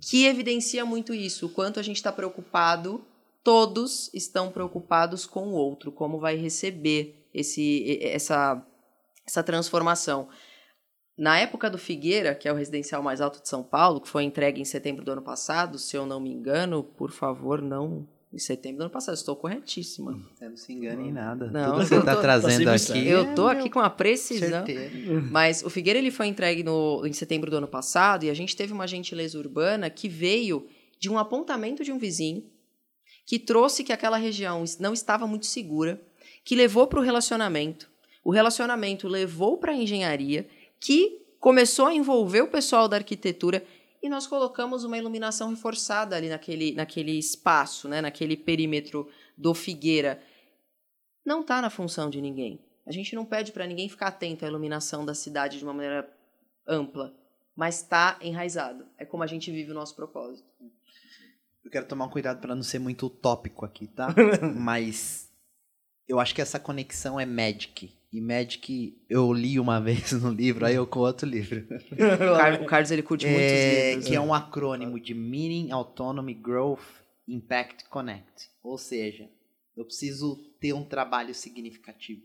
[0.00, 3.02] que evidencia muito isso, o quanto a gente está preocupado,
[3.42, 8.62] todos estão preocupados com o outro, como vai receber esse, essa,
[9.26, 10.28] essa transformação.
[11.16, 14.24] Na época do Figueira, que é o residencial mais alto de São Paulo, que foi
[14.24, 18.38] entregue em setembro do ano passado, se eu não me engano, por favor, não em
[18.38, 19.14] setembro do ano passado.
[19.14, 20.18] Estou corretíssima.
[20.34, 21.50] Você não se engana em nada.
[21.50, 23.08] Não, Tudo que você está trazendo aqui.
[23.08, 24.64] Eu tô aqui com uma precisão.
[24.64, 25.20] Certeza.
[25.30, 28.56] Mas o Figueira ele foi entregue no, em setembro do ano passado e a gente
[28.56, 30.66] teve uma gentileza urbana que veio
[30.98, 32.44] de um apontamento de um vizinho
[33.26, 36.00] que trouxe que aquela região não estava muito segura,
[36.44, 37.88] que levou para o relacionamento.
[38.24, 40.48] O relacionamento levou para a engenharia,
[40.78, 43.64] que começou a envolver o pessoal da arquitetura
[44.02, 50.22] e nós colocamos uma iluminação reforçada ali naquele, naquele espaço, né, naquele perímetro do Figueira.
[51.24, 52.64] Não está na função de ninguém.
[52.86, 56.10] A gente não pede para ninguém ficar atento à iluminação da cidade de uma maneira
[56.66, 57.14] ampla,
[57.54, 58.86] mas está enraizado.
[58.96, 60.48] É como a gente vive o nosso propósito.
[61.62, 64.08] Eu quero tomar um cuidado para não ser muito utópico aqui, tá?
[64.56, 65.30] mas
[66.08, 67.94] eu acho que essa conexão é Magic.
[68.12, 71.66] E Magic eu li uma vez no livro, aí eu com outro livro.
[72.62, 74.04] o Carlos ele curte muitos é, livros.
[74.04, 74.16] Que né?
[74.16, 78.50] é um acrônimo de Meaning, Autonomy, Growth, Impact, Connect.
[78.62, 79.30] Ou seja,
[79.76, 82.22] eu preciso ter um trabalho significativo.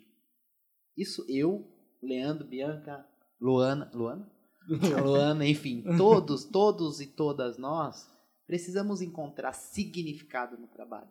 [0.97, 1.67] Isso eu,
[2.01, 3.05] Leandro, Bianca,
[3.39, 4.31] Luana, Luana?
[5.03, 8.09] Luana, enfim, todos, todos e todas nós
[8.47, 11.09] precisamos encontrar significado no trabalho.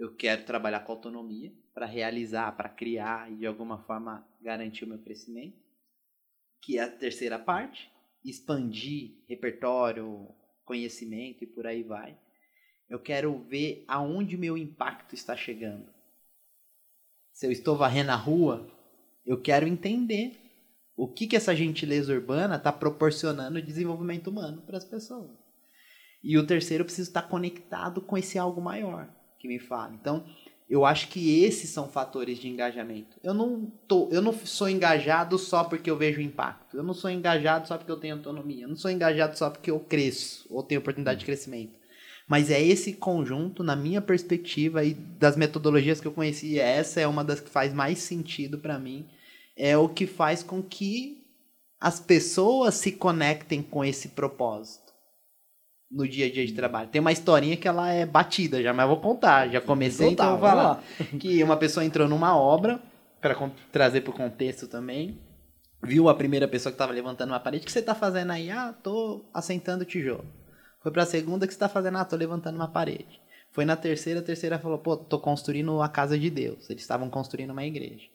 [0.00, 4.88] Eu quero trabalhar com autonomia para realizar, para criar e de alguma forma garantir o
[4.88, 5.58] meu crescimento.
[6.62, 7.92] Que é a terceira parte,
[8.24, 12.18] expandir repertório, conhecimento e por aí vai.
[12.88, 15.92] Eu quero ver aonde meu impacto está chegando.
[17.30, 18.66] Se eu estou varrendo a rua,
[19.26, 20.40] eu quero entender
[20.96, 25.38] o que, que essa gentileza urbana está proporcionando de desenvolvimento humano para as pessoas.
[26.22, 29.92] E o terceiro, eu preciso estar conectado com esse algo maior que me fala.
[29.94, 30.24] Então,
[30.68, 33.18] eu acho que esses são fatores de engajamento.
[33.24, 36.76] Eu não tô, eu não sou engajado só porque eu vejo impacto.
[36.76, 38.64] Eu não sou engajado só porque eu tenho autonomia.
[38.64, 41.80] Eu não sou engajado só porque eu cresço ou tenho oportunidade de crescimento.
[42.28, 47.06] Mas é esse conjunto, na minha perspectiva e das metodologias que eu conheci, essa é
[47.06, 49.08] uma das que faz mais sentido para mim.
[49.56, 51.24] É o que faz com que
[51.80, 54.89] as pessoas se conectem com esse propósito
[55.90, 56.88] no dia a dia de trabalho.
[56.88, 59.48] Tem uma historinha que ela é batida já, mas eu vou contar.
[59.48, 60.82] Já comecei, Então tá, então eu vou falar.
[61.18, 62.80] Que uma pessoa entrou numa obra,
[63.20, 63.36] para
[63.70, 65.18] trazer para o contexto também,
[65.82, 68.50] viu a primeira pessoa que estava levantando uma parede, o que você está fazendo aí?
[68.50, 70.24] Ah, tô assentando tijolo.
[70.82, 71.98] Foi para a segunda, que você está fazendo?
[71.98, 73.20] Ah, tô levantando uma parede.
[73.52, 76.70] Foi na terceira, a terceira falou, pô, tô construindo a casa de Deus.
[76.70, 78.06] Eles estavam construindo uma igreja.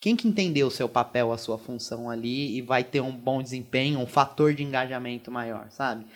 [0.00, 3.42] Quem que entendeu o seu papel, a sua função ali e vai ter um bom
[3.42, 6.06] desempenho, um fator de engajamento maior, sabe?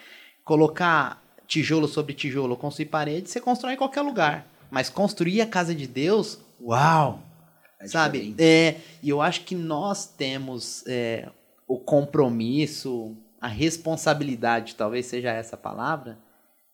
[0.45, 4.47] Colocar tijolo sobre tijolo, construir parede, você constrói em qualquer lugar.
[4.71, 7.23] Mas construir a casa de Deus, uau!
[7.81, 8.35] É sabe?
[8.39, 11.29] É, e eu acho que nós temos é,
[11.67, 16.19] o compromisso, a responsabilidade, talvez seja essa a palavra,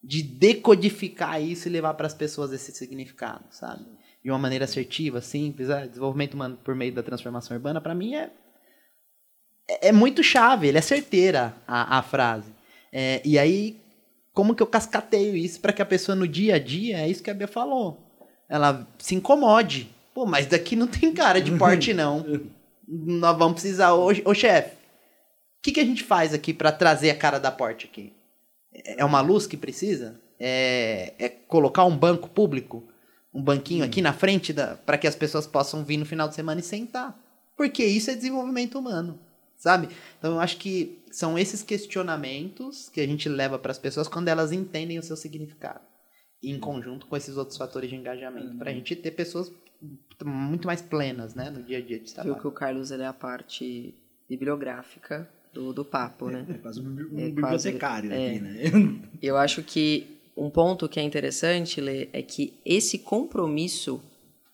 [0.03, 3.85] de decodificar isso e levar para as pessoas esse significado, sabe?
[4.25, 5.69] De uma maneira assertiva, simples.
[5.69, 8.31] Ah, desenvolvimento humano por meio da transformação urbana, para mim é,
[9.69, 12.60] é é muito chave, ele é certeira a, a frase.
[12.93, 13.81] É, e aí,
[14.33, 17.23] como que eu cascateio isso para que a pessoa no dia a dia, é isso
[17.23, 17.99] que a Bia falou,
[18.49, 19.89] ela se incomode.
[20.15, 22.25] Pô, mas daqui não tem cara de porte, não.
[22.87, 23.95] Nós vamos precisar.
[23.95, 27.53] Ô, ô chefe, o que, que a gente faz aqui para trazer a cara da
[27.53, 28.13] porte aqui?
[28.73, 30.21] É uma luz que precisa?
[30.39, 32.83] É, é colocar um banco público?
[33.33, 34.53] Um banquinho aqui na frente
[34.85, 37.17] para que as pessoas possam vir no final de semana e sentar?
[37.57, 39.21] Porque isso é desenvolvimento humano,
[39.57, 39.89] sabe?
[40.19, 44.29] Então eu acho que são esses questionamentos que a gente leva para as pessoas quando
[44.29, 45.81] elas entendem o seu significado.
[46.43, 48.57] Em conjunto com esses outros fatores de engajamento.
[48.57, 49.53] Para a gente ter pessoas
[50.25, 52.41] muito mais plenas né, no dia a dia de Viu trabalho.
[52.41, 53.95] que o Carlos ele é a parte
[54.29, 56.47] bibliográfica do, do papo, né?
[56.49, 58.31] É quase um, um É quase- bibliotecário é.
[58.31, 59.03] aqui, né?
[59.21, 60.07] Eu acho que
[60.37, 64.01] um ponto que é interessante, Lê, é que esse compromisso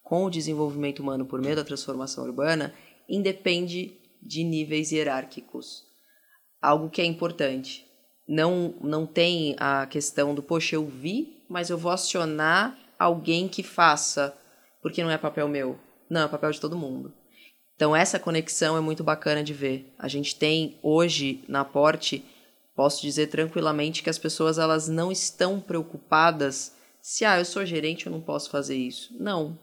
[0.03, 2.73] com o desenvolvimento humano por meio da transformação urbana
[3.09, 3.93] independe
[4.23, 5.85] de níveis hierárquicos.
[6.61, 7.87] Algo que é importante.
[8.29, 13.63] Não, não tem a questão do, poxa, eu vi, mas eu vou acionar alguém que
[13.63, 14.37] faça,
[14.83, 15.79] porque não é papel meu.
[16.11, 17.13] Não, é papel de todo mundo.
[17.75, 19.93] Então, essa conexão é muito bacana de ver.
[19.99, 22.25] A gente tem hoje na Porte,
[22.75, 28.07] posso dizer tranquilamente que as pessoas elas não estão preocupadas se, ah, eu sou gerente,
[28.07, 29.15] eu não posso fazer isso.
[29.21, 29.57] Não.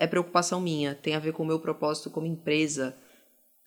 [0.00, 2.96] É preocupação minha, tem a ver com o meu propósito como empresa,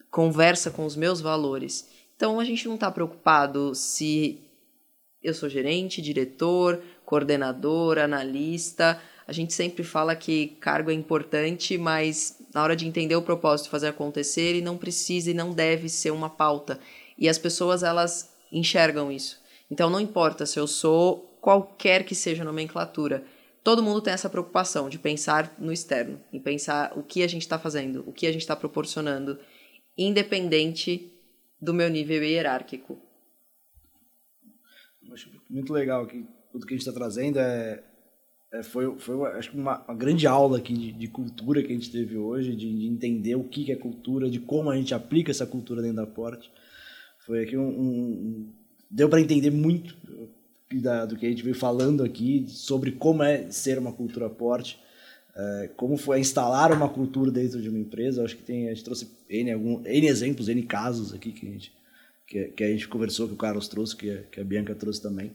[0.09, 1.87] conversa com os meus valores.
[2.15, 4.41] Então, a gente não está preocupado se
[5.21, 9.01] eu sou gerente, diretor, coordenador, analista.
[9.27, 13.69] A gente sempre fala que cargo é importante, mas na hora de entender o propósito,
[13.69, 16.79] fazer acontecer, ele não precisa e não deve ser uma pauta.
[17.17, 19.41] E as pessoas, elas enxergam isso.
[19.69, 23.23] Então, não importa se eu sou qualquer que seja a nomenclatura.
[23.63, 27.41] Todo mundo tem essa preocupação de pensar no externo, em pensar o que a gente
[27.41, 29.39] está fazendo, o que a gente está proporcionando,
[29.97, 31.11] independente
[31.61, 32.99] do meu nível hierárquico.
[35.11, 37.83] Acho muito legal que tudo que a gente está trazendo é
[38.55, 41.75] é, foi, foi acho que uma, uma, grande aula aqui de, de, cultura que a
[41.75, 45.31] gente teve hoje, de, de, entender o que é cultura, de como a gente aplica
[45.31, 46.49] essa cultura dentro da Porte.
[47.25, 48.53] Foi aqui um, um
[48.89, 49.97] deu para entender muito
[50.81, 54.79] da, do que a gente veio falando aqui sobre como é ser uma cultura Porte,
[55.35, 58.23] é, como foi instalar uma cultura dentro de uma empresa.
[58.23, 61.51] Acho que tem a gente trouxe n, algum, n exemplos, n casos aqui que a
[61.51, 61.73] gente
[62.27, 65.31] que, que a gente conversou, que o Carlos trouxe, que, que a Bianca trouxe também.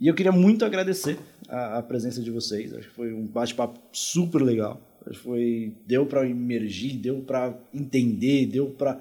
[0.00, 1.18] E eu queria muito agradecer
[1.48, 2.72] a, a presença de vocês.
[2.72, 4.80] Acho que foi um bate-papo super legal.
[5.06, 9.00] Acho que foi deu para emergir, deu para entender, deu para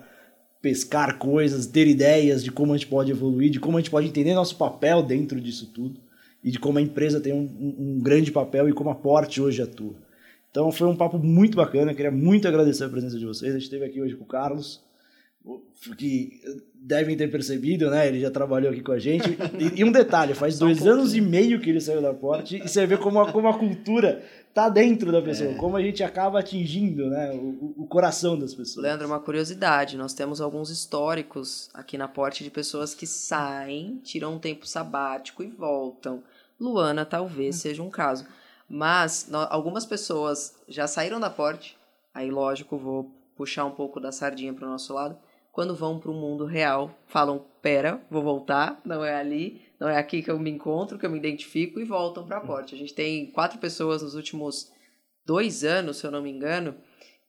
[0.62, 4.08] pescar coisas, ter ideias de como a gente pode evoluir, de como a gente pode
[4.08, 6.00] entender nosso papel dentro disso tudo
[6.44, 9.42] e de como a empresa tem um, um, um grande papel e como a Porte
[9.42, 9.96] hoje atua.
[10.58, 13.52] Então foi um papo muito bacana, queria muito agradecer a presença de vocês.
[13.52, 14.82] A gente esteve aqui hoje com o Carlos,
[15.96, 16.42] que
[16.74, 18.08] devem ter percebido, né?
[18.08, 19.38] Ele já trabalhou aqui com a gente.
[19.60, 22.58] E, e um detalhe, faz dois um anos e meio que ele saiu da Porte
[22.58, 25.54] e você vê como a, como a cultura tá dentro da pessoa, é.
[25.54, 28.84] como a gente acaba atingindo né, o, o, coração das pessoas.
[28.84, 34.34] Leandro, uma curiosidade, nós temos alguns históricos aqui na Porte de pessoas que saem, tiram
[34.34, 36.24] um tempo sabático e voltam.
[36.60, 37.60] Luana talvez hum.
[37.60, 38.26] seja um caso.
[38.70, 41.78] Mas algumas pessoas já saíram da Porte,
[42.14, 45.18] aí lógico, vou puxar um pouco da sardinha para o nosso lado,
[45.58, 49.98] quando vão para o mundo real, falam: pera, vou voltar, não é ali, não é
[49.98, 52.76] aqui que eu me encontro, que eu me identifico, e voltam para a porta.
[52.76, 54.72] A gente tem quatro pessoas nos últimos
[55.26, 56.76] dois anos, se eu não me engano,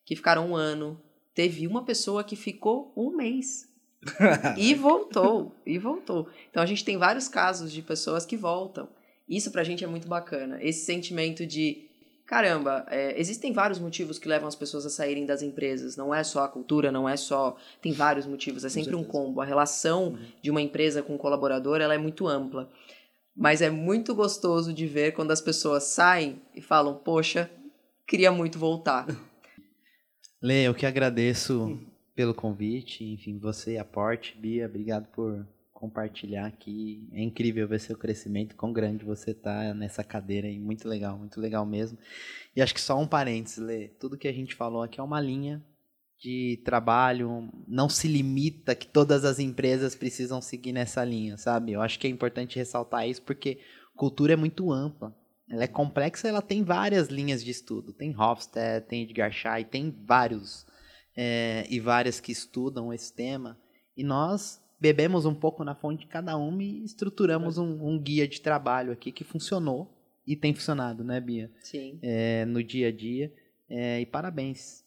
[0.05, 1.01] que ficaram um ano.
[1.35, 3.67] Teve uma pessoa que ficou um mês.
[4.59, 6.29] e voltou, e voltou.
[6.51, 8.89] Então a gente tem vários casos de pessoas que voltam.
[9.29, 10.59] Isso pra gente é muito bacana.
[10.63, 11.89] Esse sentimento de
[12.29, 15.97] caramba, é, existem vários motivos que levam as pessoas a saírem das empresas.
[15.97, 17.57] Não é só a cultura, não é só.
[17.81, 19.41] Tem vários motivos, é sempre um combo.
[19.41, 20.19] A relação uhum.
[20.43, 22.71] de uma empresa com um colaborador ela é muito ampla.
[23.35, 27.51] Mas é muito gostoso de ver quando as pessoas saem e falam, poxa,
[28.07, 29.07] queria muito voltar.
[30.43, 31.81] Lê, eu que agradeço
[32.15, 35.47] pelo convite, enfim, você, a Porte, Bia, obrigado por
[35.79, 37.09] compartilhar aqui.
[37.13, 40.59] É incrível ver seu crescimento, quão grande você tá nessa cadeira aí.
[40.59, 41.97] Muito legal, muito legal mesmo.
[42.55, 43.87] E acho que só um parênteses, Lê.
[43.87, 45.65] Tudo que a gente falou aqui é uma linha
[46.19, 51.71] de trabalho, não se limita que todas as empresas precisam seguir nessa linha, sabe?
[51.71, 53.61] Eu acho que é importante ressaltar isso porque
[53.95, 55.17] cultura é muito ampla.
[55.49, 57.93] Ela é complexa, ela tem várias linhas de estudo.
[57.93, 60.67] Tem Hofstede, tem Edgar Schein, tem vários
[61.17, 63.57] é, e várias que estudam esse tema.
[63.97, 68.27] E nós bebemos um pouco na fonte de cada uma e estruturamos um, um guia
[68.27, 69.93] de trabalho aqui que funcionou
[70.27, 71.51] e tem funcionado, né, Bia?
[71.61, 71.99] Sim.
[72.03, 73.33] É, no dia a dia.
[73.69, 74.85] É, e parabéns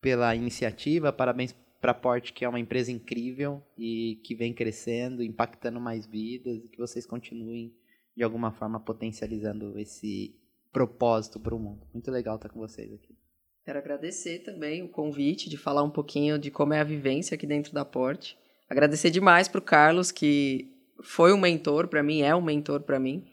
[0.00, 5.22] pela iniciativa, parabéns para a Porte, que é uma empresa incrível e que vem crescendo,
[5.22, 7.72] impactando mais vidas, e que vocês continuem,
[8.16, 10.34] de alguma forma, potencializando esse
[10.72, 11.86] propósito para o mundo.
[11.92, 13.16] Muito legal estar com vocês aqui.
[13.64, 17.46] Quero agradecer também o convite de falar um pouquinho de como é a vivência aqui
[17.46, 18.36] dentro da Porte.
[18.68, 20.70] Agradecer demais para o Carlos, que
[21.02, 23.26] foi um mentor para mim, é um mentor para mim.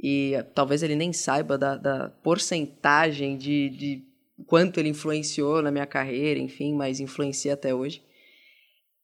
[0.00, 4.04] E talvez ele nem saiba da, da porcentagem de, de
[4.46, 8.02] quanto ele influenciou na minha carreira, enfim, mas influencia até hoje.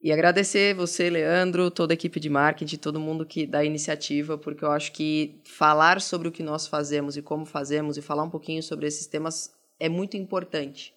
[0.01, 4.65] E agradecer você, Leandro, toda a equipe de marketing, todo mundo que dá iniciativa, porque
[4.65, 8.31] eu acho que falar sobre o que nós fazemos e como fazemos e falar um
[8.31, 10.95] pouquinho sobre esses temas é muito importante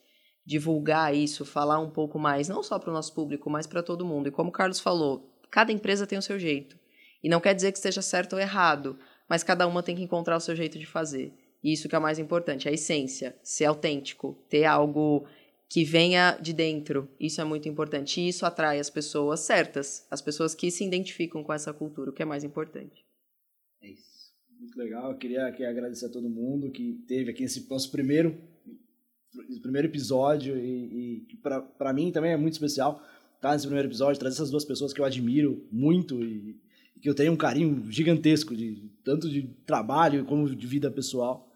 [0.47, 4.05] divulgar isso, falar um pouco mais, não só para o nosso público, mas para todo
[4.05, 4.29] mundo.
[4.29, 6.79] E como o Carlos falou, cada empresa tem o seu jeito.
[7.21, 8.97] E não quer dizer que esteja certo ou errado,
[9.27, 11.33] mas cada uma tem que encontrar o seu jeito de fazer.
[11.61, 15.27] E isso que é o mais importante, a essência, ser autêntico, ter algo
[15.69, 17.09] que venha de dentro.
[17.19, 18.21] Isso é muito importante.
[18.21, 22.13] E isso atrai as pessoas certas, as pessoas que se identificam com essa cultura, o
[22.13, 23.03] que é mais importante.
[23.81, 24.31] É isso.
[24.57, 25.11] Muito legal.
[25.11, 28.41] Eu queria aqui agradecer a todo mundo que teve aqui esse nosso primeiro,
[29.61, 31.37] primeiro episódio e, e
[31.77, 33.01] para mim também é muito especial
[33.35, 36.59] estar nesse primeiro episódio, trazer essas duas pessoas que eu admiro muito e,
[36.95, 41.47] e que eu tenho um carinho gigantesco de tanto de trabalho como de vida pessoal.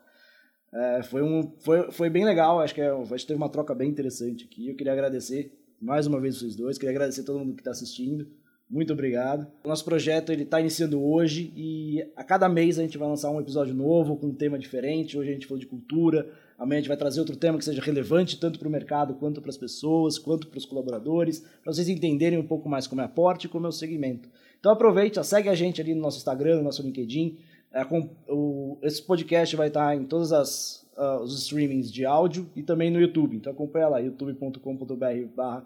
[0.74, 3.76] É, foi, um, foi, foi bem legal, acho que, é, acho que teve uma troca
[3.76, 4.70] bem interessante aqui.
[4.70, 8.28] Eu queria agradecer mais uma vez vocês dois, queria agradecer todo mundo que está assistindo.
[8.70, 9.52] Muito obrigado.
[9.66, 13.30] O nosso projeto ele está iniciando hoje e a cada mês a gente vai lançar
[13.30, 15.18] um episódio novo com um tema diferente.
[15.18, 16.32] Hoje a gente falou de cultura,
[16.62, 19.42] amanhã a gente vai trazer outro tema que seja relevante tanto para o mercado quanto
[19.42, 23.04] para as pessoas, quanto para os colaboradores, para vocês entenderem um pouco mais como é
[23.04, 24.30] a Porte e como é o segmento.
[24.60, 27.40] Então aproveite, segue a gente ali no nosso Instagram, no nosso LinkedIn,
[27.74, 32.62] é, com, o, esse podcast vai estar em todos uh, os streamings de áudio e
[32.62, 33.36] também no YouTube.
[33.36, 34.96] Então acompanha lá, youtube.com.br
[35.36, 35.66] barra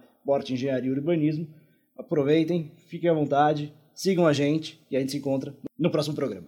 [0.50, 1.46] Engenharia e Urbanismo.
[1.98, 6.48] Aproveitem, fiquem à vontade, sigam a gente e a gente se encontra no próximo programa.